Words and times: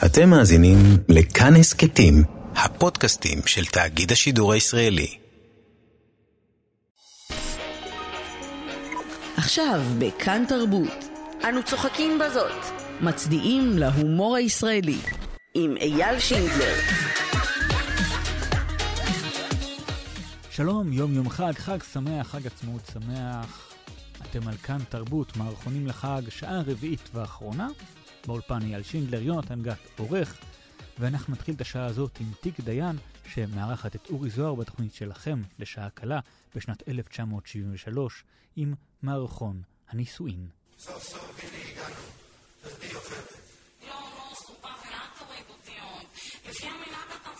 אתם 0.00 0.30
מאזינים 0.30 0.76
לכאן 1.08 1.56
הסכתים, 1.56 2.24
הפודקאסטים 2.56 3.38
של 3.46 3.64
תאגיד 3.64 4.12
השידור 4.12 4.52
הישראלי. 4.52 5.18
עכשיו 9.36 9.80
בכאן 9.98 10.44
תרבות. 10.48 11.04
אנו 11.48 11.62
צוחקים 11.62 12.18
בזאת. 12.18 12.52
מצדיעים 13.00 13.78
להומור 13.78 14.36
הישראלי. 14.36 14.98
עם 15.54 15.76
אייל 15.76 16.18
שינדלר. 16.20 16.74
שלום, 20.50 20.92
יום 20.92 21.14
יום 21.14 21.28
חג, 21.28 21.52
חג 21.56 21.78
שמח, 21.92 22.26
חג 22.26 22.46
עצמאות 22.46 22.82
שמח. 22.92 23.72
אתם 24.22 24.48
על 24.48 24.56
כאן 24.56 24.78
תרבות, 24.88 25.36
מערכונים 25.36 25.86
לחג, 25.86 26.22
שעה 26.28 26.62
רביעית 26.66 27.10
ואחרונה. 27.14 27.68
באולפן 28.26 28.62
אייל 28.62 28.82
שינדלר, 28.82 29.22
יונתן 29.22 29.62
גת 29.62 29.78
עורך, 29.98 30.38
ואנחנו 30.98 31.32
נתחיל 31.32 31.54
את 31.54 31.60
השעה 31.60 31.86
הזאת 31.86 32.20
עם 32.20 32.26
תיק 32.40 32.60
דיין, 32.60 32.96
שמארחת 33.26 33.96
את 33.96 34.10
אורי 34.10 34.30
זוהר 34.30 34.54
בתוכנית 34.54 34.94
שלכם 34.94 35.42
לשעה 35.58 35.90
קלה 35.90 36.20
בשנת 36.54 36.88
1973, 36.88 38.24
עם 38.56 38.74
מערכון 39.02 39.62
הנישואין. 39.88 40.46
לפי 46.48 46.66
המנהג 46.66 47.08
אתה 47.18 47.32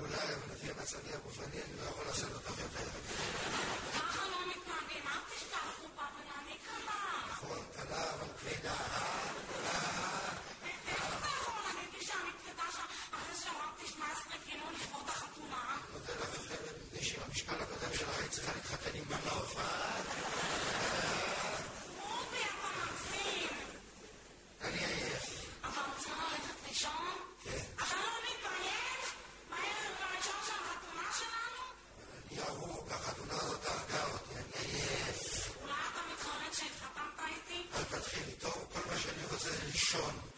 אולי, 0.00 0.14
אבל 0.14 0.52
לפי 0.52 0.70
המצבי 0.70 1.14
הגופני 1.14 1.46
אני 1.46 1.76
לא 1.78 1.82
יכול 1.82 2.04
לעשות 2.06 2.32
אותך 2.34 2.48
יותר. 2.48 2.82
המשקל 17.32 17.62
הקודם 17.62 17.94
שלך 17.94 18.18
היית 18.18 18.30
צריכה 18.30 18.52
להתחתן 18.54 18.90
עם 18.94 19.04
מנוף. 19.08 19.56
רובי, 22.00 22.36
אתה 22.36 22.68
מגזים. 22.78 23.48
אני 24.60 24.78
עייף. 24.78 25.44
אתה 25.60 25.80
רוצה 25.94 26.10
ללכת 26.10 26.68
לישון? 26.68 27.16
כן. 27.44 27.64
אתה 27.76 27.94
לא 27.96 28.18
מתבייש? 28.26 29.04
בערב 29.50 29.96
הראשון 30.00 30.40
של 30.46 30.52
החתונה 30.52 31.08
שלנו? 31.18 31.64
אני 32.30 32.40
ארוך, 32.48 32.92
החתונה 32.92 33.34
הזאת 33.34 33.66
הרגה 33.66 34.04
אותי, 34.12 34.34
אני 34.34 34.72
עייף. 34.72 35.56
אולי 35.62 35.72
אתה 35.72 36.00
מתחרט 36.12 36.52
שהתחתנת 36.52 37.20
איתי? 37.28 37.66
אל 37.74 37.84
תתחילי 37.84 38.32
טוב, 38.32 38.66
כל 38.72 38.80
מה 38.90 38.98
שאני 38.98 39.26
רוצה 39.94 40.31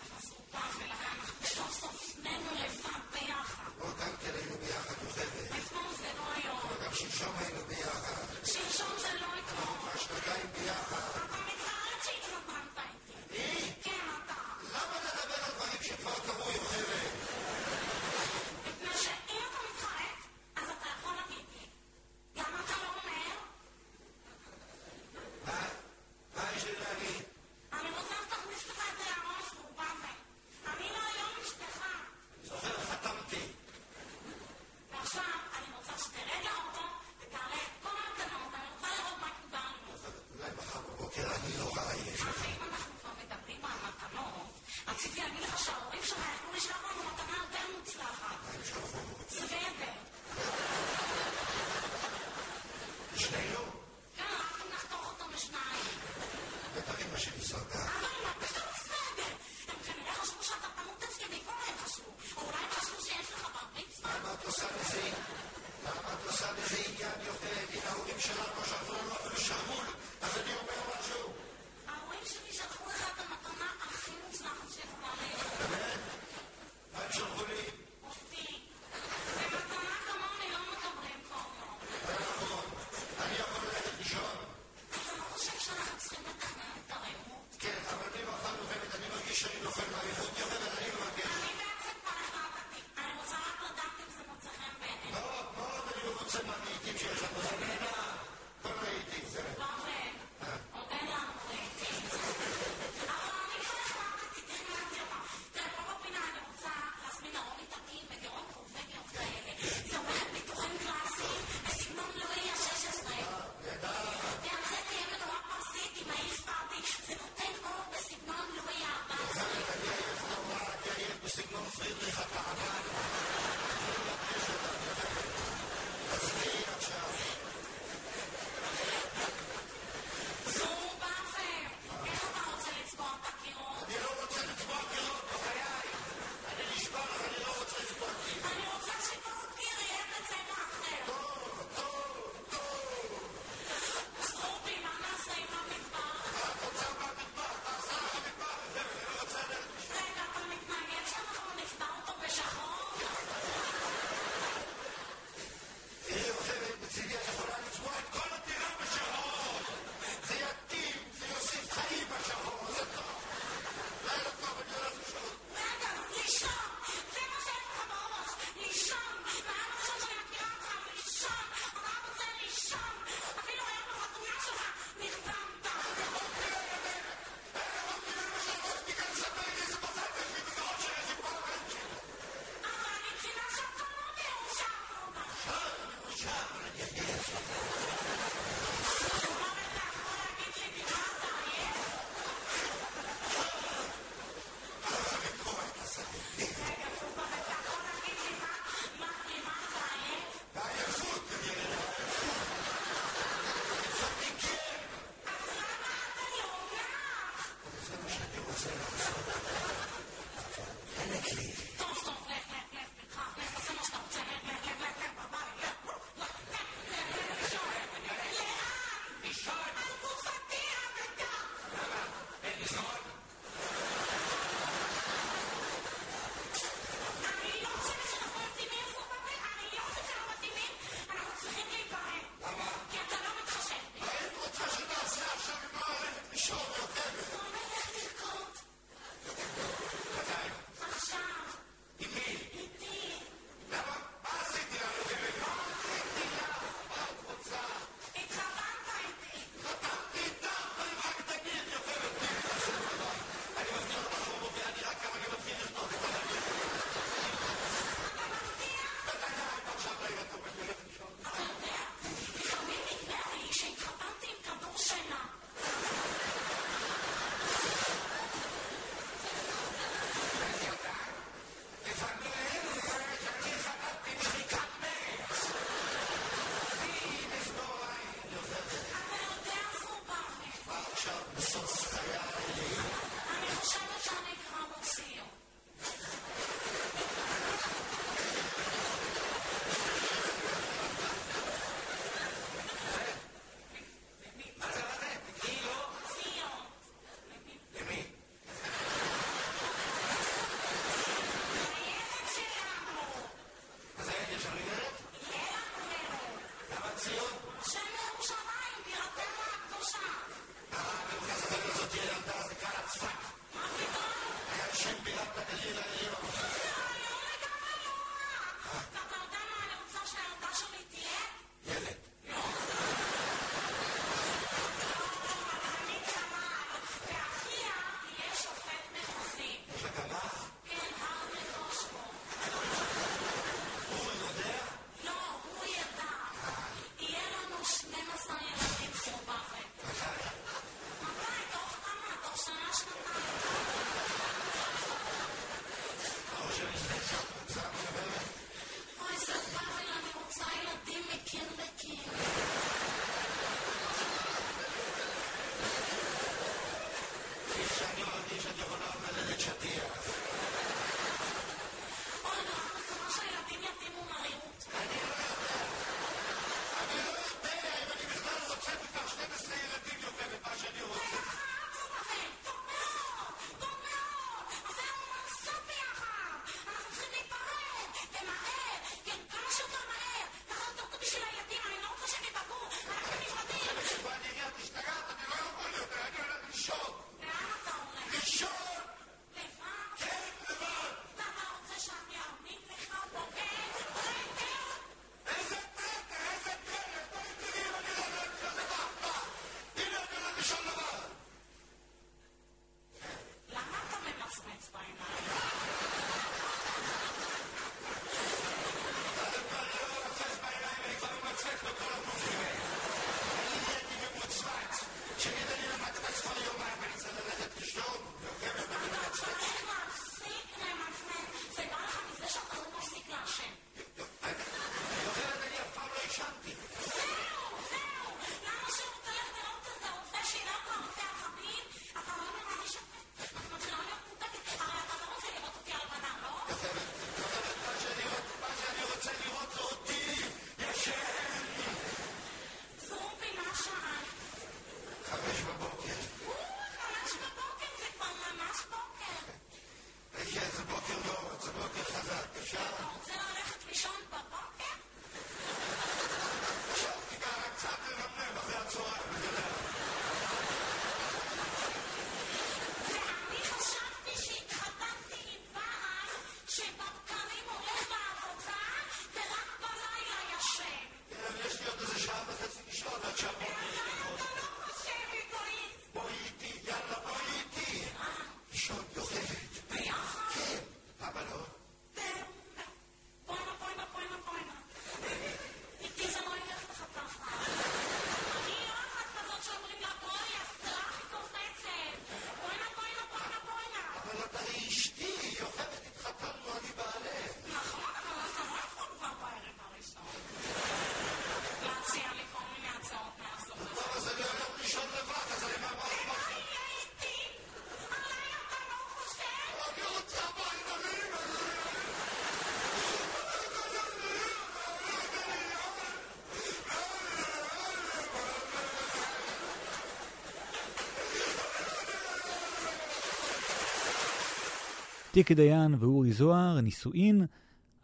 טיקי 525.14 525.35
דיין 525.35 525.75
ואורי 525.75 526.12
זוהר, 526.12 526.61
נישואין. 526.61 527.26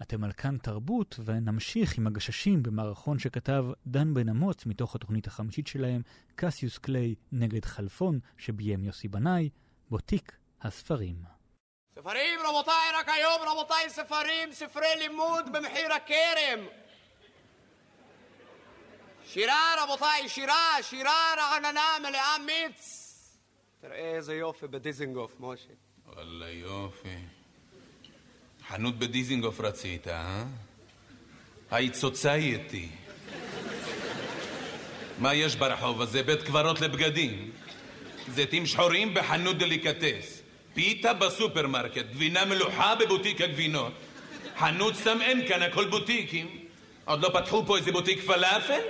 אתם 0.02 0.24
על 0.24 0.32
כאן 0.32 0.58
תרבות, 0.58 1.20
ונמשיך 1.24 1.98
עם 1.98 2.06
הגששים 2.06 2.62
במערכון 2.62 3.18
שכתב 3.18 3.64
דן 3.86 4.14
בן 4.14 4.28
אמוץ 4.28 4.66
מתוך 4.66 4.94
התוכנית 4.94 5.26
החמישית 5.26 5.66
שלהם, 5.66 6.02
קסיוס 6.34 6.78
קליי 6.78 7.14
נגד 7.32 7.64
חלפון, 7.64 8.18
שביים 8.38 8.84
יוסי 8.84 9.08
בנאי, 9.08 9.48
בוטיק 9.90 10.36
הספרים. 10.62 11.16
ספרים, 11.98 12.40
רבותיי, 12.48 12.90
רק 12.94 13.08
היום, 13.08 13.40
רבותיי, 13.46 13.90
ספרים, 13.90 14.52
ספרי 14.52 14.96
לימוד 14.98 15.44
במחיר 15.52 15.92
הכרם. 15.92 16.66
שירה, 19.24 19.74
רבותיי, 19.84 20.28
שירה, 20.28 20.82
שירה 20.82 21.34
רעננה 21.36 22.08
מלאה 22.08 22.36
מיץ. 22.46 22.80
תראה 23.80 24.16
איזה 24.16 24.34
יופי 24.34 24.66
בדיזינגוף, 24.66 25.36
משה. 25.40 25.72
וואלה 26.14 26.50
יופי. 26.50 27.19
חנות 28.70 28.98
בדיזינגוף 28.98 29.60
רצית, 29.60 30.08
אה? 30.08 30.44
היית 31.70 31.94
society. 31.94 32.88
מה 35.18 35.34
יש 35.34 35.56
ברחוב 35.56 36.02
הזה? 36.02 36.22
בית 36.22 36.42
קברות 36.42 36.80
לבגדים. 36.80 37.50
זיתים 38.28 38.66
שחורים 38.66 39.14
בחנות 39.14 39.58
דליקטס. 39.58 40.42
פיתה 40.74 41.12
בסופרמרקט. 41.12 42.04
גבינה 42.12 42.44
מלוחה 42.44 42.94
בבוטיק 42.94 43.40
הגבינות. 43.40 43.92
חנות 44.58 44.94
סתם 44.94 45.22
אין 45.22 45.48
כאן, 45.48 45.62
הכל 45.62 45.84
בוטיקים. 45.84 46.58
עוד 47.04 47.22
לא 47.22 47.28
פתחו 47.28 47.66
פה 47.66 47.76
איזה 47.76 47.92
בוטיק 47.92 48.20
פלאפל? 48.26 48.80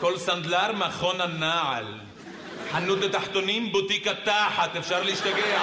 כל 0.00 0.18
סנדלר 0.18 0.72
מכון 0.72 1.20
הנעל. 1.20 1.86
חנות 2.72 2.98
לתחתונים, 2.98 3.72
בוטיק 3.72 4.06
התחת, 4.06 4.76
אפשר 4.76 5.02
להשתגע. 5.02 5.62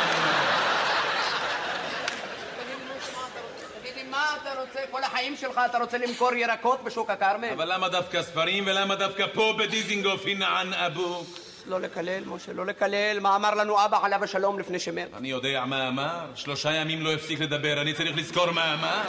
תגיד 3.81 3.95
לי, 3.95 4.03
מה 4.03 4.25
אתה 4.41 4.52
רוצה? 4.67 4.79
כל 4.91 5.03
החיים 5.03 5.37
שלך 5.37 5.61
אתה 5.65 5.77
רוצה 5.77 5.97
למכור 5.97 6.33
ירקות 6.33 6.83
בשוק 6.83 7.09
הכרמל? 7.09 7.49
אבל 7.53 7.73
למה 7.73 7.89
דווקא 7.89 8.21
ספרים 8.21 8.63
ולמה 8.67 8.95
דווקא 8.95 9.25
פה 9.33 9.53
בדיזינגוף 9.59 10.25
הינען 10.25 10.73
אבוק? 10.73 11.27
לא 11.67 11.81
לקלל, 11.81 12.23
משה, 12.25 12.53
לא 12.53 12.65
לקלל. 12.65 13.19
מה 13.19 13.35
אמר 13.35 13.53
לנו 13.53 13.85
אבא 13.85 13.99
עליו 14.01 14.23
השלום 14.23 14.59
לפני 14.59 14.79
שמת? 14.79 15.07
אני 15.17 15.29
יודע 15.29 15.65
מה 15.65 15.87
אמר, 15.87 16.19
שלושה 16.35 16.71
ימים 16.71 17.01
לא 17.01 17.13
הפסיק 17.13 17.39
לדבר, 17.39 17.81
אני 17.81 17.93
צריך 17.93 18.17
לזכור 18.17 18.51
מה 18.51 18.73
אמר. 18.73 19.01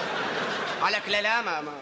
על 0.83 0.95
הקללה 0.95 1.43
מה 1.45 1.59
אמר? 1.59 1.73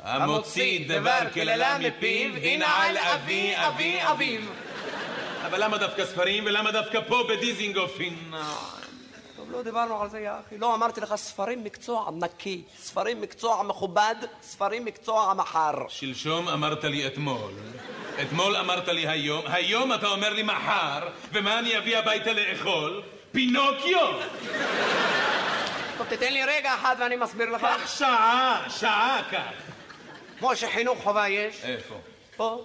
המוציא 0.00 0.88
דבר 0.88 1.18
קללה 1.34 1.78
מפיו, 1.78 2.36
ינעל 2.36 2.98
אבי 2.98 3.52
אבי 3.56 3.98
אביו. 4.02 4.40
אבל 5.46 5.64
למה 5.64 5.78
דווקא 5.78 6.04
ספרים 6.04 6.44
ולמה 6.46 6.72
דווקא 6.72 7.00
פה 7.08 7.24
בדיזינגוף 7.28 8.00
הינען? 8.00 8.73
לא 9.54 9.62
דיברנו 9.62 10.02
על 10.02 10.10
זה, 10.10 10.20
יא 10.20 10.30
אחי. 10.30 10.58
לא 10.58 10.74
אמרתי 10.74 11.00
לך, 11.00 11.14
ספרים 11.14 11.64
מקצוע 11.64 12.10
נקי, 12.12 12.62
ספרים 12.78 13.20
מקצוע 13.20 13.62
מכובד, 13.62 14.14
ספרים 14.42 14.84
מקצוע 14.84 15.34
מחר. 15.34 15.88
שלשום 15.88 16.48
אמרת 16.48 16.84
לי 16.84 17.06
אתמול, 17.06 17.52
אתמול 18.22 18.56
אמרת 18.56 18.88
לי 18.88 19.08
היום, 19.08 19.44
היום 19.46 19.92
אתה 19.92 20.06
אומר 20.06 20.32
לי 20.32 20.42
מחר, 20.42 21.08
ומה 21.32 21.58
אני 21.58 21.78
אביא 21.78 21.98
הביתה 21.98 22.32
לאכול? 22.32 23.02
פינוקיו! 23.32 24.08
טוב, 25.98 26.06
תתן 26.08 26.32
לי 26.32 26.44
רגע 26.44 26.74
אחד 26.74 26.96
ואני 26.98 27.16
מסביר 27.16 27.50
לך. 27.50 27.60
קח 27.62 27.98
שעה, 27.98 28.64
שעה 28.68 29.22
קח. 29.30 29.52
כמו 30.38 30.56
שחינוך 30.56 31.02
חובה 31.02 31.28
יש, 31.28 31.64
איפה? 31.64 31.94
פה. 32.36 32.64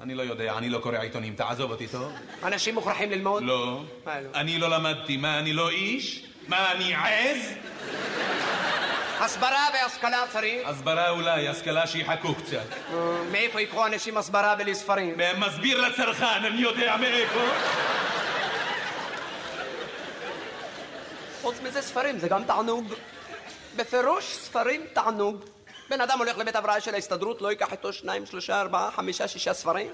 אני 0.00 0.14
לא 0.14 0.22
יודע, 0.22 0.58
אני 0.58 0.68
לא 0.68 0.78
קורא 0.78 0.98
עיתונים, 0.98 1.34
תעזוב 1.34 1.70
אותי 1.70 1.86
טוב. 1.86 2.12
אנשים 2.44 2.74
מוכרחים 2.74 3.10
ללמוד? 3.10 3.42
לא. 3.42 3.82
מה 4.06 4.20
לא? 4.20 4.28
אני 4.34 4.58
לא 4.58 4.70
למדתי, 4.70 5.16
מה, 5.16 5.38
אני 5.38 5.52
לא 5.52 5.70
איש? 5.70 6.26
מה, 6.48 6.72
אני 6.72 6.94
עז? 6.94 7.52
הסברה 9.20 9.66
והשכלה 9.74 10.24
צריך. 10.32 10.68
הסברה 10.68 11.10
אולי, 11.10 11.48
השכלה 11.48 11.86
שיחכו 11.86 12.34
קצת. 12.34 12.56
אה, 12.92 13.22
מאיפה 13.32 13.60
ייקחו 13.60 13.86
אנשים 13.86 14.16
הסברה 14.16 14.54
בלי 14.54 14.74
ספרים? 14.74 15.14
מסביר 15.38 15.80
לצרכן, 15.80 16.44
אני 16.44 16.60
יודע 16.60 16.96
מאיפה. 16.96 17.40
חוץ 21.42 21.54
מזה 21.62 21.82
ספרים, 21.82 22.18
זה 22.18 22.28
גם 22.28 22.44
תענוג. 22.44 22.94
בפירוש 23.76 24.24
ספרים 24.24 24.82
תענוג. 24.92 25.55
בן 25.90 26.00
אדם 26.00 26.18
הולך 26.18 26.38
לבית 26.38 26.56
הבראה 26.56 26.80
של 26.80 26.94
ההסתדרות, 26.94 27.42
לא 27.42 27.48
ייקח 27.48 27.72
איתו 27.72 27.92
שניים, 27.92 28.26
שלושה, 28.26 28.60
ארבעה, 28.60 28.90
חמישה, 28.90 29.28
שישה 29.28 29.54
ספרים? 29.54 29.88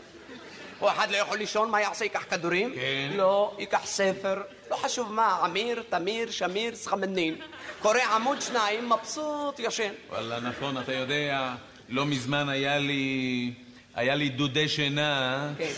או 0.81 0.91
אחד 0.91 1.11
לא 1.11 1.17
יכול 1.17 1.39
לישון, 1.39 1.71
מה 1.71 1.81
יעשה? 1.81 2.05
ייקח 2.05 2.25
כדורים? 2.31 2.75
כן. 2.75 3.11
לא, 3.17 3.55
ייקח 3.59 3.81
ספר. 3.85 4.43
לא 4.71 4.77
חשוב 4.77 5.13
מה, 5.13 5.39
עמיר, 5.45 5.83
תמיר, 5.89 6.31
שמיר, 6.31 6.75
סחמנין. 6.75 7.37
קורא 7.83 7.99
עמוד 8.15 8.43
שניים, 8.43 8.91
מבסוט, 8.91 9.59
ישן. 9.59 9.93
וואלה, 10.09 10.41
נכון, 10.41 10.79
אתה 10.79 10.93
יודע, 10.93 11.53
לא 11.89 12.07
מזמן 12.07 12.49
היה 12.49 12.79
לי... 12.79 13.53
היה 13.95 14.15
לי 14.15 14.29
דודי 14.29 14.69
שינה. 14.69 15.49
כן. 15.59 15.71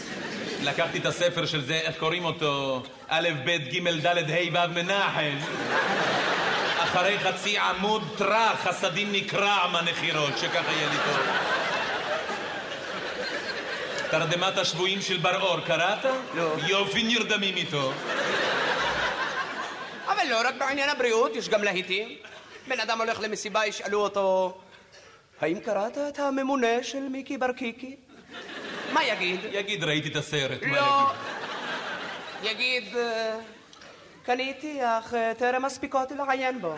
לקחתי 0.63 0.99
את 0.99 1.07
הספר 1.07 1.47
של 1.47 1.65
זה, 1.65 1.75
איך 1.75 1.99
קוראים 1.99 2.25
אותו? 2.25 2.83
א', 3.09 3.29
ב', 3.45 3.51
ג', 3.51 4.07
ד', 4.07 4.31
ה', 4.31 4.69
ו', 4.69 4.73
מנחם. 4.75 5.37
אחרי 6.95 7.19
חצי 7.19 7.59
עמוד 7.59 8.03
טראח, 8.19 8.69
חסדים 8.69 9.13
נקרע 9.13 9.69
מהנחירות, 9.73 10.39
שככה 10.39 10.73
יהיה 10.73 10.89
לי 10.91 10.97
טוב. 10.97 11.27
תרדמת 14.11 14.59
השבויים 14.59 15.03
של 15.03 15.17
בר-אור, 15.17 15.61
קראת? 15.61 16.05
לא. 16.35 16.55
יופי 16.67 17.03
נרדמים 17.03 17.57
איתו. 17.57 17.93
אבל 20.07 20.23
לא 20.31 20.41
רק 20.49 20.55
בעניין 20.59 20.89
הבריאות, 20.89 21.37
יש 21.37 21.49
גם 21.49 21.63
להיטים. 21.65 22.09
בן 22.69 22.81
אדם 22.81 22.99
הולך 23.01 23.21
למסיבה, 23.21 23.67
ישאלו 23.67 24.01
אותו, 24.01 24.59
האם 25.41 25.61
קראת 25.61 25.99
את 26.09 26.19
הממונה 26.19 26.83
של 26.83 27.01
מיקי 27.11 27.39
ברקיקי? 27.39 27.97
מה 28.93 29.05
יגיד? 29.05 29.41
יגיד, 29.53 29.85
ראיתי 29.85 30.09
את 30.09 30.17
הסרט, 30.17 30.63
מה 30.63 30.77
לא. 30.81 31.11
יגיד? 32.43 32.83
יגיד, 32.83 32.97
"אה, 32.97 33.37
קניתי, 34.27 34.81
אך 34.83 35.15
אה, 35.15 35.33
טרם 35.39 35.65
הספיקותי 35.65 36.15
לעיין 36.15 36.61
בו. 36.61 36.75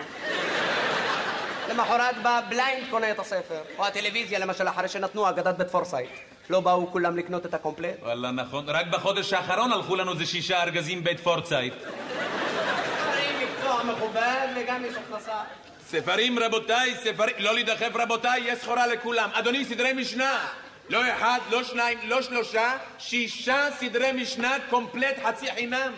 למחרת 1.71 2.23
בא 2.23 2.41
blind 2.49 2.91
קונה 2.91 3.11
את 3.11 3.19
הספר. 3.19 3.61
או 3.79 3.87
הטלוויזיה, 3.87 4.39
למשל, 4.39 4.69
אחרי 4.69 4.89
שנתנו 4.89 5.29
אגדת 5.29 5.57
בית 5.57 5.71
פורסייט. 5.71 6.11
לא 6.51 6.61
באו 6.61 6.93
כולם 6.93 7.17
לקנות 7.17 7.47
את 7.47 7.55
הקומפלט? 7.55 8.03
וואלה, 8.03 8.31
נכון. 8.31 8.69
רק 8.69 8.87
בחודש 8.87 9.33
האחרון 9.33 9.73
הלכו 9.73 9.97
לנו 9.97 10.13
איזה 10.13 10.27
שישה 10.27 10.63
ארגזים 10.63 11.05
בית 11.05 11.21
פורסייט. 11.21 11.75
ספרים 11.75 13.49
מקצוע 13.49 13.83
מכובד 13.85 14.49
וגם 14.57 14.85
יש 14.85 14.95
הכנסה. 14.95 15.41
ספרים, 15.87 16.39
רבותיי, 16.39 16.95
ספרים... 16.95 17.35
לא 17.39 17.55
להידחף, 17.55 17.91
רבותיי, 17.95 18.41
יש 18.45 18.59
סחורה 18.59 18.87
לכולם. 18.87 19.31
אדוני, 19.33 19.65
סדרי 19.65 19.93
משנה. 19.93 20.47
לא 20.89 21.13
אחד, 21.13 21.39
לא 21.51 21.63
שניים, 21.63 21.99
לא 22.05 22.23
שלושה, 22.23 22.77
שישה 22.99 23.69
סדרי 23.79 24.13
משנה 24.13 24.57
קומפלט 24.71 25.17
חצי 25.25 25.53
חינם. 25.53 25.93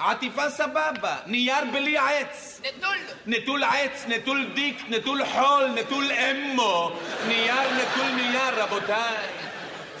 עטיפה 0.00 0.50
סבבה, 0.50 1.16
נייר 1.26 1.64
בלי 1.72 1.98
עץ. 1.98 2.60
נטול. 2.60 2.96
נטול 3.26 3.64
עץ, 3.64 4.04
נטול 4.08 4.50
דיק, 4.54 4.82
נטול 4.88 5.22
חול, 5.26 5.66
נטול 5.66 6.12
אמו. 6.12 6.92
נייר 7.28 7.70
נטול 7.70 8.10
נייר, 8.10 8.62
רבותיי. 8.62 9.26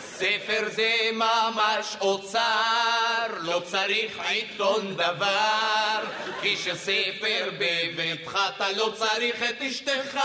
ספר 0.00 0.68
זה 0.68 0.90
ממש 1.12 1.96
אוצר, 2.00 3.26
לא 3.40 3.62
צריך 3.70 4.12
עיתון 4.28 4.94
דבר, 4.96 6.00
כי 6.42 6.56
שספר 6.56 7.50
בביתך 7.58 8.38
אתה 8.56 8.72
לא 8.72 8.92
צריך 8.96 9.42
את 9.42 9.62
אשתך. 9.62 10.20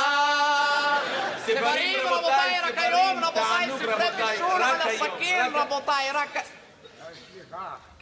ספרים 1.45 1.99
רבותיי, 2.07 2.59
רק 2.63 2.77
היום 2.77 3.23
רבותיי, 3.23 3.69
ספרי 3.79 3.93
רבותיי, 3.93 4.31
בישול 4.37 4.63
על 4.63 4.81
היום, 4.81 5.03
הסכין 5.11 5.55
רק- 5.55 5.71
רבותיי, 5.71 6.11
רק... 6.11 6.37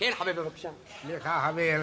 כן 0.04 0.12
חביבי 0.20 0.42
בבקשה. 0.42 0.70
סליחה, 1.02 1.48
חביב. 1.48 1.82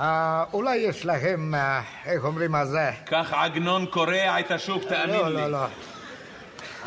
אה, 0.00 0.44
אולי 0.52 0.76
יש 0.76 1.06
לכם, 1.06 1.54
אה, 1.54 1.82
איך 2.04 2.24
אומרים 2.24 2.52
מה 2.52 2.64
זה? 2.64 2.90
כך 3.06 3.32
עגנון 3.32 3.86
קורע 3.86 4.40
את 4.40 4.50
השוק, 4.50 4.82
תאמין 4.84 5.16
לא, 5.16 5.28
לי. 5.28 5.34
לא, 5.34 5.50
לא. 5.50 5.66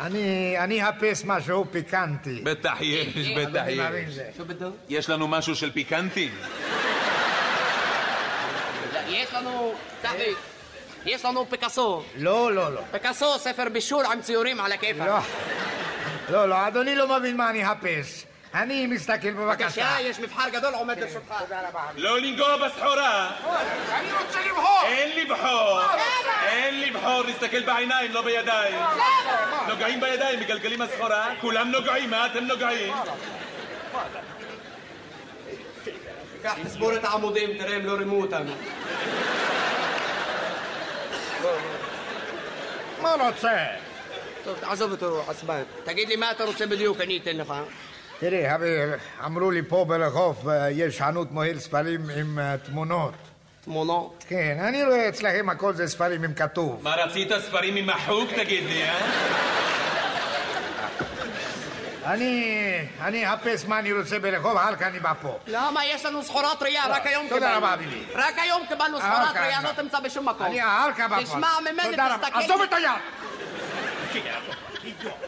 אני 0.00 0.54
אני 0.58 0.88
אחפש 0.88 1.24
משהו 1.24 1.66
פיקנטי. 1.70 2.40
בטח 2.42 2.76
יש, 2.80 3.28
בטח 3.36 3.62
אני 3.62 3.88
מבין 3.88 4.08
יש. 4.08 4.14
זה. 4.14 4.30
שו 4.36 4.44
בדו? 4.44 4.70
יש 4.88 5.10
לנו 5.10 5.28
משהו 5.28 5.54
של 5.54 5.72
פיקנטי? 5.72 6.30
יש 9.08 9.34
לנו, 9.34 9.74
יש 11.04 11.24
לנו 11.24 11.46
פיקאסו. 11.50 12.02
לא, 12.16 12.52
לא, 12.52 12.74
לא. 12.74 12.80
פיקאסו, 12.90 13.38
ספר 13.38 13.68
בישול 13.72 14.06
עם 14.06 14.20
ציורים 14.20 14.60
על 14.60 14.72
הכיפה. 14.72 15.06
לא, 15.06 15.18
לא, 16.30 16.48
לא, 16.48 16.68
אדוני 16.68 16.94
לא 16.94 17.18
מבין 17.18 17.36
מה 17.36 17.50
אני 17.50 17.66
אחפש. 17.66 18.31
אני 18.54 18.86
מסתכל 18.86 19.30
בבקשה. 19.30 19.64
בבקשה, 19.64 19.96
יש 20.00 20.20
מבחר 20.20 20.48
גדול 20.48 20.74
עומד 20.74 20.98
לרשותך. 20.98 21.34
לא 21.96 22.20
לנגוע 22.20 22.56
בסחורה. 22.56 23.30
אני 23.90 24.12
רוצה 24.12 24.40
לבחור! 24.40 24.80
אין 24.84 25.26
לבחור. 25.26 25.80
אין 26.46 26.80
לבחור, 26.80 27.22
להסתכל 27.22 27.62
בעיניים, 27.62 28.12
לא 28.12 28.22
בידיים. 28.22 28.80
נוגעים 29.68 30.00
בידיים, 30.00 30.40
מגלגלים 30.40 30.82
הסחורה. 30.82 31.30
כולם 31.40 31.70
נוגעים, 31.70 32.10
מה 32.10 32.26
אתם 32.26 32.44
נוגעים? 32.44 32.92
קח, 36.42 36.54
תסבור 36.64 36.94
את 36.94 37.04
העמודים, 37.04 37.58
תראה 37.58 37.76
הם 37.76 37.86
לא 37.86 37.92
רימו 37.92 38.20
אותנו. 38.22 38.52
מה 43.02 43.14
רוצה? 43.14 43.66
טוב, 44.44 44.58
תעזוב 44.60 44.90
אותו, 44.92 45.24
עצבן. 45.28 45.62
תגיד 45.84 46.08
לי 46.08 46.16
מה 46.16 46.30
אתה 46.30 46.44
רוצה 46.44 46.66
בדיוק, 46.66 47.00
אני 47.00 47.18
אתן 47.22 47.36
לך. 47.36 47.54
תראי, 48.22 48.44
אמרו 49.24 49.50
לי 49.50 49.62
פה 49.62 49.84
ברחוב 49.88 50.48
אה, 50.48 50.70
יש 50.70 51.00
חנות 51.00 51.32
מוהל 51.32 51.58
ספרים 51.58 52.00
עם 52.20 52.38
אה, 52.38 52.56
תמונות. 52.58 53.14
תמונות. 53.64 54.24
כן, 54.28 54.58
אני 54.68 54.84
רואה 54.84 55.08
אצלכם 55.08 55.48
הכל 55.48 55.74
זה 55.74 55.88
ספרים 55.88 56.24
עם 56.24 56.34
כתוב. 56.34 56.80
מה 56.82 56.94
רצית 56.94 57.28
ספרים 57.40 57.76
עם 57.76 57.90
החוג, 57.90 58.28
תגיד 58.36 58.64
לי, 58.64 58.82
אה? 58.82 58.98
אני, 62.06 62.78
אני 63.00 63.34
אחפש 63.34 63.64
מה 63.64 63.78
אני 63.78 63.92
רוצה 63.92 64.18
ברחוב, 64.18 64.56
אחר 64.56 64.76
כך 64.76 64.82
אני 64.82 65.00
בא 65.00 65.12
פה. 65.22 65.38
למה? 65.46 65.86
יש 65.86 66.06
לנו 66.06 66.22
סחורה 66.22 66.56
טריה, 66.58 66.82
רק 66.88 67.06
היום 67.06 67.26
תודה 67.28 67.46
קיבלנו. 67.46 67.66
רבה, 67.66 67.76
ביבי. 67.76 68.04
רק 68.14 68.34
היום 68.38 68.66
קיבלנו 68.68 68.98
סחורה 68.98 69.30
טריה, 69.34 69.62
לא? 69.62 69.72
תמצא 69.72 70.00
בשום 70.00 70.28
מקום. 70.28 70.46
אני 70.46 70.62
אחר 70.62 70.92
כך 70.92 71.10
בא 71.10 71.16
פה. 71.16 71.24
תשמע 71.24 71.48
ממני, 71.60 71.90
תודה. 71.90 72.16
תסתכל. 72.22 72.38
עזוב 72.38 72.62
את 72.62 72.72
היד! 72.72 72.90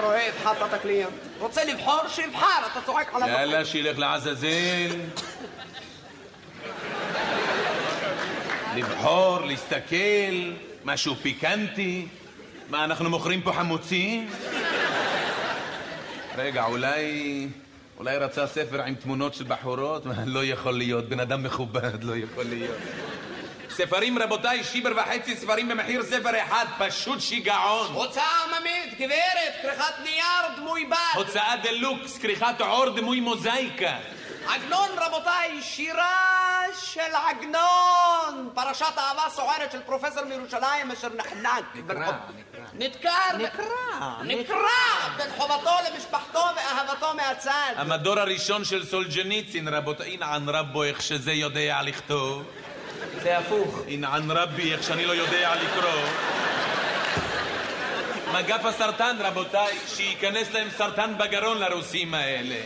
אתה 0.00 0.08
רואה, 0.08 0.28
הבחרת 0.28 0.68
את 0.68 0.74
הקליינט. 0.74 1.10
רוצה 1.38 1.64
לבחור, 1.64 2.08
שיבחר, 2.08 2.66
אתה 2.72 2.80
צוחק 2.86 3.10
עליו. 3.14 3.28
יאללה, 3.28 3.64
שילך 3.64 3.98
לעזאזל. 3.98 4.96
לבחור, 8.76 9.40
להסתכל, 9.40 10.52
משהו 10.84 11.14
פיקנטי. 11.16 12.06
מה, 12.68 12.84
אנחנו 12.84 13.10
מוכרים 13.10 13.42
פה 13.42 13.52
חמוצים? 13.52 14.30
רגע, 16.36 16.64
אולי... 16.64 17.48
אולי 17.98 18.16
רצה 18.16 18.46
ספר 18.46 18.82
עם 18.82 18.94
תמונות 18.94 19.34
של 19.34 19.44
בחורות? 19.48 20.02
לא 20.26 20.44
יכול 20.44 20.74
להיות, 20.74 21.08
בן 21.08 21.20
אדם 21.20 21.42
מכובד, 21.42 22.04
לא 22.04 22.16
יכול 22.16 22.44
להיות. 22.44 22.76
ספרים, 23.86 24.18
רבותיי, 24.18 24.64
שיבר 24.64 24.90
וחצי 24.96 25.36
ספרים 25.36 25.68
במחיר 25.68 26.02
ספר 26.02 26.42
אחד, 26.42 26.66
פשוט 26.78 27.20
שיגעון. 27.20 27.92
הוצאה 27.92 28.44
עממית, 28.44 28.98
גברת, 28.98 29.52
כריכת 29.62 29.94
נייר, 30.02 30.56
דמוי 30.56 30.84
בד. 30.84 30.96
הוצאה 31.14 31.56
דה-לוקס, 31.62 32.18
כריכת 32.18 32.60
עור 32.60 32.90
דמוי 32.90 33.20
מוזאיקה. 33.20 33.96
עגנון, 34.48 34.88
רבותיי, 34.96 35.62
שירה 35.62 36.64
של 36.82 37.14
עגנון. 37.28 38.50
פרשת 38.54 38.98
אהבה 38.98 39.22
סוערת 39.30 39.72
של 39.72 39.80
פרופסור 39.86 40.24
מירושלים 40.24 40.90
אשר 40.90 41.08
נחנק. 41.16 41.64
נקרא, 41.74 42.12
נדקר. 42.74 43.36
נקרא. 43.38 44.22
נקרא. 44.24 44.56
בין 45.16 45.30
חובתו 45.36 45.70
למשפחתו 45.90 46.42
ואהבתו 46.56 47.14
מהצד. 47.16 47.72
המדור 47.76 48.18
הראשון 48.18 48.64
של 48.64 48.86
סולג'ניצין, 48.86 49.68
רבותיי, 49.68 50.10
אינען 50.10 50.48
רבו 50.48 50.82
איך 50.82 51.02
שזה 51.02 51.32
יודע 51.32 51.82
לכתוב. 51.82 52.44
זה 53.22 53.38
הפוך. 53.38 53.80
אינען 53.88 54.30
רבי 54.30 54.72
איך 54.72 54.82
שאני 54.82 55.06
לא 55.06 55.12
יודע 55.12 55.54
לקרוא. 55.54 56.02
מגף 58.34 58.64
הסרטן, 58.64 59.16
רבותיי, 59.20 59.78
שייכנס 59.86 60.52
להם 60.52 60.68
סרטן 60.70 61.14
בגרון 61.18 61.58
לרוסים 61.58 62.14
האלה. 62.14 62.60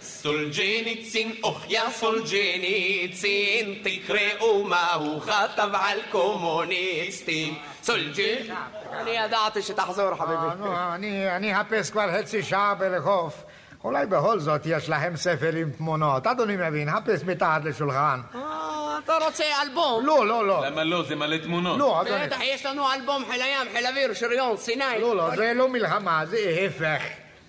סולג'ניצין, 0.00 1.32
אוח 1.42 1.64
יא 1.68 1.80
סולג'ניצין, 1.90 3.82
תקראו 3.82 4.64
מה 4.64 4.92
הוא 4.92 5.20
כתב 5.20 5.68
על 5.72 5.98
קומוניסטים. 6.10 7.58
סולג'ניצין, 7.82 8.54
אני 8.92 9.10
ידעתי 9.10 9.62
שתחזור 9.62 10.08
אה, 10.10 10.16
חביבי. 10.16 10.54
נו, 10.58 10.76
אני 10.94 11.36
אני 11.36 11.60
אחפש 11.60 11.90
כבר 11.90 12.18
חצי 12.18 12.42
שעה 12.42 12.74
ברחוב. 12.74 13.44
אולי 13.84 14.06
בכל 14.06 14.38
זאת 14.38 14.60
יש 14.64 14.88
להם 14.88 15.16
ספר 15.16 15.52
עם 15.56 15.70
תמונות. 15.70 16.26
אדוני 16.26 16.56
מבין, 16.56 16.88
חפש 16.90 17.24
מתחת 17.24 17.64
לשולחן. 17.64 18.20
אה, 18.34 18.98
אתה 19.04 19.12
רוצה 19.24 19.44
אלבום? 19.62 20.06
לא, 20.06 20.26
לא, 20.26 20.46
לא. 20.46 20.66
למה 20.66 20.84
לא? 20.84 21.02
זה 21.02 21.16
מלא 21.16 21.36
תמונות. 21.36 21.78
לא, 21.78 22.02
אדוני. 22.02 22.26
בטח, 22.26 22.38
יש 22.42 22.66
לנו 22.66 22.92
אלבום 22.92 23.24
חיל 23.30 23.42
הים, 23.42 23.66
חיל 23.72 23.86
אוויר, 23.86 24.14
שריון, 24.14 24.56
סיני. 24.56 24.84
לא, 25.00 25.16
לא, 25.16 25.36
זה 25.36 25.52
לא 25.54 25.68
מלחמה, 25.68 26.26
זה 26.26 26.36
ההפך. 26.36 27.02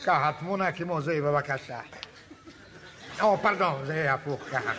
ככה, 0.06 0.32
תמונה 0.40 0.72
כמו 0.72 1.02
זה, 1.02 1.20
בבקשה. 1.22 1.80
או, 3.22 3.38
פרדון, 3.42 3.82
זה 3.86 4.14
הפוך 4.14 4.42
ככה. 4.52 4.72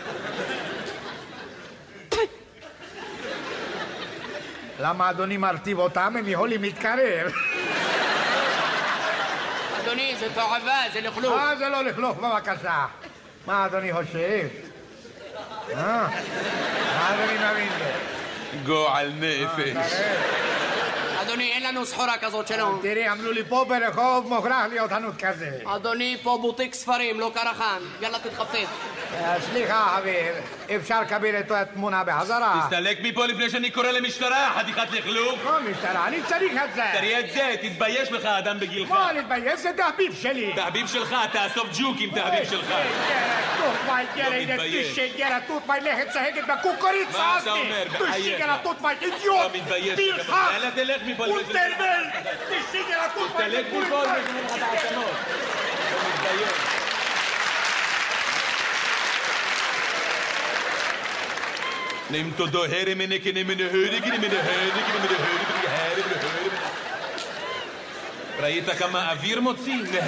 למה 4.81 5.11
אדוני 5.11 5.37
מרטיב 5.37 5.79
אותם? 5.79 6.15
הם 6.19 6.29
יכולים 6.29 6.63
להתקרב. 6.63 7.33
אדוני, 9.85 10.15
זה 10.19 10.27
תועבה, 10.35 10.83
זה 10.93 11.01
לכלוך. 11.01 11.33
אה, 11.33 11.57
זה 11.57 11.69
לא 11.69 11.85
לכלוך, 11.85 12.17
בבקשה. 12.19 12.87
מה 13.47 13.67
אדוני 13.67 13.93
חושב? 13.93 14.49
אה? 15.77 16.09
מה 16.95 17.15
אדוני 17.15 17.53
מבין 17.53 17.69
זה? 17.79 17.93
גועל 18.65 19.13
נפש. 19.19 19.93
אדוני, 21.25 21.53
אין 21.53 21.63
לנו 21.63 21.87
סחורה 21.87 22.19
כזאת 22.19 22.49
שלום. 22.49 22.79
תראי, 22.83 23.11
אמרו 23.11 23.33
לי 23.33 23.45
פה 23.49 23.65
ברחוב 23.69 24.29
מוכרח 24.29 24.67
להיות 24.71 24.91
חנות 24.91 25.15
כזה. 25.17 25.51
אדוני, 25.65 26.17
פה 26.23 26.39
בוטיק 26.41 26.75
ספרים, 26.75 27.21
לא 27.21 27.31
קרחן. 27.35 27.79
יאללה, 28.01 28.19
תתחפף. 28.19 28.69
אה, 29.15 29.37
סליחה, 29.41 29.97
חבר, 29.97 30.77
אפשר 30.77 31.01
לקבל 31.01 31.39
את 31.41 31.51
התמונה 31.51 32.05
בחזרה? 32.05 32.61
תסתלק 32.65 32.99
מפה 33.03 33.27
לפני 33.27 33.51
שאני 33.51 33.71
קורא 33.71 33.91
למשטרה, 33.91 34.53
חתיכת 34.59 34.93
לכלוך. 34.93 35.39
לא 35.45 35.61
משטרה, 35.71 36.09
אני 36.09 36.23
צריך 36.29 36.53
את 36.65 36.75
זה. 36.75 36.83
תראי 36.93 37.21
את 37.21 37.33
זה, 37.33 37.55
תתבייש 37.63 38.13
לך, 38.13 38.25
אדם 38.25 38.61
בגילך. 38.61 38.91
מה 38.91 39.13
להתבייש? 39.13 39.61
זה 39.61 39.71
תחביב 39.77 40.15
שלי. 40.15 40.53
תחביב 40.57 40.87
שלך, 40.87 41.17
תאסוף 41.33 41.69
ג'וקים, 41.79 42.11
תחביב 42.11 42.51
שלך. 42.51 42.75
Kukoricázni! 46.63 47.19
מה 47.19 47.39
אתה 47.43 47.53
אומר? 47.53 47.85
לא 50.65 50.71
תלך 50.75 51.03
מפה. 51.07 51.14
είπα 51.15 51.25
λίγο. 51.27 51.39
Ούτε 51.39 51.63
με! 51.81 51.93
Τι 52.49 52.57
σίγουρα 52.71 53.03
ακούω! 53.09 53.27
Τελέ 53.41 53.61
κουλπό 53.71 54.01
με 54.13 54.21
την 54.27 54.37
Ελλάδα. 54.41 54.69
Neem 62.13 62.35
tot 62.37 62.53
de 62.53 62.63
her 62.73 62.89
in 62.89 62.97
mijn 62.97 63.09
nek 63.09 63.25
en 63.25 63.37
in 63.37 63.47
mijn 63.47 63.59
heurig, 63.59 64.05
in 64.05 64.21
mijn 64.21 64.37
heurig, 64.49 64.87
in 64.95 65.01
mijn 65.01 65.17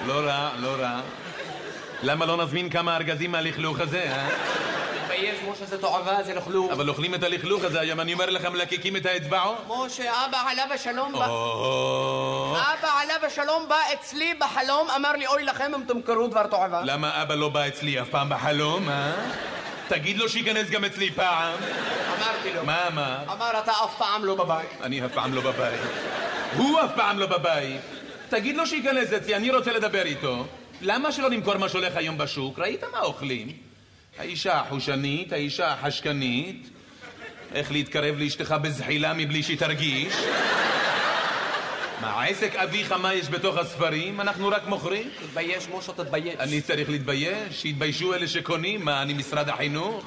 לא 0.07 0.13
רע, 0.13 0.49
לא 0.59 0.75
רע. 0.79 0.99
למה 2.03 2.25
לא 2.25 2.37
נזמין 2.37 2.69
כמה 2.69 2.95
ארגזים 2.95 3.31
מהלכלוך 3.31 3.79
הזה, 3.79 4.03
אה? 4.03 4.29
תתבייש, 5.01 5.39
משה, 5.51 5.65
זה 5.65 5.77
תועבה, 5.81 6.23
זה 6.23 6.33
לכלוך. 6.33 6.71
אבל 6.71 6.89
אוכלים 6.89 7.15
את 7.15 7.23
הלכלוך 7.23 7.63
הזה 7.63 7.79
היום, 7.79 7.99
אני 7.99 8.13
אומר 8.13 8.29
לך, 8.29 8.45
מלקקים 8.45 8.95
את 8.95 9.05
האצבעות. 9.05 9.57
משה, 9.67 10.25
אבא 10.25 10.37
עליו 10.49 10.65
השלום 10.73 11.13
בא... 11.13 11.25
אבא 11.25 12.89
עליו 13.01 13.15
השלום 13.27 13.69
בא 13.69 13.75
אצלי 13.93 14.33
בחלום, 14.39 14.89
אמר 14.95 15.11
לי, 15.11 15.27
אוי 15.27 15.43
לכם 15.43 15.71
אם 15.75 15.83
תמכרו 15.87 16.27
דבר 16.27 16.47
תועבה. 16.47 16.81
למה 16.83 17.21
אבא 17.21 17.35
לא 17.35 17.49
בא 17.49 17.67
אצלי 17.67 18.01
אף 18.01 18.09
פעם 18.09 18.29
בחלום, 18.29 18.89
אה? 18.89 19.11
תגיד 19.87 20.17
לו 20.17 20.29
שייכנס 20.29 20.69
גם 20.69 20.85
אצלי 20.85 21.11
פעם. 21.11 21.53
אמרתי 22.19 22.53
לו. 22.55 22.65
מה 22.65 22.87
אמר? 22.87 23.17
אמר, 23.31 23.59
אתה 23.59 23.71
אף 23.71 23.97
פעם 23.97 24.25
לא 24.25 24.35
בבית. 24.35 24.69
אני 24.83 25.05
אף 25.05 25.11
פעם 25.13 25.33
לא 25.33 25.41
בבית. 25.41 25.79
הוא 26.55 26.79
אף 26.81 26.89
פעם 26.95 27.19
לא 27.19 27.25
בבית. 27.25 27.81
תגיד 28.35 28.57
לו 28.57 28.67
שייכנס 28.67 29.13
אצלי, 29.13 29.35
אני 29.35 29.51
רוצה 29.51 29.73
לדבר 29.73 30.01
איתו. 30.01 30.45
למה 30.81 31.11
שלא 31.11 31.29
נמכור 31.29 31.57
מה 31.57 31.69
שהולך 31.69 31.95
היום 31.95 32.17
בשוק? 32.17 32.59
ראית 32.59 32.83
מה 32.91 32.99
אוכלים? 32.99 33.51
האישה 34.17 34.59
החושנית, 34.59 35.33
האישה 35.33 35.73
החשקנית, 35.73 36.69
איך 37.53 37.71
להתקרב 37.71 38.15
לאשתך 38.17 38.55
בזחילה 38.61 39.13
מבלי 39.13 39.43
שהיא 39.43 39.57
תרגיש. 39.57 40.13
מה, 42.01 42.23
עסק 42.23 42.55
אביך, 42.55 42.91
מה 42.91 43.13
יש 43.13 43.29
בתוך 43.29 43.57
הספרים? 43.57 44.21
אנחנו 44.21 44.47
רק 44.47 44.67
מוכרים? 44.67 45.09
תתבייש, 45.19 45.67
משה, 45.77 45.93
תתבייש. 45.93 46.35
אני 46.39 46.61
צריך 46.61 46.89
להתבייש? 46.89 47.61
שיתביישו 47.61 48.13
אלה 48.13 48.27
שקונים? 48.27 48.85
מה, 48.85 49.01
אני 49.01 49.13
משרד 49.13 49.49
החינוך? 49.49 50.05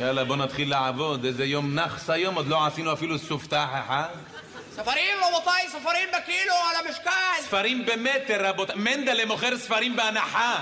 יאללה, 0.00 0.24
בוא 0.24 0.36
נתחיל 0.36 0.70
לעבוד. 0.70 1.24
איזה 1.24 1.44
יום 1.44 1.74
נאחס 1.74 2.10
היום, 2.10 2.34
עוד 2.34 2.46
לא 2.46 2.66
עשינו 2.66 2.92
אפילו 2.92 3.18
סופתח 3.18 3.68
אחד. 3.72 4.31
ספרים, 4.76 5.18
רבותיי, 5.28 5.68
ספרים 5.68 6.08
בקילו 6.18 6.54
על 6.70 6.86
המשקל. 6.86 7.42
ספרים 7.42 7.86
במטר, 7.86 8.48
רבותיי. 8.48 8.76
מנדלה 8.76 9.26
מוכר 9.26 9.58
ספרים 9.58 9.96
בהנחה. 9.96 10.60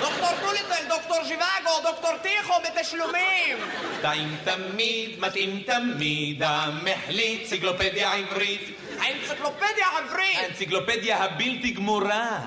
דוקטור 0.00 0.28
טוליטל, 0.40 0.88
דוקטור 0.88 1.24
ז'יוואגו, 1.24 1.82
דוקטור 1.82 2.16
טיכו 2.22 2.52
בתשלומים. 2.64 3.58
טעים 4.02 4.36
תמיד, 4.44 5.20
מתאים 5.20 5.62
תמיד, 5.66 6.42
המחליט, 6.42 7.42
אנציקלופדיה 7.42 8.12
עברית. 8.12 8.78
האנציקלופדיה 8.98 9.86
העברית. 9.86 10.38
האנציקלופדיה 10.38 11.24
הבלתי 11.24 11.70
גמורה. 11.70 12.38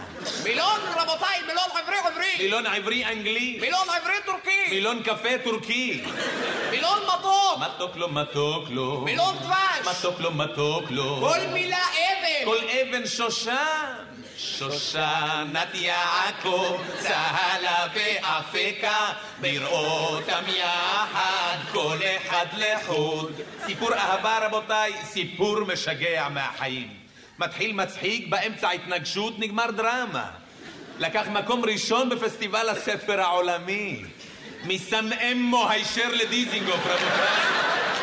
מילון, 0.44 0.80
רבותיי, 0.96 1.42
מילון 1.48 1.70
עברי 1.84 1.98
עברי. 2.06 2.36
מילון 2.40 2.66
עברי 2.66 3.06
אנגלי. 3.06 3.58
מילון 3.62 3.88
עברי 3.90 4.16
טורקי. 4.26 4.70
מילון 4.70 5.04
קפה 5.04 5.38
טורקי. 5.44 6.04
מילון 6.72 7.00
מתוק. 7.60 7.78
מתוק 7.78 7.96
לו, 7.96 8.10
מתוק 8.10 8.70
לו. 8.70 9.02
מילון 9.02 9.36
דבש. 9.38 9.88
מתוק 9.88 10.20
לו, 10.20 10.32
מתוק 10.32 10.92
לו. 10.92 11.18
כל 11.22 11.48
מילה 11.54 11.78
אבן. 11.78 12.46
כל 12.46 12.58
אבן 12.58 13.08
שושן. 13.08 13.94
שושנת 14.38 15.68
יעקב, 15.74 16.78
צהלה 17.00 17.88
ואפקה, 17.94 19.14
בראותם 19.42 20.44
יחד, 20.48 21.58
כל 21.72 21.98
אחד 22.18 22.46
לחוד. 22.58 23.42
סיפור 23.66 23.94
אהבה, 23.94 24.40
רבותיי, 24.46 24.94
סיפור 25.04 25.64
משגע 25.64 26.28
מהחיים. 26.30 26.90
מתחיל 27.40 27.74
מצחיק, 27.74 28.28
באמצע 28.30 28.70
התנגשות, 28.70 29.40
נגמר 29.40 29.72
דרמה. 29.72 30.26
לקח 31.00 31.28
מקום 31.28 31.66
ראשון 31.66 32.10
בפסטיבל 32.10 32.70
הספר 32.70 33.22
העולמי. 33.22 34.04
מסנאמו 34.68 35.70
הישר 35.70 36.10
לדיזינגוף, 36.14 36.80
רבותיי. 36.86 37.58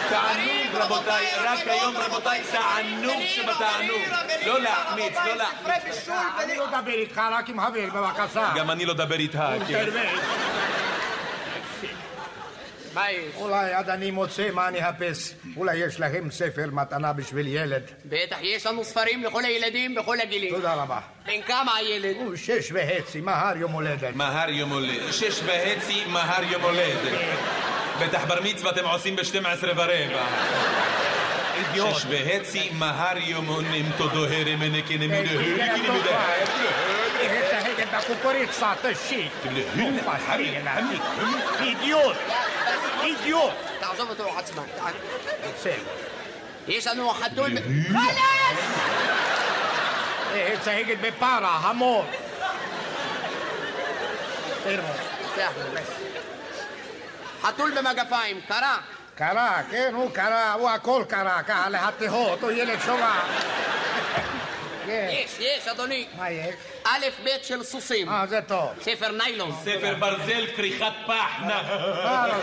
תענוג, 0.08 0.74
רבותיי, 0.74 1.26
רק 1.44 1.58
היום, 1.66 1.96
רבותיי, 1.96 2.42
תענוג 2.52 3.22
שבתענוג. 3.26 4.00
לא 4.46 4.60
להחמיץ, 4.60 5.14
לא 5.26 5.34
להחמיץ. 5.36 6.08
אני 6.38 6.56
לא 6.56 6.64
אדבר 6.68 6.92
איתך, 6.92 7.20
רק 7.32 7.48
עם 7.48 7.60
חבר, 7.60 7.88
בבקשה. 7.94 8.52
גם 8.56 8.70
אני 8.70 8.84
לא 8.84 8.92
אדבר 8.92 9.14
איתך, 9.14 9.38
כן. 9.68 9.88
מה 12.94 13.10
יש? 13.10 13.34
אולי 13.36 13.72
עד 13.72 13.88
אני 13.90 14.10
מוצא 14.10 14.50
מה 14.52 14.68
אני 14.68 14.88
אחפש. 14.88 15.34
אולי 15.56 15.76
יש 15.76 16.00
לכם 16.00 16.30
ספר 16.30 16.66
מתנה 16.72 17.12
בשביל 17.12 17.46
ילד. 17.46 17.82
בטח, 18.04 18.36
יש 18.42 18.66
לנו 18.66 18.84
ספרים 18.84 19.24
לכל 19.24 19.44
הילדים 19.44 19.94
בכל 19.94 20.20
הגילים. 20.20 20.54
תודה 20.54 20.74
רבה. 20.74 21.00
בן 21.26 21.42
כמה 21.46 21.76
הילד? 21.76 22.16
הוא 22.16 22.36
שש 22.36 22.72
וחצי, 22.72 23.20
מחר 23.20 23.56
יום 23.56 23.72
הולדת. 23.72 24.14
מהר 24.14 24.50
יום 24.50 24.70
הולדת. 24.70 25.12
שש 25.12 25.40
וחצי, 25.44 26.04
מהר 26.06 26.44
יום 26.52 26.62
הולדת. 26.62 27.18
בטח 28.00 28.24
בר 28.24 28.40
מצווה 28.42 28.70
אתם 28.70 28.84
עושים 28.84 29.16
ב-12 29.16 29.64
ורבע. 29.64 30.26
אידיוט. 31.54 31.96
שש 31.96 32.06
וחצי, 32.08 32.70
מהר 32.72 33.18
יום 33.18 33.46
עונים 33.46 33.86
תודו 33.96 34.24
הרם 34.24 34.62
הנקנה 34.62 35.06
מנהל. 35.06 35.38
אידיוט. 43.04 43.52
תעזוב 43.80 44.10
אותו 44.10 44.38
עצמן. 44.38 44.62
בסדר. 45.56 45.82
יש 46.68 46.86
לנו 46.86 47.10
חתול... 47.10 47.50
חלאס! 47.88 48.78
בסדר. 54.60 54.82
סלח 55.34 55.52
לי, 55.56 55.80
בס. 55.80 55.90
חתול 57.42 57.72
במגפיים, 57.78 58.40
קרה. 58.48 58.78
קרה, 59.14 59.62
כן, 59.70 59.92
הוא 59.94 60.10
קרה, 60.10 60.52
הוא 60.52 60.70
הכל 60.70 61.04
קרה, 61.08 61.42
ככה 61.42 61.68
להתהות, 61.68 62.42
הוא 62.42 62.50
ילד 62.50 62.78
שובע. 62.80 63.20
כן. 64.86 65.08
יש, 65.10 65.36
יש, 65.38 65.68
אדוני. 65.68 66.06
מה 66.16 66.30
יש? 66.30 66.54
א' 66.84 67.06
ב' 67.24 67.28
של 67.42 67.62
סוסים. 67.62 68.08
אה, 68.08 68.26
זה 68.26 68.40
טוב. 68.46 68.68
ספר 68.82 69.10
ניילון. 69.12 69.52
ספר 69.64 69.94
ברזל, 69.98 70.46
כריכת 70.56 70.92
פח, 71.06 71.40
נא. 71.40 71.62
מה 72.04 72.26
לא? 72.28 72.34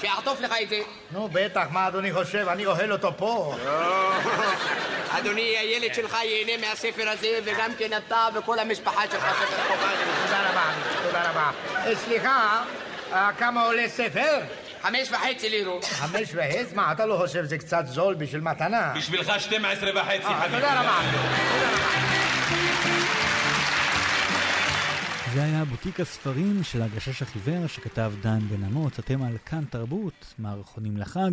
שיעטוף 0.00 0.40
לך 0.40 0.54
את 0.62 0.68
זה. 0.68 0.78
נו, 1.10 1.28
בטח, 1.32 1.66
מה 1.70 1.88
אדוני 1.88 2.12
חושב? 2.12 2.48
אני 2.48 2.66
אוהל 2.66 2.92
אותו 2.92 3.12
פה. 3.16 3.54
אדוני, 5.18 5.58
הילד 5.58 5.94
שלך 5.94 6.16
ייהנה 6.22 6.66
מהספר 6.66 7.08
הזה, 7.08 7.38
וגם 7.44 7.70
כן 7.78 7.90
אתה 7.96 8.26
וכל 8.34 8.58
המשפחה 8.58 9.02
שלך 9.10 9.24
ספר 9.38 9.62
חובה. 9.68 9.90
תודה 10.24 10.50
רבה, 10.50 10.72
תודה 11.06 11.30
רבה. 11.30 11.50
אה, 11.76 11.96
סליחה, 11.96 12.62
אה, 13.12 13.30
כמה 13.38 13.62
עולה 13.62 13.88
ספר? 13.88 14.38
חמש 14.82 15.08
וחצי 15.10 15.50
לירות. 15.50 15.84
חמש 15.84 16.28
וחצי? 16.34 16.74
מה, 16.74 16.92
אתה 16.92 17.06
לא 17.06 17.16
חושב 17.16 17.44
שזה 17.44 17.58
קצת 17.58 17.82
זול 17.86 18.14
בשביל 18.14 18.40
מתנה? 18.40 18.92
בשבילך 18.96 19.32
12 19.38 19.90
וחצי, 19.94 20.26
אה, 20.26 20.40
חביבי. 20.40 20.56
תודה 20.56 20.80
רבה. 20.80 21.00
זה 25.34 25.42
היה 25.42 25.64
בוטיק 25.64 26.00
הספרים 26.00 26.62
של 26.62 26.82
הגשש 26.82 27.22
החיוור 27.22 27.66
שכתב 27.66 28.12
דן 28.22 28.38
בן 28.40 28.64
אמוץ, 28.64 28.98
אתם 28.98 29.22
על 29.22 29.38
כאן 29.46 29.64
תרבות, 29.70 30.34
מערכונים 30.38 30.96
לחג, 30.96 31.30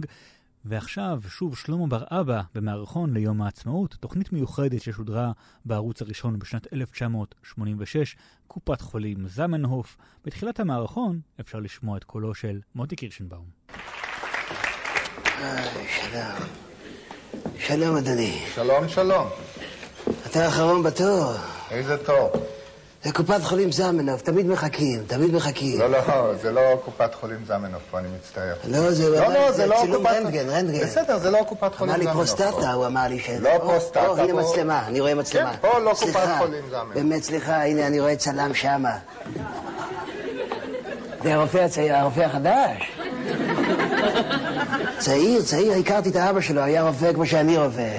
ועכשיו 0.66 1.22
שוב 1.30 1.58
שלמה 1.58 1.88
בר 1.88 2.04
אבא 2.12 2.42
במערכון 2.56 3.14
ליום 3.14 3.42
העצמאות, 3.42 3.96
תוכנית 4.00 4.34
מיוחדת 4.34 4.82
ששודרה 4.82 5.32
בערוץ 5.66 6.02
הראשון 6.02 6.40
בשנת 6.40 6.74
1986, 6.74 8.16
קופת 8.48 8.82
חולים 8.82 9.28
זמנהוף. 9.28 9.98
בתחילת 10.26 10.60
המערכון 10.60 11.20
אפשר 11.40 11.60
לשמוע 11.60 11.98
את 11.98 12.04
קולו 12.04 12.34
של 12.34 12.60
מוטי 12.76 12.96
קירשנבאום. 12.96 13.46
שלום. 15.88 16.48
שלום, 17.60 17.98
אדוני. 17.98 18.46
שלום, 18.56 18.90
שלום. 18.90 19.28
אתה 20.26 20.46
האחרון 20.46 20.84
בתור. 20.84 21.34
איזה 21.72 21.98
תור. 21.98 22.57
זה 23.04 23.12
קופת 23.12 23.44
חולים 23.44 23.72
זמנוף, 23.72 24.22
תמיד 24.22 24.48
מחכים, 24.48 25.04
תמיד 25.08 25.34
מחכים. 25.34 25.80
לא, 25.80 25.90
לא, 25.90 26.36
זה 26.42 26.52
לא 26.52 26.62
קופת 26.86 27.16
חולים 27.16 27.38
זמנוף 27.48 27.82
פה, 27.92 28.00
אני 28.00 28.08
מצטער. 28.18 28.54
לא, 28.68 28.92
זה 28.92 29.10
לא, 29.10 29.34
לא, 29.34 29.52
זה 29.52 29.66
לא 29.66 29.76
צילום. 29.82 30.08
רנטגן, 30.08 30.50
רנטגן. 30.50 30.80
בסדר, 30.80 31.18
זה 31.18 31.32
לא 31.32 31.40
קופת 31.48 31.76
חולים 31.76 31.94
אמר 31.94 32.00
לי 32.00 32.06
זמנוף. 32.06 32.18
פרוסטטה. 32.18 32.74
הוא 32.74 32.86
אמר 32.86 33.08
לי 33.10 33.20
שזה. 33.20 33.40
לא 33.40 33.58
פרוסטטה, 33.58 34.08
או, 34.08 34.18
הנה 34.18 34.34
מצלמה, 34.34 34.88
אני 34.88 35.00
רואה 35.00 35.16
מצלמה. 35.16 35.52
כן, 35.52 35.70
פה 35.70 35.80
לא 35.80 35.94
קופת 36.00 36.28
חולים 36.38 36.64
זמנוף. 36.70 36.94
באמת, 36.94 37.24
סליחה, 37.24 37.64
הנה, 37.64 37.88
אני 37.88 38.00
רואה 38.00 38.16
צלם 38.16 38.54
שמה. 38.54 38.98
זה 41.24 41.34
הרופא 41.34 41.58
הצעיר, 41.58 41.96
הרופא 41.96 42.22
החדש. 42.22 42.92
צעיר, 44.98 45.42
צעיר, 45.42 45.74
הכרתי 45.74 46.10
את 46.10 46.16
האבא 46.16 46.42
שלו, 46.42 46.62
היה 46.62 46.84
רופא 46.84 47.14
כמו 47.14 47.26
שאני 47.26 47.58
רופא. 47.58 47.98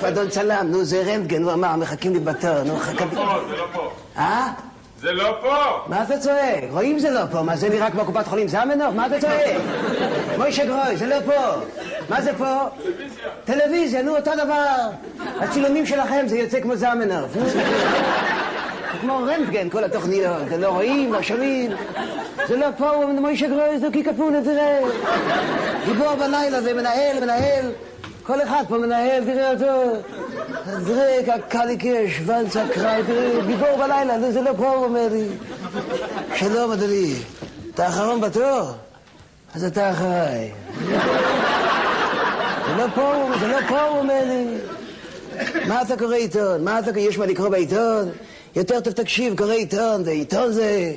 טוב, 0.00 0.08
אדון 0.08 0.28
צלם, 0.28 0.66
נו, 0.70 0.84
זה 0.84 1.02
רנטגן, 1.06 1.42
הוא 1.42 1.52
אמר, 1.52 1.76
מחכים 1.76 2.12
לי 2.12 2.20
בתור, 2.20 2.62
נו, 2.62 2.76
חכה... 2.76 3.04
זה 3.48 3.56
לא 3.56 3.66
פה. 3.72 3.90
אה? 4.16 4.46
זה 5.00 5.12
לא 5.12 5.36
פה! 5.40 5.54
מה 5.86 6.02
אתה 6.02 6.18
צועק? 6.18 6.64
רואים 6.70 6.98
זה 6.98 7.10
לא 7.10 7.20
פה, 7.32 7.42
מה 7.42 7.56
זה 7.56 7.68
נראה 7.68 7.90
כמו 7.90 8.04
קופת 8.04 8.26
חולים 8.26 8.48
זמנוף? 8.48 8.94
מה 8.94 9.06
אתה 9.06 9.20
צועק? 9.20 9.60
מוישה 10.38 10.64
גרוי, 10.64 10.96
זה 10.96 11.06
לא 11.06 11.16
פה. 11.26 11.60
מה 12.08 12.22
זה 12.22 12.30
פה? 12.38 12.56
טלוויזיה, 13.44 14.02
נו 14.02 14.16
אותו 14.16 14.30
דבר. 14.44 14.76
הצילומים 15.40 15.86
שלכם 15.86 16.24
זה 16.26 16.38
יוצא 16.38 16.60
כמו 16.60 16.76
זמנוף. 16.76 17.36
נו. 17.36 17.48
זה 17.48 17.62
כמו 19.00 19.18
רנטגן 19.18 19.70
כל 19.70 19.84
התוכניות, 19.84 20.36
אתם 20.46 20.60
לא 20.60 20.68
רואים, 20.68 21.12
לא 21.12 21.22
שומעים. 21.22 21.70
זה 22.48 22.56
לא 22.56 22.66
פה, 22.76 23.06
מוישה 23.20 23.48
גרוי, 23.48 23.78
זה 23.78 23.86
קי 23.92 24.04
כפונה, 24.04 24.38
תראה. 24.44 24.80
גיבור 25.84 26.14
בלילה 26.14 26.60
זה 26.60 26.74
מנהל, 26.74 27.20
מנהל. 27.20 27.64
כל 28.22 28.42
אחד 28.42 28.64
פה 28.68 28.78
מנהל, 28.78 29.24
תראה 29.24 29.50
אותו. 29.52 29.92
דרק, 30.86 31.28
הקליקש, 31.28 32.20
ולצה 32.26 32.64
קראי, 32.74 33.02
תראה, 33.06 33.46
גיבור 33.46 33.76
בלילה, 33.78 34.32
זה- 34.32 34.40
לא 34.42 34.50
פה, 34.56 34.70
הוא 34.70 34.84
אומר 34.84 35.08
לי. 35.12 35.26
שלום, 36.34 36.72
אדוני. 36.72 37.14
אתה 37.74 37.86
האחרון 37.86 38.20
בתור? 38.20 38.60
אז 39.54 39.64
אתה 39.64 39.90
אחריי. 39.90 40.50
זה 42.66 42.76
לא 42.76 42.86
פה, 42.94 43.12
זה 43.40 43.46
לא 43.48 43.56
פה, 43.68 43.82
הוא 43.82 43.98
אומר 43.98 44.22
לי. 44.24 44.46
מה 45.68 45.82
אתה 45.82 45.96
קורא 45.96 46.14
עיתון? 46.14 46.64
מה 46.64 46.78
אתה, 46.78 47.00
יש 47.00 47.18
מה 47.18 47.26
לקרוא 47.26 47.48
בעיתון? 47.48 48.08
יותר 48.56 48.80
טוב 48.80 48.92
תקשיב, 48.92 49.36
קורא 49.38 49.52
עיתון, 49.52 50.04
זה 50.04 50.10
עיתון 50.10 50.52
זה... 50.52 50.92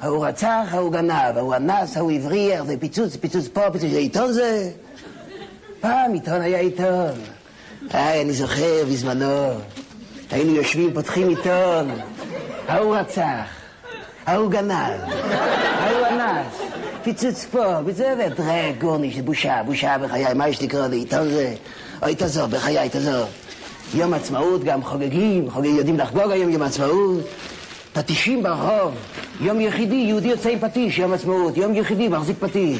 ההוא 0.00 0.26
רצח, 0.26 0.64
ההוא 0.70 0.92
גנב, 0.92 1.10
ההוא 1.36 1.54
אנס, 1.56 1.96
ההוא 1.96 2.12
הבריח, 2.12 2.64
זה 2.64 2.74
פיצוץ, 2.80 3.16
פיצוץ 3.16 3.48
פה, 3.48 3.70
פיצוץ, 3.72 3.90
זה 3.90 3.98
עיתון 3.98 4.32
זה? 4.32 4.70
פעם 5.84 6.12
עיתון 6.12 6.40
היה 6.40 6.58
עיתון. 6.58 7.10
היי, 7.90 8.22
אני 8.22 8.32
זוכר 8.32 8.84
בזמנו. 8.88 9.50
היינו 10.30 10.54
יושבים, 10.54 10.94
פותחים 10.94 11.28
עיתון. 11.28 11.90
ההוא 12.68 12.96
רצח, 12.96 13.44
ההוא 14.26 14.50
גנב, 14.50 15.00
ההוא 15.78 16.06
אנס. 16.06 16.46
פיצוץ 17.02 17.44
פה, 17.44 17.64
וזה 17.84 18.14
ודרק, 18.18 18.74
גורניש, 18.80 19.18
בושה, 19.18 19.62
בושה 19.66 19.96
בחיי, 19.98 20.34
מה 20.34 20.48
יש 20.48 20.62
לקרוא 20.62 20.86
לעיתון 20.86 21.28
זה? 21.28 21.54
אוי, 22.02 22.14
תעזוב, 22.14 22.50
בחיי, 22.50 22.88
תעזוב. 22.88 23.28
יום 23.94 24.14
עצמאות 24.14 24.64
גם 24.64 24.82
חוגגים, 24.82 25.50
חוגגים, 25.50 25.76
יודעים 25.76 25.98
לחגוג 25.98 26.30
היום 26.30 26.50
יום 26.50 26.62
עצמאות. 26.62 27.20
פטישים 27.92 28.42
ברחוב, 28.42 28.94
יום 29.40 29.60
יחידי, 29.60 29.94
יהודי 29.94 30.28
יוצא 30.28 30.48
עם 30.48 30.58
פטיש, 30.58 30.98
יום 30.98 31.12
עצמאות, 31.12 31.56
יום 31.56 31.74
יחידי 31.74 32.08
מחזיק 32.08 32.36
פטיש. 32.40 32.78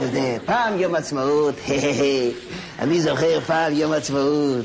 זה, 0.00 0.36
פעם 0.44 0.80
יום 0.80 0.94
עצמאות, 0.94 1.54
אני 2.82 3.00
זוכר 3.00 3.40
פעם 3.40 3.72
יום 3.72 3.92
עצמאות. 3.92 4.64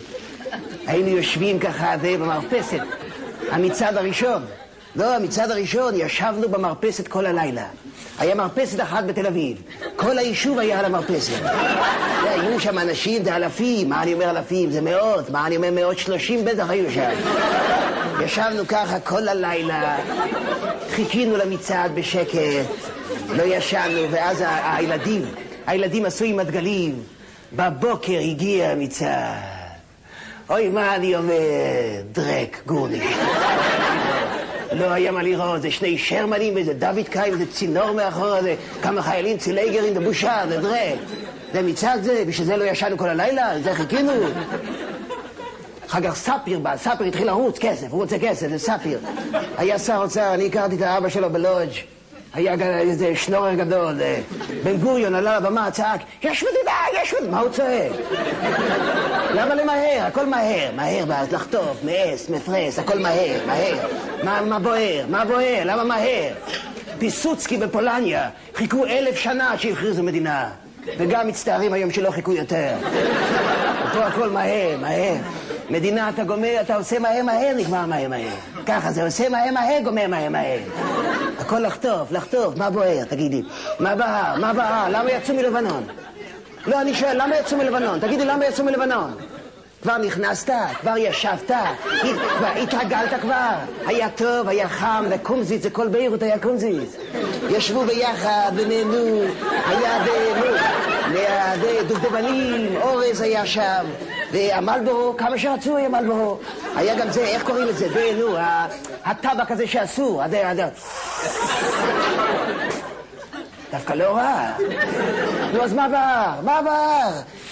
היינו 0.88 1.08
יושבים 1.08 1.60
ככה, 1.60 1.94
זה, 2.02 2.18
במרפסת, 2.20 2.80
המצעד 3.52 3.98
הראשון. 3.98 4.44
לא, 4.96 5.16
המצעד 5.16 5.52
הראשון, 5.52 5.94
ישבנו 5.96 6.50
במרפסת 6.50 7.08
כל 7.08 7.26
הלילה. 7.26 7.66
היה 8.20 8.36
מרפסת 8.36 8.82
אחת 8.82 9.04
בתל 9.04 9.28
אביב. 9.28 9.58
כל 9.96 10.18
היישוב 10.18 10.60
היה 10.60 10.80
על 10.80 10.86
המרפסת. 10.86 11.34
היו 12.24 12.60
שם 12.60 12.80
אנשים, 12.80 13.24
זה 13.24 13.36
אלפים. 13.36 13.90
מה 13.90 14.04
אני 14.04 14.14
אומר 14.14 14.30
אלפים? 14.30 14.72
זה 14.72 14.82
מאות. 14.82 15.30
מה 15.30 15.48
אני 15.48 15.58
אומר 15.58 15.72
מאות 15.72 15.98
שלושים? 15.98 16.46
בטח 16.46 16.70
היו 16.70 16.92
שם. 16.92 17.10
ישבנו 18.24 18.68
ככה 18.68 19.00
כל 19.00 19.28
הלילה, 19.28 19.98
חיכינו 20.90 21.38
למצעד 21.38 21.96
בשקט, 21.96 22.66
לא 23.30 23.44
ישנו, 23.44 24.12
ואז 24.12 24.44
הילדים, 24.48 25.26
הילדים 25.68 26.06
עשו 26.06 26.26
עם 26.26 26.40
הדגלים. 26.40 27.04
בבוקר 27.56 28.20
הגיע 28.20 28.70
המצעד. 28.70 29.62
אוי, 30.50 30.70
מה 30.70 30.96
אני 30.96 31.16
אומר? 31.16 31.34
דרק, 32.12 32.62
גורניש. 32.66 33.16
לא 34.72 34.86
היה 34.86 35.12
מה 35.12 35.24
לראות, 35.24 35.62
זה 35.62 35.72
שני 35.72 35.98
שרמנים 35.98 36.56
ואיזה 36.56 36.74
דוד 36.74 37.08
קיים, 37.10 37.38
זה 37.38 37.52
צינור 37.52 37.92
מאחורה, 37.92 38.42
זה 38.42 38.56
כמה 38.82 39.02
חיילים 39.02 39.38
צילייגרים, 39.38 39.94
זה 39.94 40.00
בושה, 40.00 40.42
זה 40.50 40.58
דרק. 40.62 41.00
זה 41.54 41.62
מצעד 41.62 42.04
זה, 42.04 42.24
בשביל 42.28 42.48
זה 42.48 42.58
לא 42.58 42.64
ישנו 42.64 42.98
כל 42.98 43.10
הלילה? 43.10 43.54
לזה 43.54 43.74
חיכינו? 43.76 44.12
אחר 45.88 46.02
כך 46.02 46.16
ספיר 46.16 46.60
בא, 46.60 46.78
ספיר 46.78 47.08
התחיל 47.08 47.28
לרוץ, 47.28 47.58
כסף, 47.60 47.88
הוא 47.90 48.02
רוצה 48.02 48.20
כסף, 48.20 48.48
זה 48.50 48.58
ספיר. 48.58 49.00
היה 49.58 49.80
שר 49.80 49.98
אוצר, 49.98 50.34
אני 50.34 50.48
הכרתי 50.48 50.76
את 50.76 50.82
האבא 50.82 51.10
שלו 51.10 51.30
בלודג'. 51.30 51.72
היה 52.34 52.80
איזה 52.80 53.16
שנורר 53.16 53.54
גדול, 53.54 54.02
אה, 54.02 54.20
בן 54.64 54.78
גוריון 54.78 55.16
עלה 55.16 55.40
לבמה, 55.40 55.72
צעק, 55.72 56.02
יש 56.24 56.44
מדינה, 56.44 57.02
יש 57.04 57.14
מדינה, 57.14 57.32
מה 57.32 57.40
הוא 57.40 57.50
צועק? 57.50 57.92
למה 59.34 59.56
למהר? 59.56 60.06
הכל 60.08 60.26
מהר, 60.26 60.72
מהר, 60.76 61.04
ואז 61.08 61.32
לחטוף, 61.32 61.78
מאס, 61.84 62.30
מפרס, 62.30 62.80
הכל 62.80 63.00
מהר, 63.00 63.40
מהר. 63.48 63.88
מה, 64.24 64.42
מה 64.42 64.60
בוער? 64.60 65.06
מה 65.10 65.26
בוער? 65.26 65.62
למה 65.66 65.84
מהר? 65.84 66.34
פיסוצקי 67.00 67.58
בפולניה, 67.58 68.30
חיכו 68.56 68.86
אלף 68.86 69.16
שנה 69.16 69.58
שהכריזו 69.58 70.04
מדינה. 70.04 70.50
וגם 70.98 71.28
מצטערים 71.28 71.74
היום 71.74 71.92
שלא 71.92 72.12
חיכו 72.12 72.34
יותר. 72.34 72.74
פה 73.94 74.06
הכל 74.06 74.30
מהר, 74.30 74.78
מהר. 74.82 75.16
מדינה 75.72 76.10
אתה 76.10 76.24
גומר, 76.24 76.56
אתה 76.62 76.76
עושה 76.76 77.00
מהר 77.00 77.24
מהר, 77.24 77.54
נגמר 77.58 77.86
מהר 77.86 78.08
מהר. 78.10 78.30
ככה 78.66 78.92
זה 78.92 79.04
עושה 79.06 79.30
מהר 79.30 79.52
מהר, 79.54 79.80
גומר 79.84 80.08
מהר 80.08 80.30
מהר. 80.30 80.60
הכל 81.40 81.60
לחטוף, 81.60 82.12
לחטוף, 82.12 82.58
מה 82.58 82.70
בוער, 82.70 83.04
תגידי? 83.10 83.42
מה 83.80 83.96
בהר, 83.96 84.36
מה 84.40 84.54
בהר, 84.54 84.86
למה 84.90 85.12
יצאו 85.12 85.36
מלבנון? 85.36 85.84
לא, 86.68 86.82
אני 86.82 86.94
שואל, 86.94 87.22
למה 87.22 87.36
יצאו 87.36 87.58
מלבנון? 87.58 88.00
תגידי, 88.00 88.26
למה 88.26 88.46
יצאו 88.46 88.66
מלבנון? 88.66 89.16
כבר 89.82 89.98
נכנסת? 89.98 90.50
כבר 90.82 90.98
ישבת? 90.98 91.52
כבר 92.38 92.48
התרגלת 92.64 93.22
כבר? 93.22 93.50
היה 93.86 94.10
טוב, 94.10 94.48
היה 94.48 94.70
חם, 94.70 95.06
וקומזיץ, 95.10 95.64
זה 95.64 95.70
כל 95.70 95.88
ביירות 95.88 96.24
היה 96.24 96.40
קומזיץ. 96.40 96.96
ישבו 97.50 97.84
ביחד 97.84 98.52
ונהנו, 98.56 99.22
היה 99.68 100.00
מה- 101.14 101.56
ד- 101.58 101.88
דובדבנים, 101.88 102.76
אורז 102.82 103.22
היה 103.22 103.46
שם, 103.46 103.86
והמלבורו, 104.32 105.18
כמה 105.18 105.38
שרצו 105.38 105.78
היה 105.78 105.90
מלבורו. 105.90 106.38
היה 106.76 106.96
גם 106.96 107.10
זה, 107.12 107.22
איך 107.22 107.44
קוראים 107.44 107.68
לזה? 107.68 107.90
זה, 107.94 108.12
נו, 108.20 108.36
הטבק 109.06 109.52
הזה 109.52 109.68
שאסור, 109.68 110.24
הד- 110.24 110.36
הד- 110.36 110.70
דווקא 113.72 113.94
לא 113.94 114.04
רע. 114.16 114.52
נו, 115.54 115.64
אז 115.64 115.74
מה 115.74 115.90
בער? 115.90 116.42
מה 116.42 116.62
בער? 116.62 117.12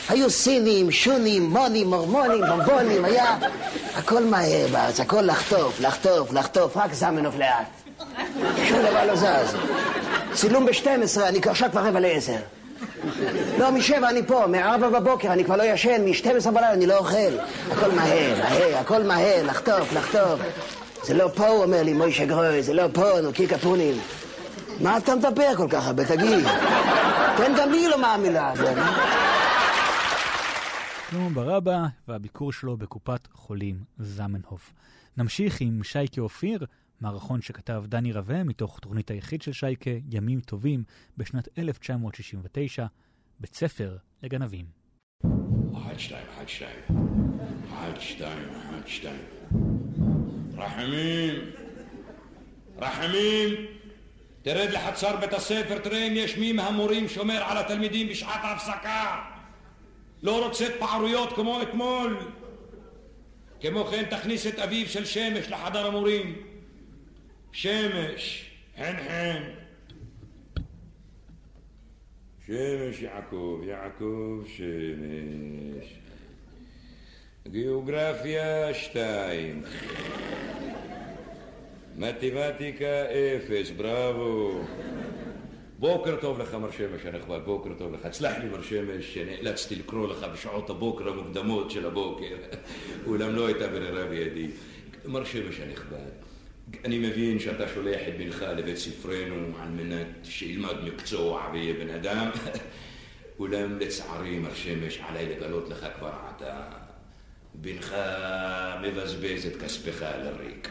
היו 0.10 0.30
סינים, 0.30 0.92
שונים, 0.92 1.44
מונים, 1.50 1.88
מורמונים, 1.90 2.42
בומבונים, 2.50 3.06
היה... 3.06 3.38
הכל 3.96 4.24
מהר 4.24 4.68
בארץ, 4.72 5.00
הכל 5.00 5.22
לחטוף, 5.22 5.80
לחטוף, 5.80 6.32
לחטוף, 6.34 6.78
רק 6.78 6.94
זמנוף 6.94 7.36
לאט. 7.38 7.66
שום 8.68 8.80
דבר 8.82 9.06
לא 9.06 9.16
זז. 9.16 9.56
צילום 10.34 10.66
ב-12, 10.66 10.88
אני 11.24 11.40
עכשיו 11.46 11.70
כבר 11.72 11.82
רבע 11.86 12.00
לעשר. 12.00 12.36
לא, 13.58 13.72
משבע 13.72 14.10
אני 14.10 14.26
פה, 14.28 14.48
מארבע 14.48 15.00
בבוקר, 15.00 15.34
אני 15.34 15.46
כבר 15.46 15.56
לא 15.56 15.64
ישן, 15.64 16.06
מ-12 16.06 16.52
בלילה 16.52 16.74
אני 16.74 16.88
לא 16.88 16.98
אוכל. 16.98 17.40
הכל 17.72 17.92
מהר, 17.92 18.40
מהר, 18.40 18.78
הכל 18.78 19.04
מהר, 19.04 19.44
לחטוף, 19.46 19.94
לחטוף. 19.94 20.40
זה 21.04 21.14
לא 21.14 21.32
פה, 21.36 21.48
הוא 21.48 21.64
אומר 21.64 21.84
לי, 21.84 21.94
מוישה 21.94 22.26
גרוי, 22.26 22.64
זה 22.64 22.74
לא 22.74 22.84
פה, 22.94 23.22
נו, 23.22 23.34
קיקה 23.34 23.58
פונים. 23.58 23.98
מה 24.82 24.98
אתה 24.98 25.16
מדבר 25.16 25.56
כל 25.58 25.68
כך 25.70 25.88
הרבה, 25.88 26.06
תגיד? 26.06 26.48
תן 27.38 27.54
גם 27.58 27.72
לי 27.72 27.88
לומר 27.88 28.18
מילה. 28.18 28.54
שלמה 31.12 31.30
ברבא 31.34 31.78
והביקור 32.08 32.54
שלו 32.54 32.78
בקופת 32.78 33.28
חולים 33.34 33.76
זמנהוף. 34.00 34.74
נמשיך 35.18 35.62
עם 35.62 35.84
שייקה 35.84 36.22
אופיר, 36.22 36.66
מערכון 37.02 37.42
שכתב 37.42 37.84
דני 37.88 38.12
רווה 38.12 38.44
מתוך 38.44 38.80
תוכנית 38.80 39.12
היחיד 39.12 39.42
של 39.42 39.54
שייקה, 39.54 39.92
ימים 40.12 40.40
טובים, 40.40 40.84
בשנת 41.18 41.48
1969, 41.58 42.86
בית 43.40 43.56
ספר 43.56 43.98
לגנבים. 44.24 44.66
אחד, 47.70 48.00
שתיים, 48.00 48.50
אחד, 48.60 48.88
שתיים. 48.88 49.20
רחמים, 50.58 51.36
רחמים, 52.78 53.50
תרד 54.42 54.70
לחצר 54.70 55.18
בית 55.18 55.34
הספר, 55.34 55.80
תראה 55.80 56.08
אם 56.08 56.14
יש 56.16 56.38
מי 56.38 56.54
מהמורים 56.54 57.08
שומר 57.08 57.44
על 57.44 57.58
התלמידים 57.58 58.10
בשעת 58.10 58.44
ההפסקה. 58.44 59.26
לא 60.24 60.46
רוצה 60.46 60.68
התפערויות 60.68 61.34
כמו 61.34 61.62
אתמול. 61.62 62.18
כמו 63.60 63.86
כן 63.86 64.06
תכניס 64.10 64.48
את 64.48 64.60
אביו 64.60 64.88
של 64.88 65.06
שמש 65.06 65.50
לחדר 65.50 65.88
המורים. 65.88 66.49
שמש, 67.52 68.52
חן 68.78 68.96
חן. 69.08 69.44
שמש 72.46 73.02
יעקב, 73.02 73.62
יעקב 73.64 74.44
שמש. 74.48 76.00
גיאוגרפיה 77.48 78.74
שתיים. 78.74 79.64
מתמטיקה 81.98 83.06
אפס, 83.06 83.72
בראבו. 83.78 84.62
בוקר 85.80 86.16
טוב 86.22 86.40
לך, 86.40 86.54
מר 86.54 86.72
שמש 86.72 87.06
הנכבד, 87.06 87.40
בוקר 87.46 87.70
טוב 87.78 87.94
לך. 87.94 88.08
סלח 88.12 88.38
לי, 88.38 88.50
מר 88.50 88.62
שמש, 88.62 89.14
שנאלצתי 89.14 89.76
לקרוא 89.76 90.08
לך 90.08 90.26
בשעות 90.34 90.70
הבוקר 90.70 91.10
המוקדמות 91.10 91.72
של 91.72 91.86
הבוקר, 91.86 92.36
אולם 93.08 93.36
לא 93.36 93.48
הייתה 93.48 93.68
ברירה 93.68 94.06
בידי. 94.06 94.48
מר 95.06 95.24
שמש 95.24 95.60
הנכבד, 95.60 96.29
אני 96.86 96.98
מבין 96.98 97.40
שאתה 97.40 97.68
שולח 97.74 98.02
את 98.08 98.18
בנך 98.18 98.46
לבית 98.58 98.78
ספרנו 98.78 99.58
על 99.62 99.70
מנת 99.70 100.08
שילמד 100.24 100.84
מקצוע 100.84 101.50
ויהיה 101.54 101.74
בן 101.74 101.90
אדם, 101.90 102.30
אולם 103.40 103.80
לצערי, 103.80 104.40
מר 104.40 104.54
שמש, 104.54 105.00
עליי 105.10 105.26
לגלות 105.26 105.70
לך 105.70 105.88
כבר 105.98 106.12
עתה, 106.30 106.62
בנך 107.54 107.96
מבזבז 108.82 109.46
את 109.46 109.62
כספך 109.62 110.04
על 110.04 110.28
הריק. 110.28 110.70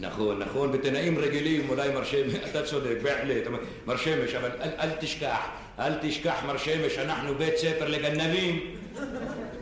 נכון, 0.00 0.38
נכון, 0.38 0.72
בתנאים 0.72 1.18
רגילים, 1.18 1.68
אולי 1.68 1.94
מר 1.94 2.04
שמש, 2.04 2.34
אתה 2.50 2.62
צודק, 2.62 2.96
בהחלט, 3.02 3.42
מר 3.86 3.96
שמש, 3.96 4.34
אבל 4.34 4.50
אל, 4.60 4.70
אל 4.78 4.90
תשכח, 5.00 5.48
אל 5.78 5.92
תשכח, 6.00 6.42
מר 6.46 6.56
שמש, 6.56 6.98
אנחנו 6.98 7.34
בית 7.34 7.56
ספר 7.56 7.88
לגנבים. 7.88 8.76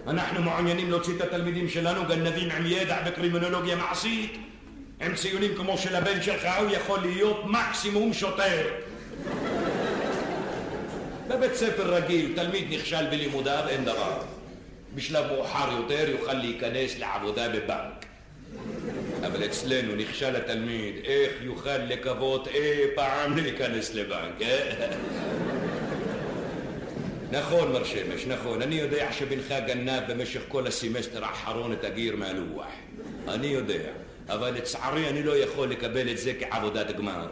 אנחנו 0.06 0.42
מעוניינים 0.42 0.90
להוציא 0.90 1.16
את 1.16 1.20
התלמידים 1.20 1.68
שלנו 1.68 2.04
גנבים 2.08 2.50
עם 2.50 2.66
ידע 2.66 3.02
בקרימינולוגיה 3.06 3.76
מעשית. 3.76 4.51
עם 5.02 5.14
ציונים 5.14 5.54
כמו 5.56 5.78
של 5.78 5.96
הבן 5.96 6.22
שלך, 6.22 6.48
הוא 6.58 6.70
יכול 6.70 7.00
להיות 7.00 7.42
מקסימום 7.46 8.12
שוטר. 8.12 8.68
בבית 11.28 11.54
ספר 11.54 11.94
רגיל, 11.94 12.32
תלמיד 12.36 12.64
נכשל 12.70 13.06
בלימודיו, 13.10 13.64
אין 13.68 13.84
דבר. 13.84 14.18
בשלב 14.94 15.26
מאוחר 15.26 15.72
יותר 15.72 16.08
יוכל 16.08 16.32
להיכנס 16.32 16.98
לעבודה 16.98 17.48
בבנק. 17.48 18.06
אבל 19.26 19.44
אצלנו 19.44 19.94
נכשל 19.94 20.36
התלמיד, 20.36 20.94
איך 21.04 21.32
יוכל 21.40 21.78
לקוות 21.78 22.48
אי 22.48 22.80
פעם 22.94 23.36
להיכנס 23.36 23.94
לבנק, 23.94 24.42
אה? 24.42 24.88
נכון, 27.30 27.72
מר 27.72 27.84
שמש, 27.84 28.26
נכון. 28.26 28.62
אני 28.62 28.74
יודע 28.74 29.12
שבנך 29.12 29.54
גנב 29.66 30.02
במשך 30.08 30.40
כל 30.48 30.66
הסמסטר 30.66 31.24
האחרון 31.24 31.72
את 31.72 31.84
הגיר 31.84 32.16
מהלוח. 32.16 32.66
אני 33.28 33.46
יודע. 33.46 33.90
אבל 34.34 34.54
לצערי 34.54 35.08
אני 35.08 35.22
לא 35.22 35.36
יכול 35.36 35.68
לקבל 35.68 36.10
את 36.10 36.18
זה 36.18 36.32
כעבודת 36.40 36.96
גמר. 36.96 37.26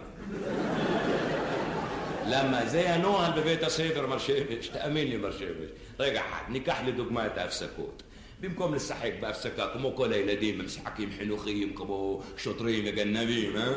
למה? 2.27 2.67
זה 2.67 2.95
הנוהל 2.95 3.33
בבית 3.41 3.63
הספר, 3.63 4.07
מר 4.07 4.19
שמש. 4.19 4.69
תאמין 4.69 5.09
לי, 5.09 5.17
מר 5.17 5.33
שמש. 5.33 5.71
רגע 5.99 6.21
אחד, 6.21 6.43
ניקח 6.49 6.77
לדוגמה 6.87 7.27
את 7.27 7.39
ההפסקות. 7.39 8.03
במקום 8.41 8.75
לשחק 8.75 9.11
בהפסקה 9.21 9.67
כמו 9.73 9.97
כל 9.97 10.13
הילדים 10.13 10.59
במשחקים 10.59 11.11
חינוכיים 11.19 11.75
כמו 11.75 12.23
שוטרים 12.37 12.85
וגנבים, 12.87 13.57
אה? 13.57 13.73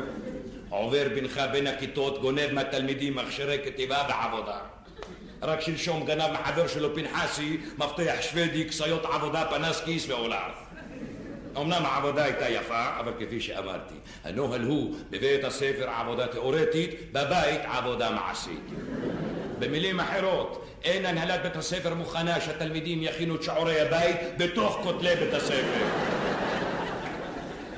עובר 0.68 1.08
בינך 1.14 1.42
בין 1.52 1.66
הכיתות, 1.66 2.20
גונב 2.20 2.52
מהתלמידים 2.52 3.16
מכשירי 3.16 3.58
כתיבה 3.64 4.06
ועבודה. 4.08 4.58
רק 5.42 5.60
שלשום 5.60 6.06
גנב 6.06 6.30
מחבר 6.32 6.66
שלו 6.66 6.94
פנחסי 6.94 7.56
מפתח 7.78 8.14
שוודי, 8.20 8.68
כסיות 8.68 9.04
עבודה, 9.04 9.46
פנס 9.50 9.80
כיס 9.84 10.08
ועולר. 10.08 10.63
אמנם 11.56 11.82
העבודה 11.84 12.24
הייתה 12.24 12.48
יפה, 12.48 12.98
אבל 13.00 13.12
כפי 13.20 13.40
שאמרתי, 13.40 13.94
הנוהל 14.24 14.62
הוא 14.62 14.96
בבית 15.10 15.44
הספר 15.44 15.88
עבודה 15.90 16.26
תיאורטית, 16.26 16.90
בבית 17.12 17.60
עבודה 17.64 18.10
מעשית. 18.10 18.70
במילים 19.58 20.00
אחרות, 20.00 20.66
אין 20.84 21.06
הנהלת 21.06 21.42
בית 21.42 21.56
הספר 21.56 21.94
מוכנה 21.94 22.40
שהתלמידים 22.40 23.02
יכינו 23.02 23.34
את 23.34 23.42
שיעורי 23.42 23.80
הבית 23.80 24.16
בתוך 24.38 24.80
כותלי 24.82 25.16
בית 25.16 25.34
הספר. 25.34 25.84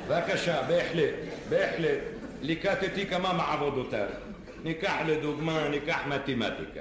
בבקשה, 0.09 0.63
בהחלט, 0.63 1.15
בהחלט. 1.49 1.99
ליקטתי 2.43 3.07
כמה 3.07 3.33
מעבודותיו. 3.33 4.07
ניקח 4.65 4.95
לדוגמה, 5.07 5.69
ניקח 5.69 5.99
מתמטיקה. 6.09 6.81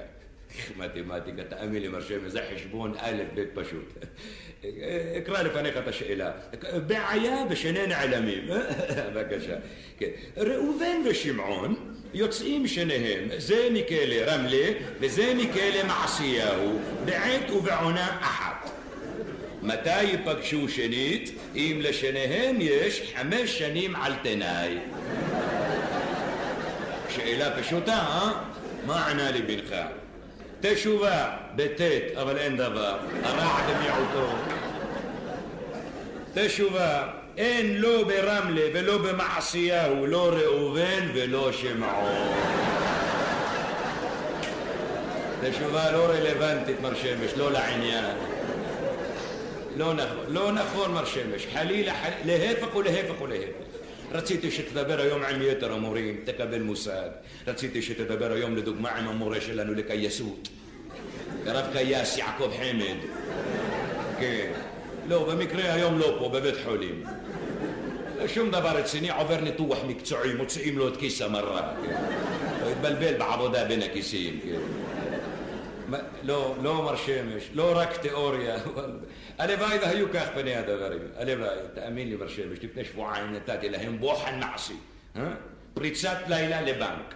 מתמטיקה, 0.78 1.44
תאמין 1.44 1.82
לי, 1.82 1.88
מר 1.88 2.02
שמש, 2.02 2.32
זה 2.32 2.42
חשבון 2.54 2.94
א', 2.98 3.24
ב' 3.36 3.44
פשוט. 3.54 3.94
אקרא 5.18 5.42
לפניך 5.42 5.78
את 5.78 5.88
השאלה. 5.88 6.32
בעיה 6.88 7.38
ושני 7.50 7.88
נעלמים. 7.88 8.48
בבקשה. 9.14 9.56
כן. 10.00 10.10
ראובן 10.38 11.02
ושמעון 11.06 11.76
יוצאים 12.14 12.68
שניהם, 12.68 13.30
זה 13.38 13.68
מכלא 13.72 14.16
רמלה 14.26 14.68
וזה 15.00 15.34
מכלא 15.38 15.84
מעשיהו, 15.88 16.80
בעת 17.06 17.52
ובעונה 17.52 18.18
אחת. 18.22 18.70
מתי 19.62 20.04
ייפגשו 20.04 20.70
שנית? 20.70 21.32
אם 21.56 21.80
לשניהם 21.82 22.58
יש 22.60 23.14
חמש 23.16 23.60
שנים 23.60 23.96
על 23.96 24.14
תנאי. 24.24 24.78
שאלה 27.10 27.62
פשוטה, 27.62 27.94
אה? 27.98 28.32
מה 28.86 29.08
ענה 29.08 29.32
לי 29.32 29.42
בנך? 29.42 29.76
תשובה, 30.74 31.30
בטית, 31.56 32.04
אבל 32.22 32.38
אין 32.38 32.58
דבר. 32.58 32.98
הרע 33.24 33.62
במיעוטו. 33.68 34.34
תשובה, 36.34 37.08
אין 37.38 37.82
לא 37.82 38.04
ברמלה 38.04 38.62
ולא 38.74 38.98
במעשיהו, 38.98 40.06
לא 40.06 40.32
ראובן 40.34 41.10
ולא 41.14 41.52
שמעון. 41.52 42.32
תשובה 45.52 45.92
לא 45.92 46.06
רלוונטית, 46.06 46.82
מר 46.82 46.96
שמש, 46.96 47.32
לא 47.38 47.52
לעניין. 47.52 48.16
לא 49.78 49.94
נכון, 49.94 50.26
לא 50.28 50.52
נכון, 50.52 50.92
מר 50.94 51.06
שמש. 51.06 51.48
חלילה, 51.54 51.94
להפך 52.26 52.76
ולהפך 52.76 53.22
ולהפך. 53.22 53.66
רציתי 54.12 54.52
שתדבר 54.52 55.02
היום 55.02 55.24
עם 55.24 55.42
יתר 55.42 55.74
המורים, 55.74 56.22
תקבל 56.24 56.62
מושג. 56.62 57.10
רציתי 57.48 57.82
שתדבר 57.82 58.32
היום 58.32 58.56
לדוגמה 58.56 58.90
עם 58.90 59.08
המורה 59.08 59.42
שלנו 59.42 59.74
לקייסות. 59.74 60.50
הרב 61.46 61.66
קייס 61.74 62.18
יעקב 62.18 62.52
חמד. 62.58 62.98
כן. 64.20 64.52
לא, 65.08 65.34
במקרה 65.34 65.74
היום 65.74 66.00
לא 66.00 66.16
פה, 66.20 66.30
בבית 66.30 66.56
חולים. 66.66 67.04
שום 68.28 68.52
דבר 68.52 68.78
רציני, 68.78 69.10
עובר 69.12 69.42
ניתוח 69.42 69.78
מקצועי, 69.88 70.34
מוציאים 70.34 70.78
לו 70.78 70.88
את 70.88 70.98
כיס 70.98 71.22
המרה. 71.22 71.74
כן. 71.86 71.96
הוא 72.64 72.72
התבלבל 72.72 73.14
בעבודה 73.18 73.66
בין 73.66 73.82
הכיסים. 73.82 74.40
כן. 74.44 74.95
לא, 76.24 76.56
לא 76.62 76.84
מר 76.84 76.96
שמש, 76.96 77.50
לא 77.54 77.74
רק 77.76 77.98
תיאוריה. 77.98 78.56
הלוואי 79.40 79.78
והיו 79.78 80.08
כך 80.14 80.26
פני 80.34 80.56
הדברים. 80.56 81.00
הלוואי, 81.18 81.58
תאמין 81.74 82.10
לי 82.10 82.16
מר 82.16 82.28
שמש, 82.28 82.60
לפני 82.62 82.86
שבועיים 82.86 83.34
נתתי 83.34 83.70
להם 83.70 84.00
בוחן 84.00 84.40
מעשי. 84.40 84.74
אה? 85.16 85.22
פריצת 85.74 86.18
לילה 86.28 86.62
לבנק. 86.62 87.14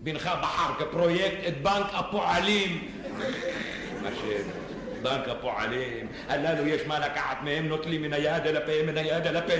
בנך 0.00 0.30
בחר 0.42 0.74
כפרויקט 0.78 1.38
את 1.48 1.62
בנק 1.62 1.86
הפועלים. 1.92 2.88
מר 4.02 4.14
שמש. 4.14 4.66
בנק 5.02 5.28
הפועלים, 5.28 6.06
הללו 6.28 6.66
יש 6.66 6.86
מה 6.86 6.98
לקחת 6.98 7.36
מהם, 7.42 7.68
נוטלים 7.68 8.02
מן 8.02 8.12
היד 8.12 8.46
אל 8.46 8.56
הפה, 8.56 8.72
מן 8.86 8.96
היד 8.96 9.26
אל 9.26 9.36
הפה. 9.36 9.52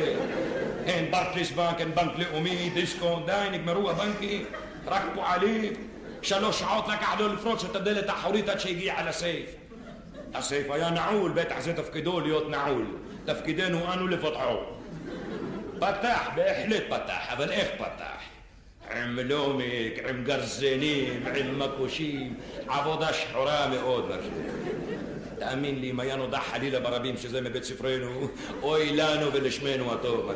אין 0.86 1.10
ברקליס 1.10 1.50
בנק, 1.50 1.80
אין 1.80 1.94
בנק 1.94 2.12
לאומי, 2.18 2.70
דיסקונט, 2.74 3.26
די, 3.26 3.46
נגמרו 3.52 3.90
הבנקים. 3.90 4.44
רק 4.86 5.02
פועלים. 5.14 5.72
שלוש 6.26 6.58
שעות 6.58 6.88
לקח 6.88 7.20
לו 7.20 7.28
לפרוץ 7.34 7.64
את 7.64 7.76
הדלת 7.76 8.08
האחורית 8.08 8.48
עד 8.48 8.60
שהגיע 8.60 8.94
ל 9.08 9.15
safe. 9.15 9.50
ה 10.34 10.42
safe 10.42 10.70
היה 10.70 10.90
נעול, 10.90 11.32
בטח 11.32 11.60
זה 11.60 11.72
תפקידו 11.72 12.20
להיות 12.20 12.50
נעול. 12.50 12.86
תפקידנו 13.24 13.92
אנו 13.92 14.06
לפתחו. 14.06 14.56
פתח, 15.78 16.28
בהחלט 16.34 16.82
פתח, 16.88 17.18
אבל 17.32 17.50
איך 17.50 17.68
פתח? 17.78 18.20
עם 18.96 19.18
לומיק, 19.18 20.04
עם 20.08 20.24
גרזנים, 20.24 21.26
עם 21.36 21.58
מקושים, 21.58 22.34
עבודה 22.68 23.12
שחורה 23.12 23.68
מאוד. 23.68 24.10
תאמין 25.38 25.80
לי, 25.80 25.90
אם 25.90 26.00
היה 26.00 26.16
נודע 26.16 26.40
חלילה 26.40 26.80
ברבים 26.80 27.16
שזה 27.16 27.40
מבית 27.40 27.64
ספרנו, 27.64 28.28
אוי 28.62 28.96
לנו 28.96 29.32
ולשמנו 29.32 29.94
הטוב. 29.94 30.32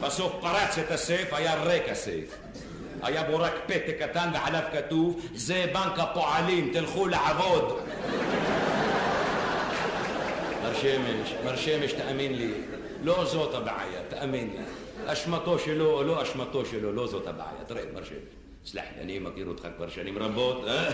בסוף 0.00 0.32
פרץ 0.40 0.78
את 0.78 0.90
הסייף, 0.90 1.32
היה 1.32 1.62
ריק 1.62 1.88
הסייף. 1.88 2.36
היה 3.02 3.22
בו 3.22 3.38
רק 3.38 3.52
פתק 3.66 3.96
קטן 4.00 4.28
ועליו 4.34 4.62
כתוב, 4.72 5.20
זה 5.34 5.66
בנק 5.72 5.98
הפועלים, 5.98 6.70
תלכו 6.72 7.06
לעבוד. 7.06 7.80
מר 10.62 10.74
שמש, 10.74 11.34
מר 11.44 11.56
שמש, 11.56 11.92
תאמין 11.92 12.34
לי, 12.34 12.52
לא 13.02 13.24
זאת 13.24 13.54
הבעיה, 13.54 14.00
תאמין 14.08 14.50
לי. 14.50 14.62
אשמתו 15.12 15.58
שלו 15.58 15.92
או 15.92 16.02
לא 16.02 16.22
אשמתו 16.22 16.64
שלו, 16.64 16.92
לא 16.92 17.06
זאת 17.06 17.26
הבעיה. 17.26 17.64
תראה, 17.66 17.82
מר 17.94 18.04
שמש, 18.04 18.18
סלח 18.64 18.84
לי, 18.96 19.02
אני 19.02 19.18
מכיר 19.18 19.46
אותך 19.46 19.68
כבר 19.76 19.88
שנים 19.88 20.18
רבות, 20.18 20.64
אה? 20.68 20.90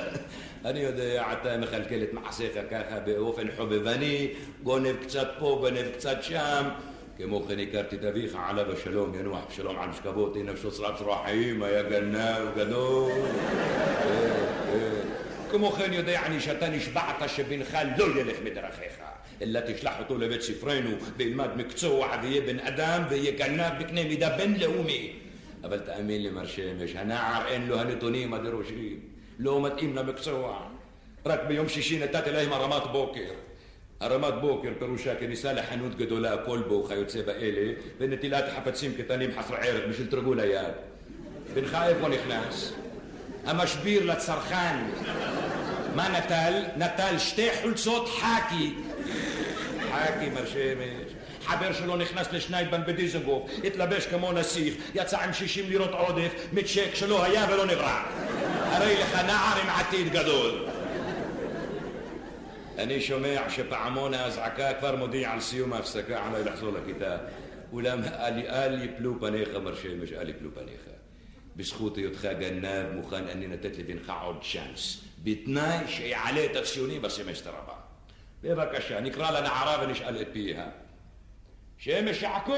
אני 0.71 0.81
יודע, 0.81 1.33
אתה 1.33 1.57
מכלכל 1.59 2.03
את 2.03 2.13
מעשיך 2.13 2.53
ככה 2.71 3.01
באופן 3.05 3.47
חובבני, 3.57 4.29
גונב 4.63 4.97
קצת 5.03 5.29
פה, 5.39 5.59
גונב 5.61 5.89
קצת 5.97 6.23
שם. 6.23 6.69
כמו 7.17 7.43
כן 7.43 7.59
הכרתי 7.59 7.97
את 7.97 8.05
אביך, 8.05 8.37
עליו 8.49 8.73
השלום, 8.73 9.15
ינוח 9.21 9.45
בשלום 9.51 9.79
על 9.79 9.89
משכבות, 9.89 10.37
הנה 10.37 10.53
שוסרת 10.63 11.01
רחיים, 11.01 11.63
היה 11.63 11.83
גנב 11.83 12.57
גדול. 12.57 13.13
כמו 15.51 15.71
כן 15.71 15.93
יודע 15.93 16.27
אני 16.27 16.41
שאתה 16.41 16.69
נשבעת 16.69 17.29
שבנך 17.29 17.79
לא 17.99 18.21
ילך 18.21 18.37
בדרכיך, 18.45 18.99
אלא 19.43 19.61
תשלח 19.67 19.95
אותו 19.99 20.19
לבית 20.19 20.43
ספרנו 20.43 20.91
וילמד 21.17 21.49
מקצוע 21.57 22.09
ויהיה 22.23 22.41
בן 22.41 22.59
אדם 22.59 23.03
ויהיה 23.11 23.31
גנב 23.31 23.83
בקנה 23.83 24.05
מידה 24.05 24.37
בינלאומי. 24.37 25.13
אבל 25.65 25.79
תאמין 25.79 26.23
לי 26.23 26.31
מר 26.31 26.47
שמש, 26.47 26.97
הנער 26.97 27.47
אין 27.47 27.67
לו 27.67 27.79
הנתונים 27.79 28.35
הדרושים, 28.35 29.01
לא 29.39 29.63
מתאים 29.63 29.97
למקצוע. 29.97 30.59
רק 31.27 31.41
ביום 31.49 31.69
שישי 31.69 31.99
נתתי 31.99 32.31
להם 32.31 32.53
הרמת 32.53 32.83
בוקר. 32.93 33.31
הרמת 34.03 34.35
בוקר 34.41 34.69
פירושה 34.79 35.15
כניסה 35.15 35.53
לחנות 35.53 35.95
גדולה, 35.97 36.37
כלבו 36.37 36.85
וכיוצא 36.85 37.23
באלה, 37.23 37.73
ונטילת 37.99 38.45
חפצים 38.57 38.93
קטנים 38.95 39.31
חסרי 39.39 39.57
ערך 39.61 39.89
בשביל 39.89 40.07
תרגול 40.07 40.41
היד. 40.41 40.73
בנך 41.55 41.79
איפה 41.87 42.09
נכנס? 42.09 42.73
המשביר 43.45 44.05
לצרכן. 44.07 44.77
מה 45.95 46.09
נטל? 46.09 46.63
נטל 46.77 47.19
שתי 47.19 47.49
חולצות 47.63 48.09
חאקי. 48.09 48.75
חאקי, 49.91 50.31
מר 50.31 50.47
שמש. 50.47 51.13
חבר 51.45 51.73
שלו 51.73 51.97
נכנס 51.97 52.33
לשניידבן 52.33 52.81
בדיזנגוף, 52.87 53.51
התלבש 53.65 54.07
כמו 54.07 54.33
נסיך, 54.33 54.75
יצא 54.95 55.21
עם 55.21 55.33
60 55.33 55.69
לירות 55.69 55.91
עודף 55.91 56.33
מצ'ק 56.53 56.95
שלא 56.95 57.25
היה 57.25 57.47
ולא 57.51 57.67
נברא. 57.67 58.03
הרי 58.65 58.95
לך 58.95 59.15
נער 59.15 59.61
עם 59.63 59.69
עתיד 59.69 60.13
גדול. 60.13 60.67
אני 62.83 63.01
שומע 63.01 63.51
שפעמון 63.51 64.15
האזעקה 64.15 64.75
כבר 64.75 64.97
מודיע 64.97 65.33
על 65.33 65.41
סיום 65.41 65.73
ההפסקה 65.73 66.27
עליי 66.27 66.45
לחזור 66.45 66.73
לכיתה. 66.73 67.17
אולם 67.73 68.05
אל, 68.05 68.47
אל 68.47 68.85
יפלו 68.85 69.21
פניך, 69.21 69.49
מר 69.49 69.75
שמש, 69.75 70.13
אל 70.13 70.29
יפלו 70.29 70.55
פניך. 70.55 70.81
בזכות 71.57 71.97
היותך 71.97 72.29
גנב 72.41 72.93
מוכן 72.95 73.29
אני 73.29 73.47
לתת 73.49 73.79
לבנך 73.79 74.13
עוד 74.23 74.45
צ'אנס, 74.53 75.05
בתנאי 75.23 75.89
שיעלה 75.89 76.45
את 76.45 76.57
הציונים 76.57 77.03
בסמסטר 77.03 77.51
הבא. 77.51 77.75
בבקשה, 78.43 79.01
נקרא 79.01 79.31
לנערה 79.31 79.85
ונשאל 79.85 80.23
את 80.23 80.29
פיה. 80.33 80.67
שמש 81.79 82.23
יעקב! 82.23 82.55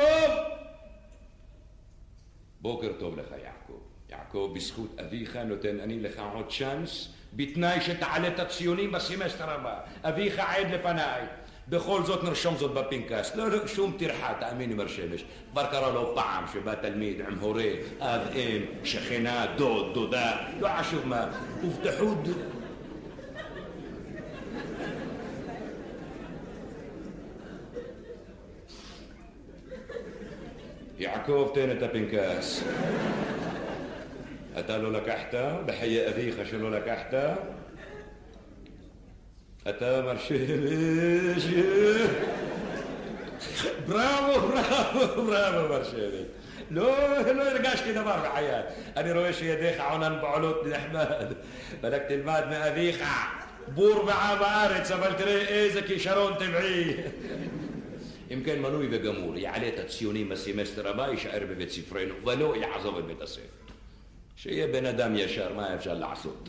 בוקר 2.60 2.92
טוב 2.98 3.18
לך, 3.18 3.34
יעקב. 3.44 3.80
יעקב, 4.10 4.52
בזכות 4.54 5.00
אביך 5.00 5.36
נותן 5.36 5.80
אני 5.80 6.00
לך 6.00 6.22
עוד 6.34 6.52
צ'אנס, 6.58 7.08
בתנאי 7.36 7.80
שתעלה 7.80 8.28
את 8.28 8.38
הציונים 8.38 8.92
בסמסטר 8.92 9.50
הבא. 9.50 9.74
אביך 10.04 10.38
עד 10.38 10.70
לפניי. 10.70 11.22
בכל 11.68 12.02
זאת 12.02 12.24
נרשום 12.24 12.56
זאת 12.56 12.74
בפנקס. 12.74 13.36
לא, 13.36 13.50
לא, 13.50 13.66
שום 13.66 13.96
טרחה, 13.98 14.32
תאמיני 14.40 14.74
מר 14.74 14.86
שמש. 14.86 15.24
כבר 15.52 15.66
קרה 15.66 15.90
לו 15.90 16.12
פעם 16.14 16.44
שבא 16.52 16.74
תלמיד 16.74 17.20
עם 17.20 17.38
הורה, 17.38 17.64
אב, 18.00 18.20
אם, 18.34 18.62
שכנה, 18.84 19.46
דוד, 19.56 19.94
דודה, 19.94 20.36
לא 20.60 20.68
חשוב 20.78 21.06
מה. 21.06 21.26
הובטחו... 21.62 22.14
יעקב, 30.98 31.50
תן 31.54 31.70
את 31.70 31.82
הפנקס. 31.82 32.64
אתה 34.58 34.78
לא 34.78 34.92
לקחת? 34.92 35.34
בחיי 35.66 36.08
אביך 36.08 36.36
שלא 36.50 36.70
לקחת? 36.70 37.14
אתה 39.68 40.02
מר 40.02 40.18
שמש. 40.18 41.46
בראבו, 43.88 44.48
בראבו, 44.48 45.22
בראבו 45.22 45.68
מר 45.68 45.84
שמש. 45.84 46.24
לא, 46.70 46.96
לא 47.34 47.42
הרגשתי 47.42 47.92
דבר 47.92 48.16
בחיי. 48.30 48.50
אני 48.96 49.12
רואה 49.12 49.32
שידיך 49.32 49.82
עונן 49.90 50.16
פעולות 50.20 50.66
נחמד. 50.66 51.32
בדק 51.80 52.02
תלמד 52.08 52.42
מאביך. 52.50 53.04
בור 53.68 54.02
בעם 54.06 54.42
הארץ, 54.42 54.90
אבל 54.90 55.12
תראה 55.12 55.48
איזה 55.48 55.82
כישרון 55.82 56.34
טבעי. 56.34 56.94
אם 58.30 58.42
כן, 58.44 58.58
מנוי 58.62 58.88
וגמור, 58.90 59.36
יעלה 59.36 59.68
את 59.68 59.78
הציונים 59.78 60.28
בסמסטר 60.28 60.88
הבא, 60.88 61.08
יישאר 61.08 61.42
בבית 61.50 61.70
ספרנו, 61.70 62.14
ולא 62.26 62.54
יעזוב 62.56 62.98
את 62.98 63.04
בית 63.04 63.22
הספר. 63.22 63.63
שיהיה 64.36 64.66
בן 64.66 64.86
אדם 64.86 65.16
ישר, 65.16 65.52
מה 65.56 65.74
אפשר 65.74 65.94
לעשות? 65.94 66.48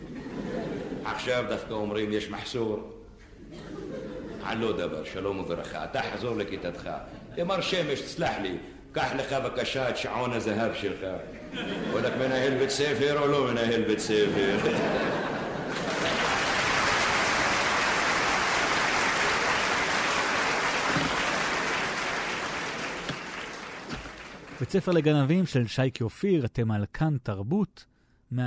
עכשיו 1.06 1.46
דווקא 1.50 1.74
אומרים 1.74 2.14
יש 2.14 2.30
מחסור. 2.30 2.92
על 4.44 4.58
לא 4.58 4.72
דבר, 4.78 5.04
שלום 5.04 5.40
וברכה. 5.40 5.84
אתה 5.84 6.02
חזור 6.14 6.36
לכיתתך. 6.36 6.90
מר 7.46 7.62
שמש, 7.62 8.02
תסלח 8.02 8.32
לי, 8.42 8.58
קח 8.92 9.12
לך 9.18 9.34
בבקשה 9.34 9.90
את 9.90 9.98
שעון 9.98 10.34
הזהב 10.34 10.74
שלך. 10.74 11.06
וואלכ 11.92 12.14
מנהל 12.20 12.58
בית 12.58 12.70
ספר 12.70 13.20
או 13.20 13.28
לא 13.28 13.52
מנהל 13.52 13.82
בית 13.82 14.00
ספר? 14.00 14.58
בית 24.60 24.70
ספר 24.70 24.92
לגנבים 24.92 25.46
של 25.46 25.68
שייקי 25.68 26.04
אופיר, 26.04 26.46
אתם 26.46 26.72
על 26.72 26.86
כאן 26.94 27.18
תרבות, 27.24 27.86
104.9 28.34 28.38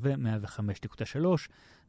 ו-105.3. 0.00 1.26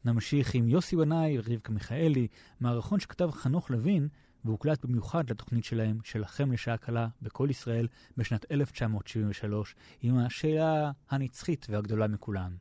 נמשיך 0.04 0.54
עם 0.54 0.68
יוסי 0.68 0.96
בנאי 0.96 1.38
ורבקה 1.38 1.72
מיכאלי, 1.72 2.28
מערכון 2.60 3.00
שכתב 3.00 3.30
חנוך 3.30 3.70
לוין, 3.70 4.08
והוקלט 4.44 4.84
במיוחד 4.84 5.30
לתוכנית 5.30 5.64
שלהם, 5.64 5.98
שלכם 6.04 6.52
לשעה 6.52 6.76
קלה, 6.76 7.08
בכל 7.22 7.48
ישראל, 7.50 7.88
בשנת 8.16 8.52
1973, 8.52 9.74
עם 10.02 10.18
השאלה 10.18 10.90
הנצחית 11.10 11.66
והגדולה 11.70 12.08
מכולן, 12.08 12.52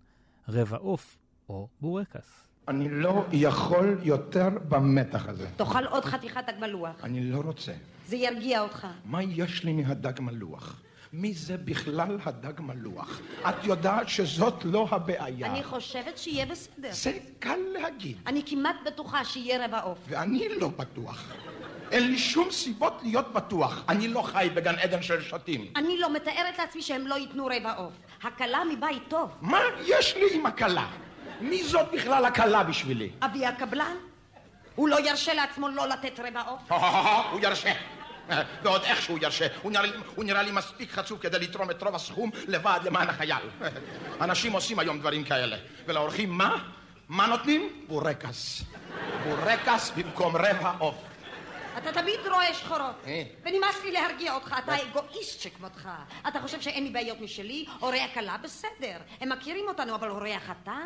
רבע 0.50 0.78
עוף 0.78 1.18
או 1.50 1.68
בורקס. 1.82 2.48
אני 2.68 2.90
לא 2.90 3.26
יכול 3.32 3.98
יותר 4.04 4.50
במתח 4.70 5.28
הזה. 5.28 5.48
תאכל 5.56 5.86
עוד 5.86 6.06
חתיכת 6.06 6.42
דג 6.48 6.60
מלוח. 6.60 6.96
אני 7.04 7.32
לא 7.32 7.42
רוצה. 7.42 7.74
זה 8.08 8.16
ירגיע 8.16 8.62
אותך. 8.62 8.88
מה 9.06 9.24
יש 9.24 9.64
לי 9.64 9.74
מהדג 9.74 10.22
מלוח? 10.22 10.82
מי 11.14 11.34
זה 11.34 11.58
בכלל 11.58 12.18
הדג 12.26 12.62
מלוח? 12.62 13.20
את 13.50 13.64
יודעת 13.64 14.10
שזאת 14.10 14.66
לא 14.66 14.88
הבעיה. 14.92 15.48
אני 15.52 15.64
חושבת 15.64 16.18
שיהיה 16.18 16.46
בסדר. 16.46 16.90
זה 16.92 17.18
קל 17.40 17.60
להגיד. 17.74 18.18
אני 18.28 18.42
כמעט 18.46 18.76
בטוחה 18.86 19.26
שיהיה 19.26 19.66
רבע 19.66 19.80
עוף. 19.80 19.98
ואני 20.08 20.50
לא 20.60 20.68
בטוח. 20.68 21.32
אין 21.92 22.12
לי 22.12 22.18
שום 22.20 22.52
סיבות 22.52 23.00
להיות 23.04 23.34
בטוח. 23.34 23.84
אני 23.90 24.08
לא 24.08 24.22
חי 24.22 24.50
בגן 24.54 24.76
עדן 24.76 25.02
של 25.02 25.22
שוטים. 25.22 25.66
אני 25.76 25.98
לא 25.98 26.14
מתארת 26.14 26.58
לעצמי 26.58 26.82
שהם 26.82 27.08
לא 27.08 27.16
ייתנו 27.16 27.46
רבע 27.46 27.74
עוף. 27.74 27.94
הכלה 28.24 28.60
מבית 28.74 29.04
טוב. 29.08 29.30
מה 29.42 29.60
יש 29.88 30.16
לי 30.16 30.36
עם 30.36 30.46
הכלה? 30.46 30.88
מי 31.42 31.64
זאת 31.64 31.92
בכלל 31.94 32.26
הכלה 32.26 32.64
בשבילי? 32.64 33.10
אבי 33.22 33.46
הקבלן? 33.46 33.96
הוא 34.76 34.90
לא 34.90 35.10
ירשה 35.10 35.34
לעצמו 35.34 35.70
לא 35.70 35.88
לתת 35.88 36.20
רבע 36.20 36.42
עוף? 36.42 36.72
הוא 37.32 37.40
ירשה. 37.40 37.74
ועוד 38.64 38.82
איך 38.84 39.02
שהוא 39.02 39.20
ירשה. 39.22 39.48
הוא 39.62 39.72
נראה, 39.72 39.84
לי, 39.84 39.92
הוא 40.16 40.26
נראה 40.26 40.44
לי 40.44 40.52
מספיק 40.52 40.92
חצוף 40.92 41.22
כדי 41.22 41.40
לתרום 41.40 41.72
את 41.72 41.84
רוב 41.84 41.96
הסכום 41.96 42.32
לבד 42.48 42.80
למען 42.84 43.10
החייל. 43.10 43.38
אנשים 44.22 44.52
עושים 44.54 44.80
היום 44.80 45.00
דברים 45.00 45.24
כאלה. 45.24 45.58
ולאורחים 45.86 46.30
מה? 46.38 46.56
מה 47.10 47.28
נותנים? 47.28 47.70
בורקס. 47.88 48.64
בורקס 49.24 49.92
במקום 49.96 50.36
רבע 50.36 50.72
עוף. 50.80 50.96
אתה 51.78 51.92
תמיד 51.92 52.20
רואה 52.32 52.54
שחורות. 52.54 52.96
אה. 53.08 53.24
ונמאס 53.46 53.84
לי 53.84 53.92
להרגיע 53.92 54.34
אותך, 54.36 54.56
אתה 54.64 54.76
אגואיסט 54.84 55.42
שכמותך. 55.42 55.90
אתה 56.28 56.42
חושב 56.42 56.62
שאין 56.62 56.84
לי 56.84 56.90
בעיות 56.90 57.22
משלי? 57.22 57.66
הורי 57.80 58.02
הכלה 58.02 58.38
בסדר. 58.38 58.98
הם 59.22 59.30
מכירים 59.30 59.66
אותנו, 59.68 59.96
אבל 59.96 60.08
הורי 60.08 60.34
החתן? 60.34 60.82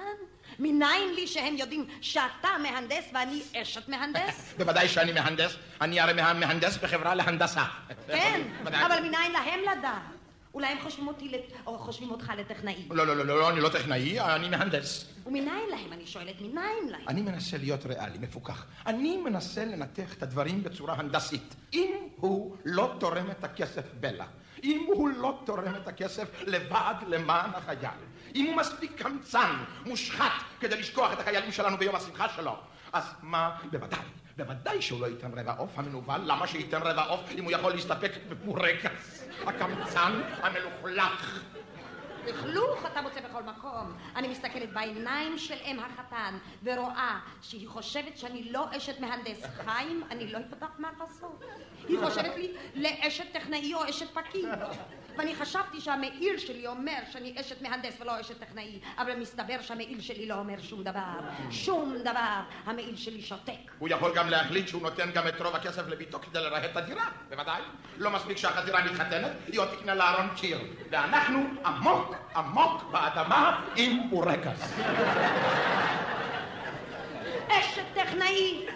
מניין 0.59 1.13
לי 1.15 1.27
שהם 1.27 1.57
יודעים 1.57 1.85
שאתה 2.01 2.47
מהנדס 2.63 3.05
ואני 3.13 3.41
אשת 3.61 3.89
מהנדס? 3.89 4.53
בוודאי 4.57 4.87
שאני 4.87 5.11
מהנדס, 5.11 5.55
אני 5.81 5.99
הרי 5.99 6.13
מה- 6.13 6.33
מהנדס 6.33 6.77
בחברה 6.77 7.15
להנדסה. 7.15 7.63
כן. 8.07 8.41
אבל 8.63 8.99
מניין 9.03 9.31
להם 9.31 9.59
לדעת? 9.59 10.16
אולי 10.57 10.67
הם 10.67 10.77
חושבים 10.83 11.07
אותי, 11.07 11.29
לת- 11.29 11.53
או 11.67 11.77
חושבים 11.79 12.11
אותך 12.11 12.31
לטכנאי. 12.37 12.85
לא, 12.89 13.07
לא, 13.07 13.15
לא, 13.17 13.25
לא, 13.25 13.49
אני 13.49 13.59
לא 13.61 13.69
טכנאי, 13.69 14.19
אני 14.19 14.49
מהנדס. 14.49 15.05
ומניין 15.25 15.63
להם, 15.69 15.93
אני 15.93 16.05
שואלת, 16.07 16.41
מניין 16.41 16.87
להם? 16.89 17.01
אני 17.07 17.21
מנסה 17.21 17.57
להיות 17.57 17.85
ריאלי, 17.85 18.17
מפוכח. 18.17 18.65
אני 18.85 19.17
מנסה 19.17 19.65
לנתח 19.65 20.13
את 20.13 20.23
הדברים 20.23 20.63
בצורה 20.63 20.93
הנדסית. 20.93 21.55
אם 21.73 21.91
הוא 22.15 22.55
לא 22.65 22.95
תורם 22.99 23.31
את 23.31 23.43
הכסף 23.43 23.83
בלה, 23.99 24.25
אם 24.63 24.85
הוא 24.87 25.09
לא 25.09 25.39
תורם 25.45 25.75
את 25.75 25.87
הכסף 25.87 26.41
לוועד 26.47 26.97
למען 27.07 27.49
החייל, 27.53 27.99
אם 28.35 28.45
הוא 28.45 28.55
מספיק 28.55 28.91
קמצן, 29.01 29.55
מושחת, 29.85 30.31
כדי 30.59 30.77
לשכוח 30.79 31.13
את 31.13 31.19
החיילים 31.19 31.51
שלנו 31.51 31.77
ביום 31.77 31.95
השמחה 31.95 32.29
שלו, 32.29 32.55
אז 32.93 33.03
מה, 33.21 33.57
בוודאי. 33.71 33.99
בוודאי 34.37 34.81
שהוא 34.81 35.01
לא 35.01 35.07
ייתן 35.07 35.39
רבע 35.39 35.53
עוף 35.57 35.79
המנוול, 35.79 36.21
למה 36.25 36.47
שייתן 36.47 36.81
רבע 36.81 37.03
עוף 37.03 37.31
אם 37.37 37.43
הוא 37.43 37.51
יכול 37.51 37.73
להסתפק 37.73 38.11
בבורקס? 38.29 39.27
הקמצן 39.45 40.21
המלוכלך. 40.41 41.43
לכלוך 42.27 42.85
אתה 42.85 43.01
מוצא 43.01 43.21
בכל 43.21 43.43
מקום. 43.43 43.97
אני 44.15 44.27
מסתכלת 44.27 44.73
בעיניים 44.73 45.37
של 45.37 45.57
אם 45.65 45.79
החתן 45.79 46.37
ורואה 46.63 47.19
שהיא 47.41 47.67
חושבת 47.67 48.17
שאני 48.17 48.51
לא 48.51 48.65
אשת 48.77 48.99
מהנדס 48.99 49.43
חיים, 49.65 50.03
אני 50.11 50.31
לא 50.31 50.37
יודעת 50.37 50.79
מה 50.79 50.89
לעשות. 50.99 51.43
היא 51.87 51.97
חושבת 52.03 52.35
לי 52.35 52.53
לאשת 52.75 53.25
טכנאי 53.33 53.73
או 53.73 53.89
אשת 53.89 54.07
פקיד. 54.13 54.45
ואני 55.17 55.35
חשבתי 55.35 55.81
שהמעיל 55.81 56.37
שלי 56.37 56.67
אומר 56.67 56.97
שאני 57.11 57.33
אשת 57.39 57.61
מהנדס 57.61 58.01
ולא 58.01 58.21
אשת 58.21 58.39
טכנאי, 58.39 58.79
אבל 58.97 59.15
מסתבר 59.15 59.61
שהמעיל 59.61 60.01
שלי 60.01 60.25
לא 60.25 60.35
אומר 60.35 60.61
שום 60.61 60.83
דבר. 60.83 61.19
שום 61.51 61.95
דבר. 62.03 62.39
המעיל 62.65 62.95
שלי 62.95 63.21
שותק. 63.21 63.51
הוא 63.79 63.89
יכול 63.89 64.15
גם 64.15 64.29
להחליט 64.29 64.67
שהוא 64.67 64.81
נותן 64.81 65.11
גם 65.11 65.27
את 65.27 65.41
רוב 65.41 65.55
הכסף 65.55 65.87
לביתו 65.87 66.19
כדי 66.19 66.39
לרהט 66.39 66.65
את 66.71 66.77
הדירה, 66.77 67.05
בוודאי. 67.29 67.61
לא 67.97 68.11
מספיק 68.11 68.37
שהחזירה 68.37 68.85
מתחתנת, 68.85 69.31
היא 69.47 69.59
עוד 69.59 69.67
תקנה 69.67 69.95
לארון 69.95 70.29
קיר. 70.35 70.59
ואנחנו 70.89 71.45
עמוק 71.65 72.15
עמוק 72.35 72.83
באדמה 72.91 73.61
עם 73.75 74.09
בורקס. 74.09 74.73
אשת 77.49 77.85
טכנאי! 77.93 78.67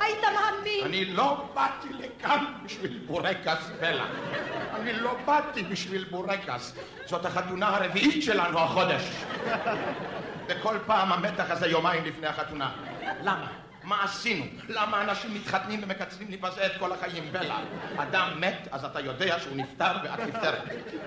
היית 0.00 0.18
מאמין? 0.24 0.84
אני 0.84 1.04
לא 1.04 1.48
באתי 1.54 1.88
לכאן 1.98 2.44
בשביל 2.64 2.98
בורקס 3.06 3.70
בלה. 3.80 4.04
אני 4.74 4.92
לא 4.92 5.16
באתי 5.24 5.62
בשביל 5.62 6.04
בורקס. 6.10 6.74
זאת 7.06 7.24
החתונה 7.24 7.76
הרביעית 7.76 8.24
שלנו 8.24 8.58
החודש. 8.60 9.02
וכל 10.48 10.78
פעם 10.86 11.12
המתח 11.12 11.44
הזה 11.48 11.66
יומיים 11.66 12.04
לפני 12.04 12.26
החתונה. 12.26 12.72
למה? 13.22 13.46
מה 13.84 14.04
עשינו? 14.04 14.44
למה 14.68 15.02
אנשים 15.02 15.34
מתחתנים 15.34 15.80
ומקצרים 15.82 16.28
לי 16.30 16.36
בזה 16.36 16.66
את 16.66 16.72
כל 16.78 16.92
החיים? 16.92 17.32
בלה, 17.32 17.58
אדם 17.96 18.28
מת, 18.40 18.68
אז 18.70 18.84
אתה 18.84 19.00
יודע 19.00 19.40
שהוא 19.40 19.56
נפטר 19.56 19.92
ואת 20.02 20.20
נפטרת. 20.20 20.62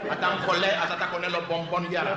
אדם 0.10 0.38
חולה, 0.46 0.84
אז 0.84 0.92
אתה 0.92 1.08
קונה 1.08 1.28
לו 1.28 1.42
בומבוניירה. 1.48 2.16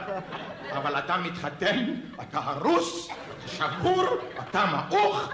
אבל 0.73 0.99
אתה 0.99 1.16
מתחתן, 1.16 1.95
אתה 2.21 2.39
הרוס, 2.39 3.09
שבור, 3.47 4.05
אתה 4.49 4.64
מעוך. 4.66 5.33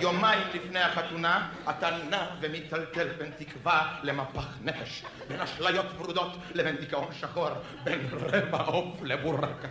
יומיים 0.00 0.48
לפני 0.54 0.80
החתונה 0.80 1.48
אתה 1.70 1.90
נע 2.10 2.26
ומיטלטל 2.40 3.08
בין 3.08 3.30
תקווה 3.38 3.98
למפח 4.02 4.46
נפש, 4.62 5.04
בין 5.28 5.40
אשליות 5.40 5.86
ורודות 5.98 6.36
לבין 6.54 6.76
דיכאון 6.76 7.08
שחור, 7.20 7.48
בין 7.84 8.08
רבע 8.12 8.58
עוף 8.58 9.02
לבורקה. 9.02 9.68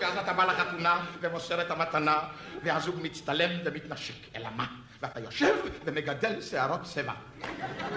ואז 0.00 0.16
אתה 0.18 0.32
בא 0.32 0.44
לחתונה 0.44 1.04
ומוסר 1.20 1.60
את 1.60 1.70
המתנה, 1.70 2.18
והזוג 2.64 2.96
מצטלם 3.02 3.50
ומתנשק. 3.64 4.36
אלא 4.36 4.48
מה? 4.56 4.66
ואתה 5.02 5.20
יושב 5.20 5.54
ומגדל 5.84 6.40
שערות 6.40 6.82
צבע. 6.82 7.12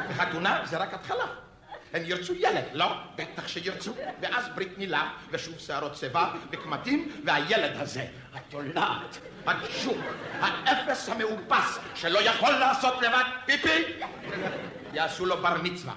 וחתונה 0.09 0.61
זה 0.65 0.77
רק 0.77 0.93
התחלה. 0.93 1.25
הם 1.93 2.01
ירצו 2.05 2.33
ילד, 2.33 2.63
לא? 2.73 2.93
בטח 3.15 3.47
שירצו. 3.47 3.93
ואז 4.21 4.45
ברית 4.55 4.77
מילה, 4.77 5.11
ושוב 5.31 5.59
שערות 5.59 5.93
צבע, 5.93 6.33
וקמטים, 6.51 7.11
והילד 7.25 7.71
הזה, 7.75 8.05
התולעת, 8.33 9.17
הג'וק, 9.45 9.97
האפס 10.39 11.09
המאופס, 11.09 11.79
שלא 11.95 12.19
יכול 12.19 12.51
לעשות 12.51 13.01
לבד 13.01 13.23
פיפי, 13.45 13.83
יעשו 14.93 15.25
לו 15.25 15.37
בר 15.37 15.57
מצווה. 15.63 15.93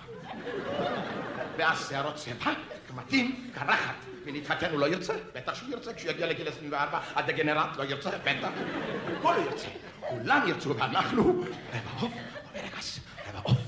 ואז 1.57 1.89
שערות 1.89 2.15
צבע, 2.15 2.53
קמטים, 2.89 3.51
קרחת. 3.55 3.95
ונתחתן 4.25 4.71
הוא 4.71 4.81
לא 4.81 4.87
ירצה, 4.89 5.15
בטח 5.35 5.55
שהוא 5.55 5.71
ירצה, 5.71 5.95
כשהוא 5.95 6.11
יגיע 6.11 6.27
לגיל 6.27 6.49
24, 6.49 7.01
הדגנרט 7.15 7.77
לא 7.77 7.85
ירצה, 7.85 8.11
בטח. 8.11 8.49
הכל 9.19 9.35
לא 9.37 9.43
ירצה. 9.43 9.69
כולם 10.09 10.41
ירצו, 10.47 10.77
ואנחנו, 10.77 11.45
רבע 11.69 12.01
עוף, 12.01 12.13
ברגס, 12.55 13.01
רבע 13.29 13.41
עוף. 13.43 13.62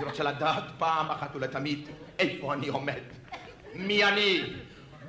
אני 0.00 0.08
רוצה 0.08 0.22
לדעת 0.24 0.64
פעם 0.78 1.10
אחת 1.10 1.36
ולתמיד 1.36 1.88
איפה 2.18 2.54
אני 2.54 2.68
עומד. 2.68 3.00
מי 3.74 4.04
אני? 4.04 4.42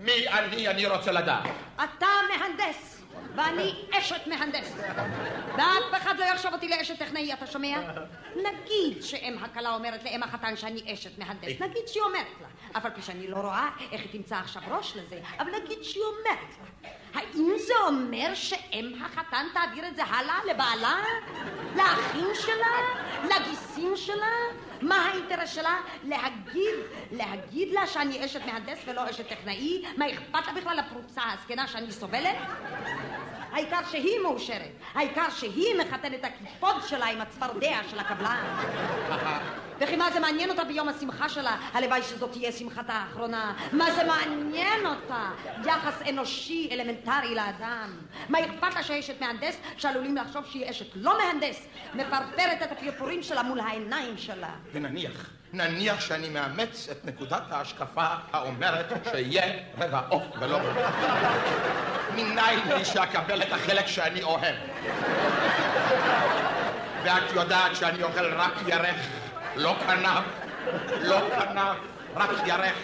מי 0.02 0.28
אני? 0.28 0.68
אני 0.68 0.86
רוצה 0.86 1.12
לדעת. 1.12 1.44
אתה 1.76 2.08
מהנדס, 2.30 3.02
ואני 3.36 3.74
אשת 3.92 4.28
מהנדס. 4.28 4.76
ואף 5.58 6.02
אחד 6.02 6.20
לא 6.20 6.26
יחשוב 6.26 6.54
אותי 6.54 6.68
לאשת 6.68 7.00
טכנאי, 7.00 7.34
אתה 7.34 7.48
שומע? 7.48 7.80
נגיד 8.36 9.04
שאם 9.04 9.38
הכלה 9.42 9.74
אומרת 9.74 10.04
לאם 10.04 10.24
החתן 10.24 10.56
שאני 10.56 10.94
אשת 10.94 11.18
מהנדס, 11.20 11.62
נגיד 11.62 11.88
שהיא 11.88 12.04
אומרת 12.04 12.26
לה, 12.42 12.48
אף 12.78 12.86
על 12.86 12.92
פי 12.92 13.02
שאני 13.02 13.28
לא 13.28 13.38
רואה 13.38 13.70
איך 13.92 14.02
היא 14.02 14.12
תמצא 14.12 14.36
עכשיו 14.36 14.62
ראש 14.68 14.98
לזה, 14.98 15.20
אבל 15.40 15.52
נגיד 15.64 15.84
שהיא 15.84 16.04
אומרת. 16.04 16.56
האם 17.14 17.54
זה 17.58 17.74
אומר 17.88 18.34
שאם 18.34 18.94
החתן 19.02 19.46
תעביר 19.54 19.88
את 19.88 19.96
זה 19.96 20.04
הלאה 20.04 20.40
לבעלה? 20.50 21.04
לאחים 21.76 22.28
שלה? 22.34 22.78
לגיסים 23.24 23.94
שלה? 23.96 24.36
מה 24.82 24.96
האינטרס 24.96 25.54
שלה? 25.56 25.80
להגיד, 26.04 26.76
להגיד 27.12 27.72
לה 27.72 27.88
שאני 27.88 28.26
אשת 28.26 28.42
מהנדס 28.46 28.80
ולא 28.88 29.10
אשת 29.10 29.28
טכנאי? 29.28 29.84
מה 29.98 30.06
אכפת 30.12 30.48
לה 30.48 30.54
בכלל 30.54 30.78
לפרוצה 30.78 31.22
הזקנה 31.34 31.68
שאני 31.68 31.92
סובלת? 31.92 32.36
העיקר 33.52 33.80
שהיא 33.92 34.20
מאושרת, 34.20 34.72
העיקר 34.94 35.30
שהיא 35.30 35.76
מחתנת 35.82 36.20
את 36.20 36.26
הקיפוד 36.26 36.76
שלה 36.88 37.06
עם 37.06 37.22
הצפרדע 37.22 37.80
של 37.90 38.00
הקבלן. 38.00 38.56
וכי 39.82 39.96
מה 39.96 40.12
זה 40.12 40.20
מעניין 40.20 40.50
אותה 40.50 40.64
ביום 40.64 40.90
השמחה 40.90 41.30
שלה? 41.30 41.56
הלוואי 41.74 42.04
שזאת 42.04 42.32
תהיה 42.32 42.52
שמחתה 42.52 42.94
האחרונה. 42.94 43.54
מה 43.72 43.92
זה 43.92 44.04
מעניין 44.04 44.86
אותה? 44.86 45.30
יחס 45.66 46.02
אנושי 46.10 46.70
אלמנטרי 46.72 47.36
לאדם. 47.36 47.90
מה 48.30 48.40
אכפת 48.40 48.76
לה 48.76 48.84
שאשת 48.84 49.22
מהנדס 49.22 49.58
שעלולים 49.78 50.16
לחשוב 50.16 50.46
שהיא 50.46 50.70
אשת 50.70 50.86
לא 50.96 51.18
מהנדס? 51.18 51.68
מפרפרת 51.94 52.62
את 52.64 52.72
הפרפורים 52.72 53.24
שלה 53.24 53.44
מול 53.44 53.60
העיניים 53.60 54.18
שלה. 54.18 54.50
ונניח, 54.72 55.30
נניח 55.54 56.02
שאני 56.02 56.30
מאמץ 56.30 56.90
את 56.92 57.06
נקודת 57.06 57.44
ההשקפה 57.52 58.08
האומרת 58.32 59.08
שיהיה 59.12 59.54
רבע 59.78 60.02
עוף 60.10 60.24
ולא 60.40 60.58
רבע. 60.58 60.90
מניין 62.16 62.60
לי 62.68 62.86
שאקבל 62.86 63.42
את 63.42 63.52
החלק 63.52 63.88
שאני 63.88 64.24
אוהב. 64.24 64.56
ואת 67.04 67.34
יודעת 67.34 67.76
שאני 67.76 68.04
אוכל 68.04 68.34
רק 68.34 68.54
ירך, 68.68 69.21
לא 69.56 69.76
כנף, 69.88 70.24
לא 71.02 71.20
כנף, 71.30 71.78
רק 72.16 72.30
ירך. 72.48 72.76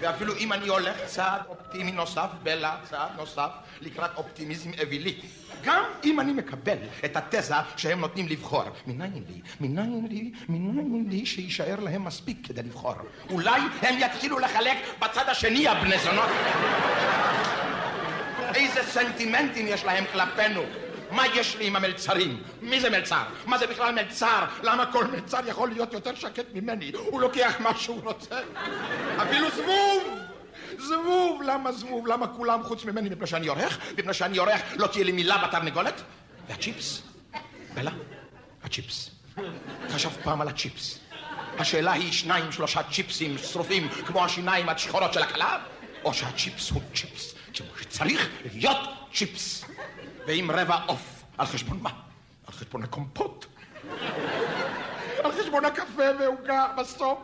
ואפילו 0.00 0.36
אם 0.36 0.52
אני 0.52 0.68
הולך 0.68 0.96
צעד 1.06 1.40
אופטימי 1.48 1.92
נוסף, 1.92 2.28
בלה, 2.42 2.76
צעד 2.90 3.08
נוסף, 3.16 3.50
לקראת 3.80 4.10
אופטימיזם 4.16 4.70
אווילי. 4.82 5.20
גם 5.64 5.82
אם 6.04 6.20
אני 6.20 6.32
מקבל 6.32 6.76
את 7.04 7.16
התזה 7.16 7.54
שהם 7.76 8.00
נותנים 8.00 8.28
לבחור, 8.28 8.64
מניין 8.86 9.24
לי, 9.28 9.40
מניין 9.60 10.06
לי, 10.10 10.32
מניין 10.48 11.06
לי 11.10 11.26
שיישאר 11.26 11.80
להם 11.80 12.04
מספיק 12.04 12.36
כדי 12.46 12.62
לבחור. 12.62 12.94
אולי 13.30 13.60
הם 13.82 13.94
יתחילו 13.98 14.38
לחלק 14.38 14.76
בצד 15.00 15.28
השני 15.28 15.68
הבני 15.68 15.98
זונות. 15.98 16.30
איזה 18.54 18.82
סנטימנטים 18.82 19.66
יש 19.68 19.84
להם 19.84 20.04
כלפינו. 20.12 20.62
מה 21.10 21.26
יש 21.26 21.56
לי 21.56 21.66
עם 21.66 21.76
המלצרים? 21.76 22.42
מי 22.62 22.80
זה 22.80 22.90
מלצר? 22.90 23.22
מה 23.46 23.58
זה 23.58 23.66
בכלל 23.66 23.94
מלצר? 23.94 24.44
למה 24.62 24.92
כל 24.92 25.04
מלצר 25.06 25.40
יכול 25.46 25.68
להיות 25.68 25.92
יותר 25.92 26.14
שקט 26.14 26.46
ממני? 26.54 26.92
הוא 26.94 27.20
לוקח 27.20 27.54
מה 27.60 27.76
שהוא 27.76 28.00
רוצה. 28.04 28.40
אפילו 29.22 29.50
זבוב! 29.50 30.18
זבוב! 30.78 31.42
למה 31.42 31.72
זבוב? 31.72 32.06
למה 32.06 32.26
כולם 32.26 32.62
חוץ 32.62 32.84
ממני? 32.84 33.08
מפני 33.08 33.26
שאני 33.26 33.46
עורך? 33.46 33.78
מפני 33.98 34.14
שאני 34.14 34.38
עורך 34.38 34.60
לא 34.76 34.86
תהיה 34.86 35.04
לי 35.04 35.12
מילה 35.12 35.46
בתרנגולת? 35.46 36.02
והצ'יפס? 36.48 37.02
בלה, 37.74 37.90
הצ'יפס. 38.64 39.10
חשבת 39.90 40.16
פעם 40.24 40.40
על 40.40 40.48
הצ'יפס. 40.48 40.98
השאלה 41.58 41.92
היא 41.92 42.12
שניים 42.12 42.52
שלושה 42.52 42.80
צ'יפסים 42.92 43.38
שרופים 43.38 43.88
כמו 43.88 44.24
השיניים 44.24 44.68
השחורות 44.68 45.12
של 45.12 45.22
הכלה? 45.22 45.58
או 46.04 46.14
שהצ'יפס 46.14 46.70
הוא 46.70 46.82
צ'יפס 46.94 47.34
כמו 47.54 47.66
שצריך 47.80 48.28
להיות 48.54 48.78
צ'יפס. 49.14 49.64
ועם 50.26 50.50
רבע 50.50 50.78
עוף. 50.86 51.22
על 51.38 51.46
חשבון 51.46 51.78
מה? 51.82 51.90
על 52.46 52.52
חשבון 52.52 52.82
הקומפוט. 52.82 53.46
על 55.24 55.32
חשבון 55.32 55.64
הקפה 55.64 56.02
ועוגה 56.20 56.66
בסוף. 56.78 57.18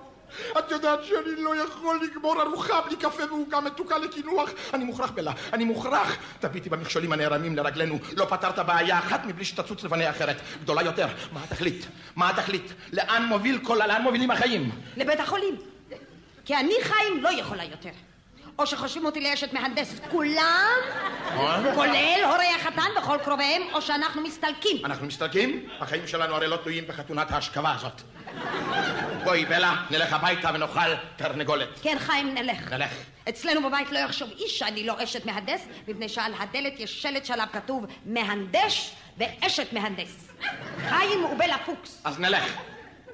את 0.59 0.71
יודעת 0.71 1.05
שאני 1.05 1.43
לא 1.43 1.57
יכול 1.57 2.01
לגמור 2.03 2.43
ארוחה 2.43 2.81
בלי 2.81 2.97
קפה 2.97 3.25
ועוגה 3.25 3.61
מתוקה 3.61 3.99
לקינוח? 3.99 4.51
אני 4.75 4.85
מוכרח 4.85 5.11
בלה, 5.11 5.33
אני 5.53 5.65
מוכרח. 5.65 6.17
תביטי 6.41 6.71
במכשולים 6.71 7.13
הנערמים 7.13 7.57
לרגלינו. 7.57 7.99
לא 8.17 8.25
פתרת 8.25 8.59
בעיה 8.59 8.99
אחת 8.99 9.25
מבלי 9.27 9.45
שתצוץ 9.45 9.85
לפני 9.85 10.11
אחרת. 10.11 10.37
גדולה 10.63 10.83
יותר. 10.83 11.07
מה 11.33 11.45
התכלית? 11.45 11.87
מה 12.17 12.31
התכלית? 12.31 12.73
לאן 12.93 13.27
מוביל 13.29 13.59
כל... 13.63 13.79
לאן 13.87 14.03
מובילים 14.03 14.31
החיים? 14.31 14.71
לבית 14.97 15.21
החולים. 15.21 15.55
כי 16.45 16.57
אני 16.57 16.75
חיים 16.83 17.23
לא 17.23 17.29
יכולה 17.29 17.65
יותר. 17.65 17.91
או 18.59 18.67
שחושבים 18.67 19.07
אותי 19.07 19.21
לאשת 19.21 19.53
מהנדס 19.53 20.01
כולם, 20.11 20.79
כולל 21.75 22.21
הורי 22.25 22.47
החתן 22.57 22.91
וכל 22.99 23.19
קרוביהם, 23.25 23.63
או 23.73 23.83
שאנחנו 23.83 24.23
מסתלקים. 24.23 24.87
אנחנו 24.87 25.07
מסתלקים? 25.07 25.69
החיים 25.81 26.07
שלנו 26.07 26.35
הרי 26.35 26.49
לא 26.49 26.57
תלויים 26.57 26.85
בחתונת 26.87 27.31
ההשכבה 27.31 27.75
הזאת. 27.75 28.03
בואי, 29.25 29.45
בלה, 29.45 29.75
נלך 29.91 30.13
הביתה 30.13 30.51
ונאכל 30.55 30.95
תרנגולת. 31.17 31.69
כן, 31.83 31.97
חיים, 31.99 32.35
נלך. 32.35 32.73
נלך. 32.73 32.93
אצלנו 33.29 33.69
בבית 33.69 33.93
לא 33.93 33.99
יחשוב 33.99 34.31
איש 34.31 34.59
שאני 34.59 34.87
לא 34.87 34.95
אשת 35.05 35.27
מהנדס, 35.27 35.67
מפני 35.89 36.09
שעל 36.09 36.33
הדלת 36.39 36.81
יש 36.81 37.03
שלט 37.03 37.25
שעליו 37.25 37.47
כתוב 37.53 37.87
מהנדש 38.07 38.93
ואשת 39.19 39.73
מהנדס. 39.73 40.29
חיים 40.89 41.25
ובלה 41.25 41.57
פוקס. 41.67 42.01
אז 42.05 42.21
נלך. 42.21 42.57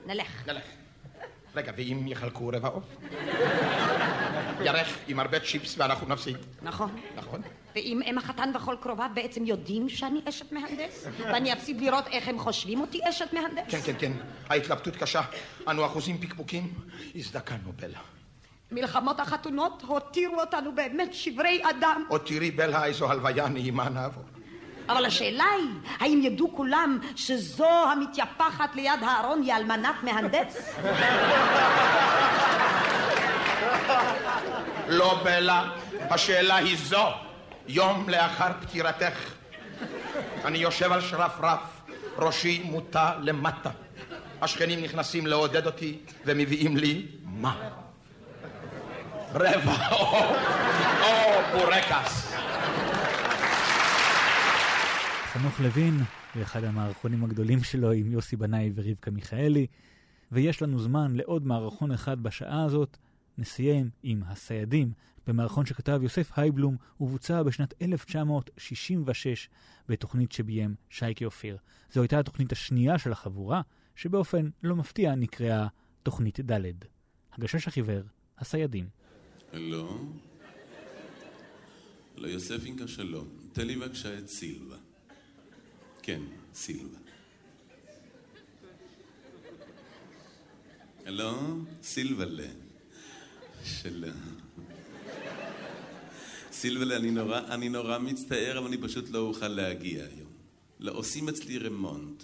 נלך. 0.06 0.46
נלך. 0.46 0.77
רגע, 1.58 1.72
ואם 1.76 2.08
יחלקו 2.08 2.48
רבע 2.48 2.68
עוף? 2.68 2.84
ירך 4.60 4.98
עם 5.08 5.20
הרבה 5.20 5.40
צ'יפס 5.40 5.74
ואנחנו 5.78 6.06
נפסיד. 6.08 6.36
נכון. 6.62 6.90
נכון. 7.16 7.42
ואם 7.74 8.00
אם 8.06 8.18
החתן 8.18 8.52
וכל 8.54 8.76
קרוביו 8.80 9.10
בעצם 9.14 9.44
יודעים 9.44 9.88
שאני 9.88 10.20
אשת 10.28 10.52
מהנדס, 10.52 11.06
ואני 11.18 11.52
אפסיד 11.52 11.80
לראות 11.80 12.06
איך 12.06 12.28
הם 12.28 12.38
חושבים 12.38 12.80
אותי 12.80 13.00
אשת 13.08 13.32
מהנדס? 13.32 13.70
כן, 13.70 13.80
כן, 13.80 13.94
כן. 13.98 14.12
ההתלבטות 14.48 14.96
קשה. 14.96 15.22
אנו 15.68 15.86
אחוזים 15.86 16.18
פקפוקים. 16.18 16.74
הזדקנו, 17.14 17.72
בלה. 17.76 17.98
מלחמות 18.72 19.20
החתונות 19.20 19.82
הותירו 19.86 20.40
אותנו 20.40 20.74
באמת 20.74 21.14
שברי 21.14 21.62
אדם. 21.70 22.04
תראי, 22.24 22.50
בלה, 22.50 22.84
איזו 22.84 23.10
הלוויה 23.10 23.48
נעימה 23.48 23.88
נעבור. 23.88 24.24
אבל 24.88 25.04
השאלה 25.04 25.44
היא, 25.58 25.70
האם 26.00 26.20
ידעו 26.22 26.56
כולם 26.56 26.98
שזו 27.16 27.90
המתייפחת 27.92 28.74
ליד 28.74 29.02
הארון 29.02 29.42
היא 29.42 29.54
אלמנת 29.54 30.02
מהנדס? 30.02 30.78
לא, 34.88 35.20
בלה. 35.24 35.70
השאלה 36.10 36.56
היא 36.56 36.76
זו. 36.84 37.06
יום 37.68 38.08
לאחר 38.08 38.52
פטירתך. 38.60 39.34
אני 40.44 40.58
יושב 40.58 40.92
על 40.92 41.00
שרפרף, 41.00 41.60
ראשי 42.18 42.62
מוטה 42.64 43.12
למטה. 43.20 43.70
השכנים 44.42 44.82
נכנסים 44.82 45.26
לעודד 45.26 45.66
אותי 45.66 45.98
ומביאים 46.24 46.76
לי 46.76 47.06
מה? 47.24 47.54
רבע 49.34 49.88
או, 49.90 50.18
או 51.02 51.58
בורקס. 51.58 52.34
חנוך 55.38 55.60
לוין, 55.60 55.94
באחד 56.34 56.64
המערכונים 56.64 57.24
הגדולים 57.24 57.62
שלו 57.62 57.92
עם 57.92 58.12
יוסי 58.12 58.36
בנאי 58.36 58.72
ורבקה 58.74 59.10
מיכאלי, 59.10 59.66
ויש 60.32 60.62
לנו 60.62 60.78
זמן 60.78 61.16
לעוד 61.16 61.46
מערכון 61.46 61.92
אחד 61.92 62.22
בשעה 62.22 62.64
הזאת. 62.64 62.96
נסיים 63.38 63.90
עם 64.02 64.22
הסיידים, 64.26 64.92
במערכון 65.26 65.66
שכתב 65.66 66.00
יוסף 66.02 66.30
הייבלום 66.36 66.76
ובוצע 67.00 67.42
בשנת 67.42 67.74
1966 67.82 69.48
בתוכנית 69.88 70.32
שביים 70.32 70.74
שייקי 70.90 71.24
אופיר. 71.24 71.56
זו 71.92 72.00
הייתה 72.00 72.18
התוכנית 72.18 72.52
השנייה 72.52 72.98
של 72.98 73.12
החבורה, 73.12 73.62
שבאופן 73.96 74.48
לא 74.62 74.76
מפתיע 74.76 75.14
נקראה 75.14 75.66
תוכנית 76.02 76.40
ד'. 76.50 76.70
הגשש 77.32 77.68
החיוור, 77.68 78.02
הסיידים. 78.38 78.88
הלו? 79.52 79.98
הלו, 82.16 82.28
יוסף 82.28 82.64
אינקה 82.64 82.88
שלום. 82.88 83.28
תן 83.52 83.66
לי 83.66 83.76
בבקשה 83.76 84.18
את 84.18 84.28
סילבה. 84.28 84.87
כן, 86.08 86.20
סילבה. 86.54 86.98
הלו? 91.06 91.32
סילבלה. 91.82 92.48
שלום. 93.64 94.10
סילבלה, 96.52 96.96
אני 96.96 97.10
נורא, 97.10 97.40
אני 97.48 97.68
נורא 97.68 97.98
מצטער, 97.98 98.58
אבל 98.58 98.66
אני 98.66 98.76
פשוט 98.78 99.10
לא 99.10 99.18
אוכל 99.18 99.48
להגיע 99.48 100.04
היום. 100.04 100.30
לא, 100.80 100.92
עושים 100.92 101.28
אצלי 101.28 101.58
רמונט. 101.58 102.22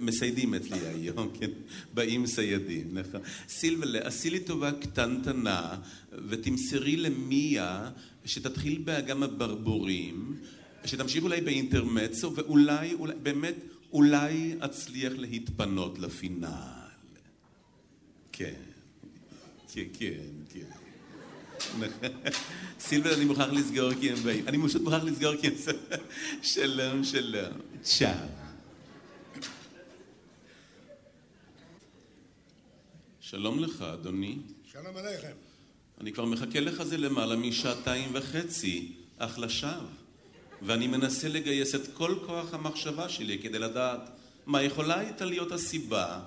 מסיידים 0.00 0.54
אצלי 0.54 0.86
היום, 0.86 1.30
כן? 1.40 1.50
באים 1.94 2.26
סיידים, 2.26 2.98
נכון. 2.98 3.20
סילבלה, 3.48 3.98
עשי 3.98 4.30
לי 4.30 4.40
טובה 4.40 4.72
קטנטנה, 4.72 5.76
ותמסרי 6.28 6.96
למיה 6.96 7.90
שתתחיל 8.24 8.82
באגם 8.84 9.22
הברבורים, 9.22 10.36
שתמשיך 10.84 11.24
אולי 11.24 11.40
באינטרמצו, 11.40 12.32
ואולי, 12.34 12.94
אולי, 12.94 13.14
באמת, 13.22 13.54
אולי 13.92 14.54
אצליח 14.60 15.12
להתפנות 15.16 15.98
לפינאל. 15.98 16.50
כן, 18.32 18.54
כן, 19.72 19.84
כן, 19.98 20.14
כן. 20.50 20.82
סילבר, 22.80 23.14
אני 23.14 23.24
מוכרח 23.24 23.52
לסגור 23.52 23.94
כי 24.00 24.10
הם 24.10 24.16
באים. 24.16 24.48
אני 24.48 24.58
פשוט 24.68 24.82
מוכרח 24.82 25.04
לסגור 25.04 25.36
כי 25.36 25.46
הם... 25.46 25.54
שלום, 26.42 27.04
שלום. 27.04 27.52
צ'או. 27.82 28.08
שלום 33.20 33.58
לך, 33.58 33.82
אדוני. 33.82 34.38
שלום 34.72 34.96
עליכם. 34.96 35.32
אני 36.00 36.12
כבר 36.12 36.24
מחכה 36.24 36.60
לך 36.60 36.82
זה 36.82 36.96
למעלה 36.98 37.36
משעתיים 37.36 38.10
וחצי, 38.12 38.92
אך 39.18 39.38
לשווא. 39.38 40.01
ואני 40.62 40.86
מנסה 40.86 41.28
לגייס 41.28 41.74
את 41.74 41.80
כל 41.94 42.14
כוח 42.26 42.54
המחשבה 42.54 43.08
שלי 43.08 43.38
כדי 43.42 43.58
לדעת 43.58 44.00
מה 44.46 44.62
יכולה 44.62 44.98
הייתה 44.98 45.24
להיות 45.24 45.52
הסיבה 45.52 46.20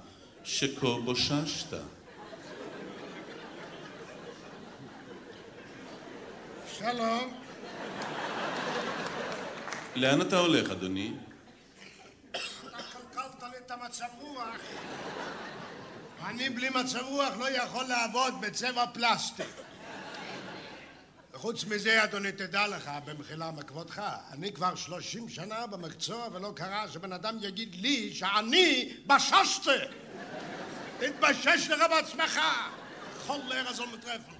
שכה 0.43 0.87
בוששת. 1.05 1.77
שלום. 6.79 7.33
לאן 9.95 10.21
אתה 10.21 10.39
הולך, 10.39 10.71
אדוני? 10.71 11.13
אתה 12.31 12.37
קלקלת 12.71 13.43
לי 13.43 13.57
את 13.65 13.71
המצב 13.71 14.05
רוח. 14.19 14.55
אני 16.25 16.49
בלי 16.49 16.69
מצב 16.69 17.01
רוח 17.05 17.37
לא 17.39 17.49
יכול 17.49 17.83
לעבוד 17.83 18.33
בצבע 18.41 18.85
פלסטיק. 18.93 19.64
וחוץ 21.35 21.65
מזה, 21.65 22.03
אדוני, 22.03 22.31
תדע 22.31 22.67
לך, 22.67 22.91
במחילה 23.05 23.51
מכבודך, 23.51 24.01
אני 24.31 24.51
כבר 24.51 24.75
שלושים 24.75 25.29
שנה 25.29 25.67
במקצוע 25.67 26.27
ולא 26.33 26.51
קרה 26.55 26.87
שבן 26.87 27.13
אדם 27.13 27.37
יגיד 27.41 27.75
לי 27.75 28.13
שאני 28.13 28.93
בששתי. 29.07 29.69
תתבשש 30.99 31.69
לך 31.69 31.81
בעצמך. 31.89 32.39
חול 33.25 33.39
לארזון 33.49 33.89
מטרפל. 33.93 34.35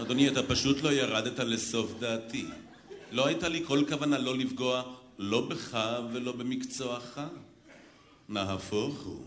אדוני, 0.00 0.28
אתה 0.28 0.42
פשוט 0.42 0.82
לא 0.82 0.92
ירדת 0.92 1.38
לסוף 1.38 1.92
דעתי. 1.98 2.46
לא 3.12 3.26
הייתה 3.26 3.48
לי 3.48 3.64
כל 3.66 3.84
כוונה 3.88 4.18
לא 4.18 4.38
לפגוע 4.38 4.82
לא 5.18 5.48
בך 5.48 5.78
ולא 6.12 6.32
במקצועך. 6.32 7.20
נהפוך 8.28 9.00
הוא. 9.00 9.24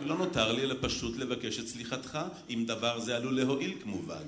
ולא 0.00 0.18
נותר 0.18 0.52
לי 0.52 0.62
אלא 0.62 0.74
פשוט 0.80 1.16
לבקש 1.16 1.58
את 1.58 1.68
סליחתך, 1.68 2.18
אם 2.50 2.64
דבר 2.66 3.00
זה 3.00 3.16
עלול 3.16 3.36
להועיל 3.36 3.74
כמובן. 3.82 4.24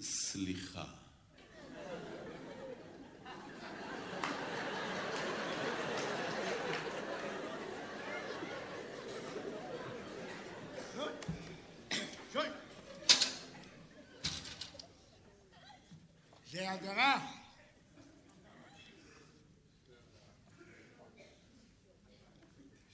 סליחה. 0.00 0.84
שוי. 12.32 12.48
זה 16.50 16.70
הדרה. 16.70 17.26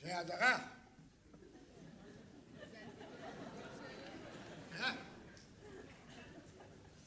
זה 0.02 0.18
הדרה. 0.18 0.58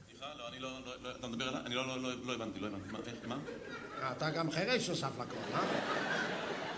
סליחה, 0.08 0.34
לא, 0.34 0.48
אני 0.48 0.60
לא, 0.60 0.86
לא, 0.86 1.02
לא, 1.02 1.16
אתה 1.16 1.25
מדבר 1.36 1.48
עליי? 1.48 1.62
אני 1.66 1.76
לא, 1.76 1.88
לא, 1.88 2.02
לא, 2.02 2.10
לא 2.26 2.34
הבנתי, 2.34 2.60
לא 2.60 2.68
הבנתי. 2.68 2.90
מה? 2.92 3.00
איך, 3.08 3.16
מה? 3.28 3.38
אתה 4.12 4.30
גם 4.30 4.52
חירש 4.52 4.90
נוסף 4.90 5.12
לכל, 5.20 5.54
אה? 5.54 5.60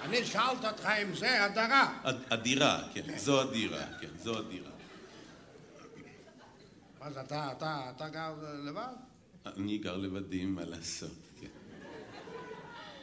אני 0.03 0.25
שאלת 0.25 0.65
אותך 0.65 0.85
אם 0.85 1.15
זה 1.15 1.43
הדרה. 1.45 1.99
הד- 2.03 2.21
הדירה, 2.31 2.83
כן, 2.93 3.17
זו 3.17 3.41
הדירה, 3.41 3.85
כן, 4.01 4.07
זו 4.23 4.37
הדירה. 4.39 4.69
מה 6.99 7.11
זה, 7.11 7.21
אתה, 7.21 7.51
אתה, 7.57 7.91
אתה 7.95 8.09
גר 8.09 8.33
לבד? 8.63 8.93
אני 9.45 9.77
גר 9.77 9.97
לבדי, 9.97 10.45
מה 10.45 10.65
לעשות? 10.65 11.11
כן. 11.41 11.47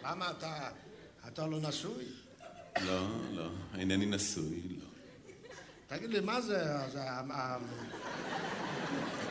למה 0.05 0.31
אתה... 0.31 0.69
אתה 1.29 1.47
לא 1.47 1.61
נשוי? 1.61 2.05
לא, 2.87 3.07
לא, 3.33 3.49
אינני 3.79 4.07
נשוי, 4.07 4.63
לא. 4.81 4.87
תגיד 5.87 6.11
לי, 6.11 6.21
מה 6.21 6.41
זה, 6.41 6.89
זה 6.93 7.01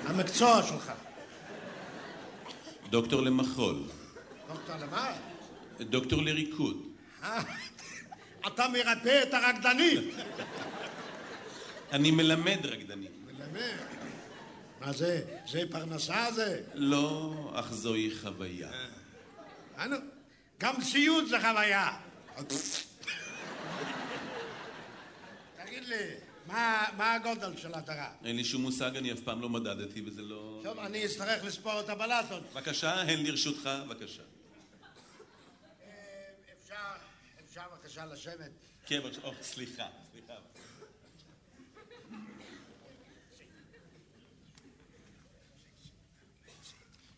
המקצוע 0.06 0.64
שלך? 0.64 0.92
דוקטור 2.90 3.22
למחול, 3.22 3.84
דוקטור 4.48 4.76
למה? 4.76 5.14
דוקטור 5.80 6.22
לריקוד. 6.22 6.78
אה, 7.24 7.42
אתה 8.48 8.68
מרפא 8.68 9.24
את 9.24 9.34
הרקדנים. 9.34 10.10
אני 11.92 12.12
מלמד 12.12 12.66
רקדנים. 12.66 13.12
מלמד. 13.26 13.78
מה 14.82 14.94
זה? 14.94 15.22
זה 15.48 15.62
פרנסה 15.72 16.32
זה? 16.32 16.62
לא, 16.74 17.52
אך 17.56 17.74
זוהי 17.74 18.12
חוויה. 18.22 18.72
אנו, 19.78 19.98
גם 20.60 20.82
סיוט 20.82 21.28
זה 21.30 21.40
חוויה. 21.40 21.98
תגיד 25.66 25.84
לי, 25.86 25.96
מה, 26.48 26.86
מה 26.98 27.14
הגודל 27.14 27.58
של 27.58 27.74
הדירה? 27.74 28.12
אין 28.26 28.36
לי 28.36 28.44
שום 28.44 28.62
מושג, 28.62 28.98
אני 28.98 29.12
אף 29.14 29.20
פעם 29.20 29.41
לא 29.41 29.50
מדדתי 29.50 30.02
וזה 30.06 30.22
לא... 30.22 30.60
טוב, 30.64 30.80
אני 30.80 31.06
אצטרך 31.06 31.44
לספור 31.44 31.80
את 31.80 31.89
הבלטות. 31.89 32.44
בבקשה, 32.54 33.02
הן 33.02 33.26
לרשותך, 33.26 33.70
בבקשה. 33.86 34.24
אפשר, 36.62 36.76
אפשר 37.46 37.62
בבקשה 37.72 38.06
לשבת? 38.06 38.52
כן, 38.86 39.00
בבקשה, 39.04 39.22
או, 39.24 39.32
סליחה, 39.41 39.88
סליחה. 40.12 40.34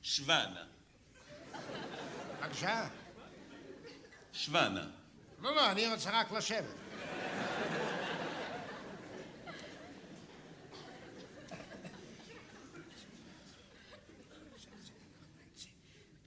שוונה, 0.03 0.63
בבקשה. 2.41 2.87
שוונה. 4.33 4.87
לא, 5.41 5.55
לא, 5.55 5.71
אני 5.71 5.87
רוצה 5.87 6.19
רק 6.19 6.31
לשבת. 6.31 6.75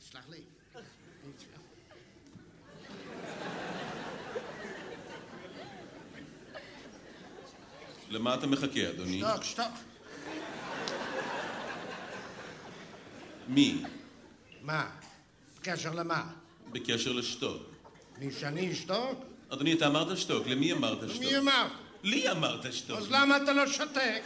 סלח 0.00 0.28
לי. 0.28 0.42
למה 8.28 8.36
אתה 8.36 8.46
מחכה, 8.46 8.88
אדוני? 8.90 9.20
שתוק, 9.20 9.44
שתוק. 9.44 9.72
מי? 13.48 13.82
מה? 14.62 14.90
בקשר 15.58 15.94
למה? 15.94 16.30
בקשר 16.72 17.12
לשתוק. 17.12 17.62
מי 18.18 18.32
שאני 18.32 18.72
אשתוק? 18.72 19.24
אדוני, 19.48 19.72
אתה 19.72 19.86
אמרת 19.86 20.16
שתוק, 20.16 20.46
למי 20.46 20.72
אמרת 20.72 20.98
שתוק? 21.08 21.22
מי 21.22 21.38
אמר? 21.38 21.68
לי 22.02 22.30
אמרת 22.30 22.72
שתוק. 22.72 22.98
אז 22.98 23.10
למה 23.10 23.36
אתה 23.36 23.52
לא 23.52 23.66
שותק? 23.66 24.22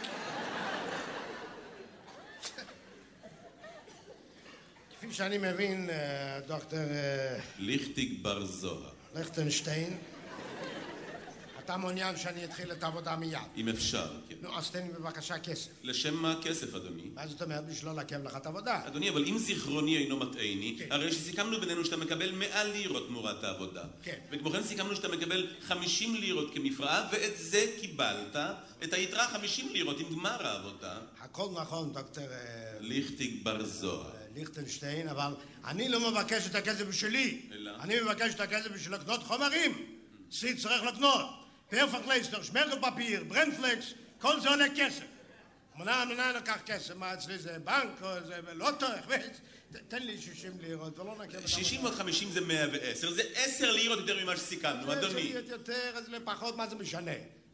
כפי 4.97 5.13
שאני 5.13 5.37
מבין, 5.37 5.89
אה, 5.89 6.39
דוקטור 6.47 6.79
אה, 6.79 7.39
ליכטיג 7.59 8.23
בר 8.23 8.45
זוהר, 8.45 8.89
ליכטנשטיין, 9.15 9.97
אתה 11.65 11.77
מעוניין 11.77 12.17
שאני 12.17 12.45
אתחיל 12.45 12.71
את 12.71 12.83
העבודה 12.83 13.15
מיד. 13.15 13.37
אם 13.57 13.69
אפשר, 13.69 14.07
כן. 14.29 14.35
נו, 14.41 14.57
אז 14.57 14.69
תן 14.69 14.87
לי 14.87 14.93
בבקשה 14.93 15.39
כסף. 15.39 15.69
לשם 15.83 16.15
מה 16.15 16.31
הכסף, 16.31 16.75
אדוני? 16.75 17.03
מה 17.13 17.27
זאת 17.27 17.41
אומרת? 17.41 17.65
בשביל 17.65 17.89
לא 17.89 17.95
לעכב 17.95 18.23
לך 18.23 18.35
את 18.37 18.45
העבודה. 18.45 18.81
אדוני, 18.87 19.09
אבל 19.09 19.25
אם 19.25 19.37
זיכרוני 19.37 19.97
אינו 19.97 20.17
מטעני, 20.17 20.77
הרי 20.89 21.11
שסיכמנו 21.11 21.59
בינינו 21.59 21.85
שאתה 21.85 21.97
מקבל 21.97 22.31
100 22.31 22.63
לירות 22.63 23.07
תמורת 23.07 23.43
העבודה. 23.43 23.83
כן. 24.03 24.17
וכמו 24.31 24.51
כן 24.51 24.63
סיכמנו 24.63 24.95
שאתה 24.95 25.07
מקבל 25.07 25.47
50 25.61 26.15
לירות 26.15 26.53
כמפרעה, 26.53 27.09
ואת 27.11 27.33
זה 27.37 27.65
קיבלת, 27.79 28.35
את 28.83 28.93
היתרה 28.93 29.27
50 29.27 29.69
לירות 29.73 29.99
עם 29.99 30.09
גמר 30.09 30.47
העבודה. 30.47 30.97
הכל 31.19 31.49
נכון, 31.61 31.93
דוקטור 31.93 32.23
אה, 32.23 32.77
ליכטיג 32.79 33.43
בר 33.43 33.65
זוהר. 33.65 34.11
ליכטנשטיין, 34.35 35.07
אבל 35.07 35.33
אני 35.65 35.89
לא 35.89 36.11
מבקש 36.11 36.47
את 36.47 36.55
הכסף 36.55 36.85
בשבילי. 36.85 37.41
אלא? 37.51 37.71
אני 37.79 38.01
מבקש 38.01 38.33
את 38.33 38.39
הכסף 38.39 38.71
בשביל 38.71 38.93
לקנות 38.93 39.23
חומרים. 39.23 39.85
סי 40.31 40.55
צריך 40.55 40.83
לקנות. 40.83 41.42
פרפקלייסטר, 41.73 42.43
שמרגל 42.43 42.75
פפיר, 42.81 43.23
ברנפלקס, 43.23 43.85
כל 44.21 44.39
זה 44.39 44.49
עולה 44.49 44.65
כסף. 44.75 45.03
מנה, 45.75 46.05
מנה 46.05 46.31
לקח 46.31 46.57
כסף, 46.65 46.95
מה 46.95 47.13
אצלי 47.13 47.37
זה 47.37 47.57
בנק 47.63 48.01
או 48.01 48.07
זה 48.27 48.39
לוטו, 48.53 48.85
ת- 48.87 49.77
תן 49.87 50.03
לי 50.03 50.21
60 50.21 50.51
לירות 50.61 50.99
ולא 50.99 51.15
נקב 51.23 51.35
את 51.37 51.47
60 51.47 51.83
ועוד 51.83 51.95
50 51.95 52.31
זה 52.31 52.41
110, 52.41 53.11
זה 53.13 53.21
10 53.35 53.71
לירות 53.71 53.99
יותר 53.99 54.23
ממה 54.23 54.37
שסיכמנו, 54.37 54.85
זה 54.87 54.93
אדוני. 54.93 55.23
להיות 55.23 55.49
יותר, 55.49 55.91
אז 55.95 56.09
לפחות, 56.09 56.57
מה 56.57 56.67
זה 56.67 56.75
משנה? 56.75 57.11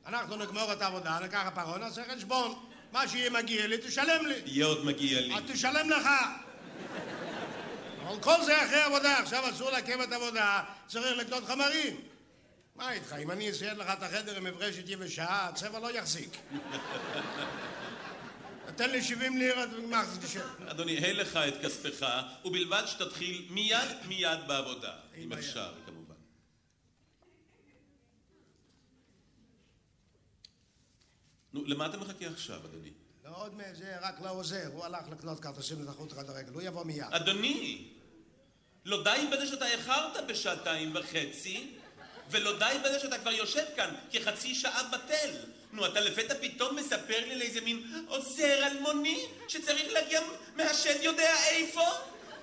אנחנו 0.08 0.36
נגמור 0.36 0.74
את 0.74 0.82
העבודה, 0.82 1.20
ניקח 1.22 1.42
הפרון, 1.46 1.80
נעשה 1.80 2.02
חשבון. 2.16 2.66
מה 2.92 3.08
שיהיה 3.08 3.30
מגיע 3.30 3.68
לי, 3.68 3.78
תשלם 3.78 4.26
לי. 4.26 4.36
יהיה 4.46 4.66
עוד 4.66 4.86
מגיע 4.86 5.22
לי. 5.22 5.34
אז 5.36 5.42
תשלם 5.48 5.90
לך. 5.90 6.10
אבל 8.08 8.20
כל 8.22 8.44
זה 8.46 8.66
אחרי 8.66 8.82
עבודה, 8.82 9.20
עכשיו 9.20 9.50
אסור 9.50 9.72
לעכב 9.72 10.02
את 10.02 10.12
העבודה, 10.12 10.64
צריך 10.88 11.18
לקנות 11.18 11.46
חמרים. 11.46 11.96
מה 12.80 12.92
איתך, 12.92 13.14
אם 13.14 13.32
אני 13.32 13.52
אסייד 13.52 13.78
לך 13.78 13.90
את 13.90 14.04
החדר 14.04 14.38
עם 14.38 14.44
מברשת 14.44 14.84
יבשה, 14.90 15.48
הצבע 15.48 15.80
לא 15.80 15.92
יחזיק. 15.92 16.38
תן 18.76 18.90
לי 18.90 19.02
70 19.04 19.38
לירות 19.38 19.70
וגמר 19.78 20.04
תשב. 20.22 20.46
אדוני, 20.68 20.98
הא 20.98 21.12
לך 21.12 21.36
את 21.36 21.54
כספך, 21.66 22.06
ובלבד 22.46 22.84
שתתחיל 22.86 23.48
מיד 23.50 23.90
מיד 24.08 24.40
בעבודה. 24.48 24.94
אם 25.18 25.34
אפשר, 25.34 25.74
כמובן. 25.86 26.16
נו, 31.54 31.66
למה 31.66 31.86
אתה 31.86 31.98
מחכה 31.98 32.28
עכשיו, 32.28 32.60
אדוני? 32.66 32.92
לא 33.26 33.44
עוד 33.44 33.56
מזה, 33.56 33.98
רק 34.02 34.22
לא 34.22 34.30
עוזר, 34.30 34.68
הוא 34.74 34.86
הלך 34.86 35.10
לקנות 35.12 35.40
כרטיסים 35.40 35.82
לתחרות 35.82 36.14
כדורגל, 36.14 36.54
הוא 36.54 36.62
יבוא 36.62 36.84
מיד. 36.84 37.08
אדוני, 37.12 37.88
לא 38.86 39.04
די 39.04 39.28
בזה 39.32 39.48
שאתה 39.48 39.68
איחרת 39.68 40.28
בשעתיים 40.28 40.96
וחצי, 40.96 41.79
ולא 42.30 42.60
די 42.60 42.78
בזה 42.84 43.00
שאתה 43.00 43.18
כבר 43.18 43.32
יושב 43.32 43.64
כאן 43.76 43.96
כחצי 44.12 44.56
שעה 44.56 44.84
בטל. 44.84 45.30
נו, 45.74 45.86
אתה 45.86 46.00
לפתע 46.00 46.34
פתאום 46.42 46.76
מספר 46.76 47.26
לי 47.26 47.34
על 47.34 47.42
איזה 47.42 47.62
מין 47.62 48.06
עוזר 48.08 48.68
אלמוני 48.68 49.26
שצריך 49.48 49.94
להגיע 49.94 50.22
מהשד 50.56 51.04
יודע 51.04 51.36
איפה? 51.50 51.84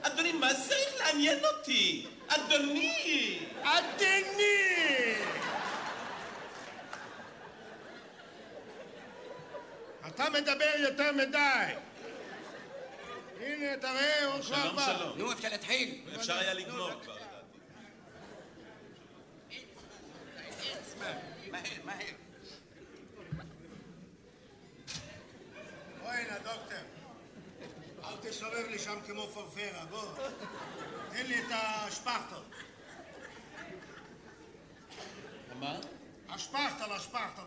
אדוני, 0.03 0.32
מה 0.32 0.55
זה 0.55 0.68
צריך 0.68 1.01
לעניין 1.01 1.39
אותי? 1.45 2.07
אדוני! 2.28 3.39
אדוני! 3.62 5.14
אתה 10.07 10.30
מדבר 10.30 10.70
יותר 10.78 11.12
מדי. 11.12 11.74
הנה, 13.41 13.76
תראה, 13.80 14.24
הוא 14.24 14.43
כבר 14.43 14.62
שלום, 14.62 14.76
בא. 14.76 14.97
שלום. 14.99 15.18
נו, 15.18 15.32
אפשר 15.32 15.49
להתחיל. 15.49 16.01
אפשר 16.16 16.39
היה 16.39 16.55
לגמור 16.55 16.91
כבר. 17.05 17.26
מהר, 21.51 21.62
מהר. 21.85 22.14
בוא 26.01 26.11
הנה, 26.11 26.39
דוקטור. 26.39 26.79
אל 28.05 28.16
תסובב 28.22 28.68
לי 28.70 28.79
שם 28.79 28.99
כמו 29.07 29.29
פרפרה, 29.35 29.85
בוא. 29.85 30.29
תן 31.11 31.27
לי 31.27 31.39
את 31.39 31.51
השפכטל. 31.51 32.43
מה? 35.61 35.79
השפכטל, 36.29 36.93
השפכטל. 36.93 37.43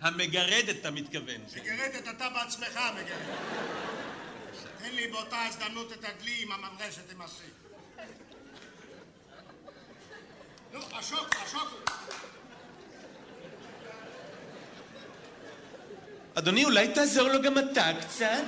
המגרדת, 0.00 0.76
אתה 0.80 0.90
מתכוון. 0.90 1.40
מגרדת 1.56 2.08
אתה 2.08 2.28
בעצמך, 2.28 2.80
מגרדת. 2.94 3.38
תן 4.78 4.90
לי 4.94 5.08
באותה 5.08 5.42
הזדמנות 5.42 5.92
את 5.92 6.04
הדלי 6.04 6.42
עם 6.42 6.52
המברשת 6.52 7.12
עם 7.12 7.22
נו, 10.72 10.80
השוק, 10.92 11.36
השוק. 11.44 11.90
אדוני, 16.34 16.64
אולי 16.64 16.94
תעזור 16.94 17.28
לו 17.28 17.42
גם 17.42 17.58
אתה 17.58 17.90
קצת? 18.00 18.44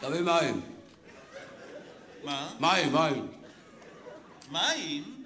תביא 0.00 0.20
מים. 0.20 0.60
מה? 2.24 2.50
מים, 2.60 2.92
מים. 2.92 3.28
מים? 4.50 5.24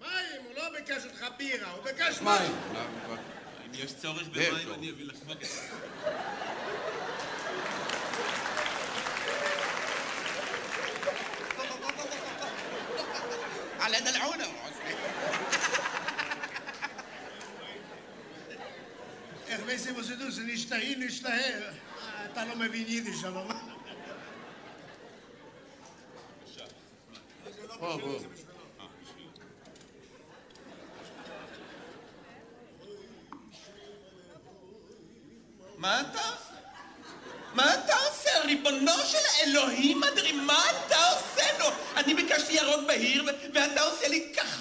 מים, 0.00 0.40
הוא 0.44 0.54
לא 0.56 0.70
ביקש 0.78 1.04
אותך 1.04 1.26
בירה, 1.36 1.70
הוא 1.70 1.84
ביקש 1.84 2.20
מים. 2.20 2.52
אם 3.66 3.70
יש 3.74 3.94
צורך 3.94 4.28
במים. 4.28 4.74
אני 4.74 4.90
אביא 4.90 5.04
לך 5.04 5.16
בבקשה. 5.26 5.62
على 13.82 13.96
é 13.96 14.00
العلماء 14.00 14.72
Revencem 19.48 19.92
você 19.92 20.16
dos 20.16 20.38
nisto 20.38 20.72
aí, 20.72 20.96
nisto 20.96 21.28
aí. 21.28 21.74
Está 22.26 22.44
numa 22.46 22.64
avenida, 22.64 23.12
já 23.12 23.30
não. 23.30 23.46
Oh, 27.80 28.41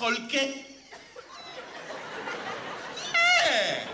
לי 0.09 0.17
כחול 0.17 0.17
כ... 0.29 0.35
אה! 3.15 3.85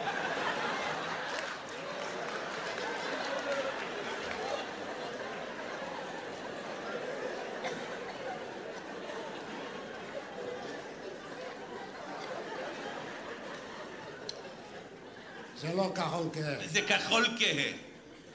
זה 15.57 15.73
לא 15.73 15.91
כחול 15.95 16.29
כהה. 16.33 16.67
זה 16.67 16.81
כחול 16.81 17.25
כהה. 17.39 17.71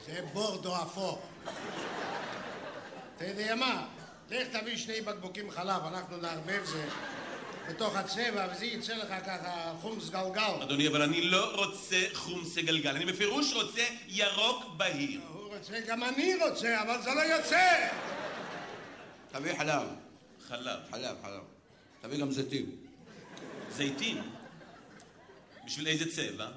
זה 0.05 0.21
בורדו 0.33 0.75
אפור. 0.75 1.21
אתה 3.15 3.25
יודע 3.25 3.55
מה? 3.55 3.85
לך 4.29 4.47
תביא 4.47 4.77
שני 4.77 5.01
בקבוקים 5.01 5.51
חלב, 5.51 5.85
אנחנו 5.85 6.17
נערבב 6.17 6.65
זה 6.65 6.85
בתוך 7.69 7.95
הצבע, 7.95 8.47
וזה 8.51 8.65
יצא 8.65 8.95
לך 8.95 9.13
ככה 9.25 9.73
חומס 9.81 10.09
גלגל. 10.09 10.63
אדוני, 10.63 10.87
אבל 10.87 11.01
אני 11.01 11.21
לא 11.21 11.55
רוצה 11.55 12.05
חומסה 12.13 12.61
גלגל, 12.61 12.95
אני 12.95 13.05
בפירוש 13.05 13.53
רוצה 13.53 13.85
ירוק 14.07 14.63
בהיר. 14.77 15.21
הוא 15.33 15.55
רוצה, 15.55 15.79
גם 15.87 16.03
אני 16.03 16.35
רוצה, 16.35 16.81
אבל 16.81 17.01
זה 17.01 17.09
לא 17.09 17.21
יוצא! 17.21 17.87
תביא 19.31 19.57
חלב. 19.57 19.87
חלב. 20.47 20.79
חלב, 20.91 21.15
חלב. 21.23 21.41
תביא 22.01 22.17
גם 22.17 22.31
זיתים. 22.31 22.65
זיתים? 23.69 24.21
בשביל 25.65 25.87
איזה 25.87 26.11
צבע? 26.11 26.47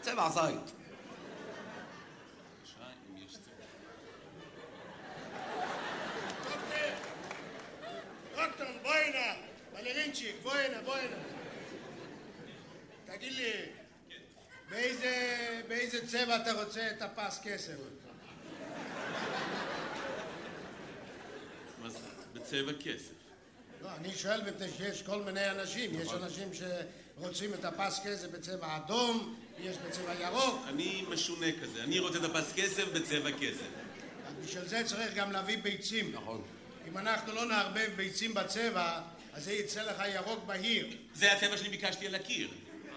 צבע 0.00 0.28
זית. 0.30 0.72
דוקטור, 8.36 8.66
בואי 8.82 9.12
הנה, 9.82 9.94
בלרינצ'יק, 9.94 10.36
בואי 10.42 10.66
הנה, 10.66 10.82
בואי 10.84 11.00
הנה. 11.00 11.16
תגיד 13.06 13.32
לי, 13.32 13.52
באיזה, 14.70 15.60
באיזה 15.68 16.06
צבע 16.06 16.36
אתה 16.36 16.52
רוצה 16.52 16.90
את 16.90 17.02
הפס 17.02 17.40
כסף? 17.42 17.72
מה 21.82 21.90
זה? 21.90 21.98
בצבע 22.32 22.72
כסף. 22.80 23.12
לא, 23.82 23.88
אני 23.96 24.14
שואל 24.14 24.50
מפני 24.50 24.68
שיש 24.76 25.02
כל 25.02 25.22
מיני 25.22 25.50
אנשים. 25.50 26.00
יש 26.00 26.08
אנשים 26.12 26.48
שרוצים 26.54 27.54
את 27.54 27.64
הפס 27.64 28.00
כסף 28.04 28.28
בצבע 28.28 28.76
אדום, 28.76 29.36
יש 29.58 29.76
בצבע 29.78 30.14
ירוק. 30.14 30.64
אני 30.68 31.04
משונה 31.08 31.46
כזה, 31.62 31.82
אני 31.82 31.98
רוצה 31.98 32.18
את 32.18 32.24
הפס 32.24 32.52
כסף 32.56 32.84
בצבע 32.92 33.30
כסף. 33.32 33.66
בשביל 34.44 34.64
זה 34.64 34.82
צריך 34.84 35.14
גם 35.14 35.32
להביא 35.32 35.58
ביצים. 35.62 36.12
נכון. 36.12 36.42
אם 36.88 36.98
אנחנו 36.98 37.32
לא 37.32 37.44
נערבב 37.44 37.90
ביצים 37.96 38.34
בצבע, 38.34 39.00
אז 39.32 39.44
זה 39.44 39.52
יצא 39.52 39.82
לך 39.82 40.02
ירוק 40.14 40.44
בהיר. 40.44 40.96
זה 41.14 41.32
הצבע 41.32 41.56
שאני 41.56 41.68
ביקשתי 41.68 42.06
על 42.06 42.14
הקיר. 42.14 42.50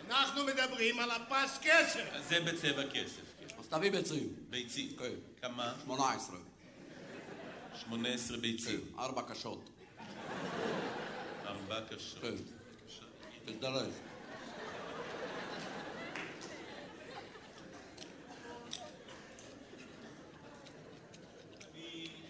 אנחנו 0.07 0.43
מדברים 0.43 0.99
על 0.99 1.11
הפס 1.11 1.59
כסף. 1.61 2.03
אז 2.11 2.29
זה 2.29 2.39
בצבע 2.39 2.83
כסף. 2.93 3.21
כן. 3.39 3.55
אז 3.59 3.67
תביא 3.67 3.91
ביצים. 3.91 4.33
ביצים. 4.49 4.95
כן. 4.97 5.11
כמה? 5.41 5.73
18. 5.85 6.37
18 7.75 8.37
ביצים. 8.37 8.79
כן, 8.79 8.99
ארבע 8.99 9.21
קשות. 9.21 9.69
ארבע 11.45 11.81
קשות. 11.89 12.21
כן. 12.21 12.35
תזדרז. 13.45 13.93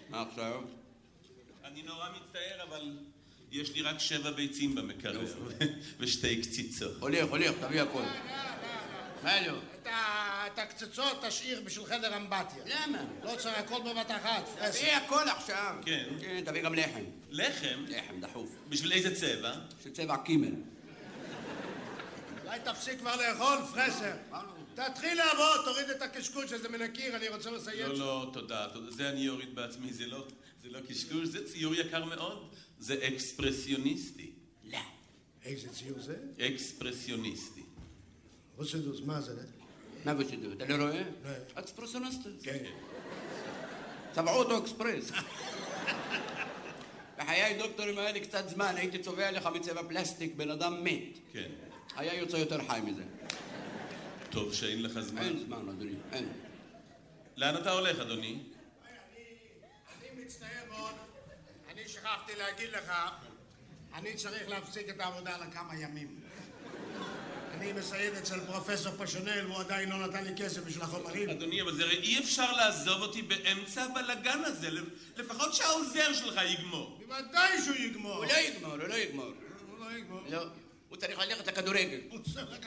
מה 0.09 0.21
עכשיו? 0.21 0.61
אני 1.63 1.81
נורא 1.81 2.09
מצטער, 2.09 2.63
אבל 2.63 2.97
יש 3.61 3.71
לי 3.73 3.81
רק 3.81 3.99
שבע 3.99 4.31
ביצים 4.31 4.75
במקרר, 4.75 5.21
ושתי 5.99 6.41
קציצות. 6.41 6.91
הוליך, 6.99 7.25
הוליך, 7.29 7.51
תביא 7.61 7.81
הכל. 7.81 8.01
מה 9.23 9.47
לא? 9.47 9.53
את 9.81 9.87
ה- 9.87 10.47
את 10.53 10.59
הקצצות 10.59 11.23
תשאיר 11.27 11.61
בשביל 11.65 11.85
חדר 11.85 12.17
אמבטיה. 12.17 12.63
למה? 12.65 12.97
לא 13.23 13.35
צריך 13.37 13.57
הכל 13.57 13.81
בבת 13.85 14.11
אחת. 14.11 14.43
תביא 14.71 14.91
הכל 14.91 15.23
עכשיו. 15.37 15.75
כן. 15.85 16.05
כן, 16.21 16.41
תביא 16.45 16.61
גם 16.61 16.73
לחם. 16.75 17.03
לחם? 17.29 17.85
לחם, 17.87 18.19
דחוף. 18.19 18.49
בשביל 18.69 18.91
איזה 18.91 19.15
צבע? 19.15 19.53
של 19.83 19.91
צבע 19.93 20.17
קימל. 20.17 20.51
אולי 22.45 22.59
תפסיק 22.63 22.99
כבר 22.99 23.15
לאכול, 23.15 23.57
פרסר. 23.73 24.11
תתחיל 24.75 25.17
לעבוד, 25.17 25.61
תוריד 25.65 25.89
את 25.89 26.01
הקשקוש 26.01 26.51
הזה 26.51 26.69
מן 26.69 26.81
הקיר, 26.81 27.15
אני 27.15 27.27
רוצה 27.27 27.51
לסיים. 27.51 27.87
לא, 27.87 27.97
לא, 27.99 28.29
תודה. 28.33 28.67
זה 28.89 29.09
אני 29.09 29.29
אוריד 29.29 29.55
בעצמי, 29.55 29.91
לא, 30.07 30.25
זה 30.63 30.69
לא 30.69 30.79
קשקוש, 30.89 31.27
זה 31.27 31.47
ציור 31.47 31.75
יקר 31.75 32.05
מאוד. 32.05 32.49
זה 32.79 33.07
אקספרסיוניסטי. 33.07 34.31
לא. 34.63 34.77
איזה 35.45 35.69
ציור 35.69 35.99
זה? 35.99 36.15
אקספרסיוניסטי. 36.39 37.61
רוסדוס, 38.57 39.01
מה 39.01 39.21
זה? 39.21 39.33
מה 40.05 40.13
בשידור? 40.13 40.53
אתה 40.53 40.77
לא 40.77 40.83
רואה? 40.83 41.03
אקספרסיוניסט. 41.53 42.21
כן. 42.43 42.63
צבעו 44.11 44.35
אותו 44.35 44.57
אקספרס. 44.57 45.11
בחיי 47.17 47.57
דוקטור, 47.57 47.89
אם 47.89 47.97
היה 47.97 48.11
לי 48.11 48.21
קצת 48.21 48.49
זמן, 48.49 48.73
הייתי 48.77 48.99
צובע 48.99 49.31
לך 49.31 49.49
מצבע 49.55 49.81
פלסטיק 49.87 50.35
בן 50.35 50.49
אדם 50.49 50.83
מת. 50.83 51.17
כן. 51.33 51.49
היה 51.95 52.13
יוצא 52.13 52.37
יותר 52.37 52.67
חי 52.67 52.79
מזה. 52.85 53.03
טוב 54.29 54.53
שאין 54.53 54.81
לך 54.81 54.99
זמן. 54.99 55.21
אין 55.21 55.39
זמן, 55.39 55.69
אדוני, 55.69 55.93
אין. 56.11 56.29
לאן 57.37 57.57
אתה 57.61 57.71
הולך, 57.71 57.99
אדוני? 57.99 58.39
אני 60.01 60.23
מצטער 60.23 60.65
מאוד, 60.69 60.93
אני 61.69 61.87
שכחתי 62.05 62.35
להגיד 62.35 62.69
לך, 62.71 62.93
אני 63.93 64.13
צריך 64.13 64.49
להפסיק 64.49 64.89
את 64.89 64.99
העבודה 64.99 65.37
לכמה 65.37 65.75
ימים. 65.75 66.19
אני 67.53 67.73
מסייד 67.73 68.13
אצל 68.13 68.39
פרופסור 68.39 68.93
פשונל, 68.97 69.45
והוא 69.47 69.59
עדיין 69.59 69.89
לא 69.89 70.07
נתן 70.07 70.23
לי 70.23 70.31
כסף 70.37 70.63
בשביל 70.63 70.83
החומרים. 70.83 71.29
אדוני, 71.29 71.61
אבל 71.61 71.75
זה 71.75 71.83
הרי 71.83 71.97
אי 71.97 72.19
אפשר 72.19 72.51
לעזוב 72.51 73.01
אותי 73.01 73.21
באמצע 73.21 73.83
הבלגן 73.83 74.43
הזה. 74.43 74.69
לפחות 75.17 75.53
שהעוזר 75.53 76.13
שלך 76.13 76.39
יגמור. 76.45 76.99
בוודאי 77.07 77.61
שהוא 77.61 77.75
יגמור. 77.75 78.15
הוא 78.15 78.25
לא 78.25 78.37
יגמור, 78.37 78.71
הוא 78.71 78.79
לא 78.87 78.95
יגמור. 78.95 79.25
הוא 79.69 79.79
לא 79.85 79.97
יגמור. 79.97 80.21
לא. 80.29 80.45
הוא 80.89 80.97
צריך 80.97 81.19
ללכת 81.19 81.47
לכדורגל. 81.47 81.99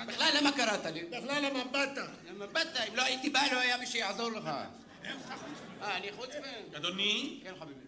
בכלל, 0.07 0.35
למה 0.41 0.53
קראת 0.53 0.87
לי? 0.87 1.05
בכלל, 1.05 1.45
למה 1.45 1.65
באת? 1.65 1.99
למה 2.29 2.47
באת? 2.47 2.77
אם 2.89 2.97
לא 2.97 3.03
הייתי 3.03 3.31
בא, 3.31 3.41
לא 3.53 3.59
היה 3.59 3.77
מי 3.77 3.87
שיעזור 3.87 4.31
לך. 4.31 4.45
אה, 4.45 5.97
אני 5.97 6.13
חוצפן. 6.13 6.77
אדוני, 6.77 7.41
כן, 7.45 7.53
חביבי. 7.61 7.88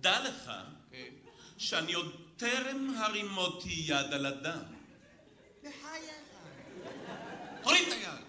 דע 0.00 0.20
לך 0.20 0.52
שאני 1.58 1.92
עוד 1.92 2.16
טרם 2.36 2.94
הרימותי 2.98 3.84
יד 3.86 4.12
על 4.12 4.26
אדם. 4.26 4.62
תוריד 7.62 7.88
את 7.88 7.92
היד. 7.92 8.26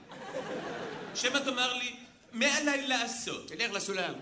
שמא 1.15 1.38
תאמר 1.38 1.74
לי, 1.74 1.95
מה 2.32 2.57
עליי 2.57 2.88
לעשות? 2.88 3.47
תלך 3.47 3.72
לסולם. 3.72 4.13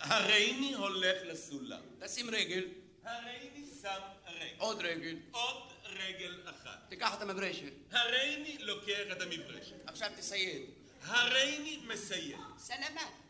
הריני 0.00 0.74
הולך 0.74 1.16
לסולם. 1.24 1.80
תשים 2.00 2.30
רגל. 2.30 2.64
הריני 3.04 3.66
שם 3.82 4.00
רגל. 4.26 4.54
עוד 4.58 4.80
רגל. 4.80 5.16
עוד 5.30 5.72
רגל 5.84 6.40
אחת. 6.44 6.78
תיקח 6.88 7.14
את 7.14 7.22
המברשת. 7.22 7.72
הריני 7.92 8.58
לוקח 8.60 9.12
את 9.12 9.22
המברשת. 9.22 9.76
עכשיו 9.86 10.10
תסייד. 10.16 10.62
הריני 11.02 11.80
מסיים. 11.86 12.38
סלמת. 12.58 13.24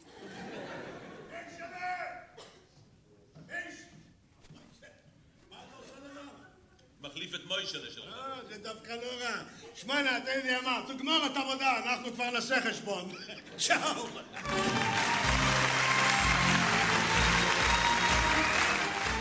מחליף 7.11 7.35
את 7.35 7.41
מוישלה 7.47 7.91
שלך. 7.95 8.05
אה, 8.05 8.39
זה 8.49 8.59
דווקא 8.63 8.93
לא 8.93 9.25
רע. 9.25 9.43
שמענה, 9.75 10.19
אתה 10.19 10.31
יודע 10.31 10.59
מה, 10.65 10.81
תגמור 10.89 11.27
את 11.33 11.37
העבודה, 11.37 11.71
אנחנו 11.87 12.13
כבר 12.15 12.31
נעשה 12.31 12.57
חשבון. 12.71 13.13
צ'או. 13.57 14.07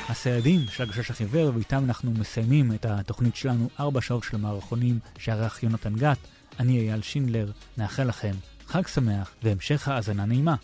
הסיידים 0.09 0.59
של 0.71 0.83
הגשש 0.83 1.11
החיוור, 1.11 1.55
ואיתם 1.55 1.83
אנחנו 1.85 2.11
מסיימים 2.11 2.71
את 2.71 2.85
התוכנית 2.85 3.35
שלנו, 3.35 3.69
ארבע 3.79 4.01
שעות 4.01 4.23
של 4.23 4.37
מערכונים 4.37 4.99
שערך 5.17 5.63
יונתן 5.63 5.95
גת. 5.95 6.17
אני 6.59 6.79
אייל 6.79 7.01
שינדלר, 7.01 7.51
נאחל 7.77 8.03
לכם 8.03 8.33
חג 8.67 8.87
שמח 8.87 9.31
והמשך 9.43 9.87
האזנה 9.87 10.25
נעימה. 10.25 10.55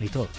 להתראות. 0.00 0.38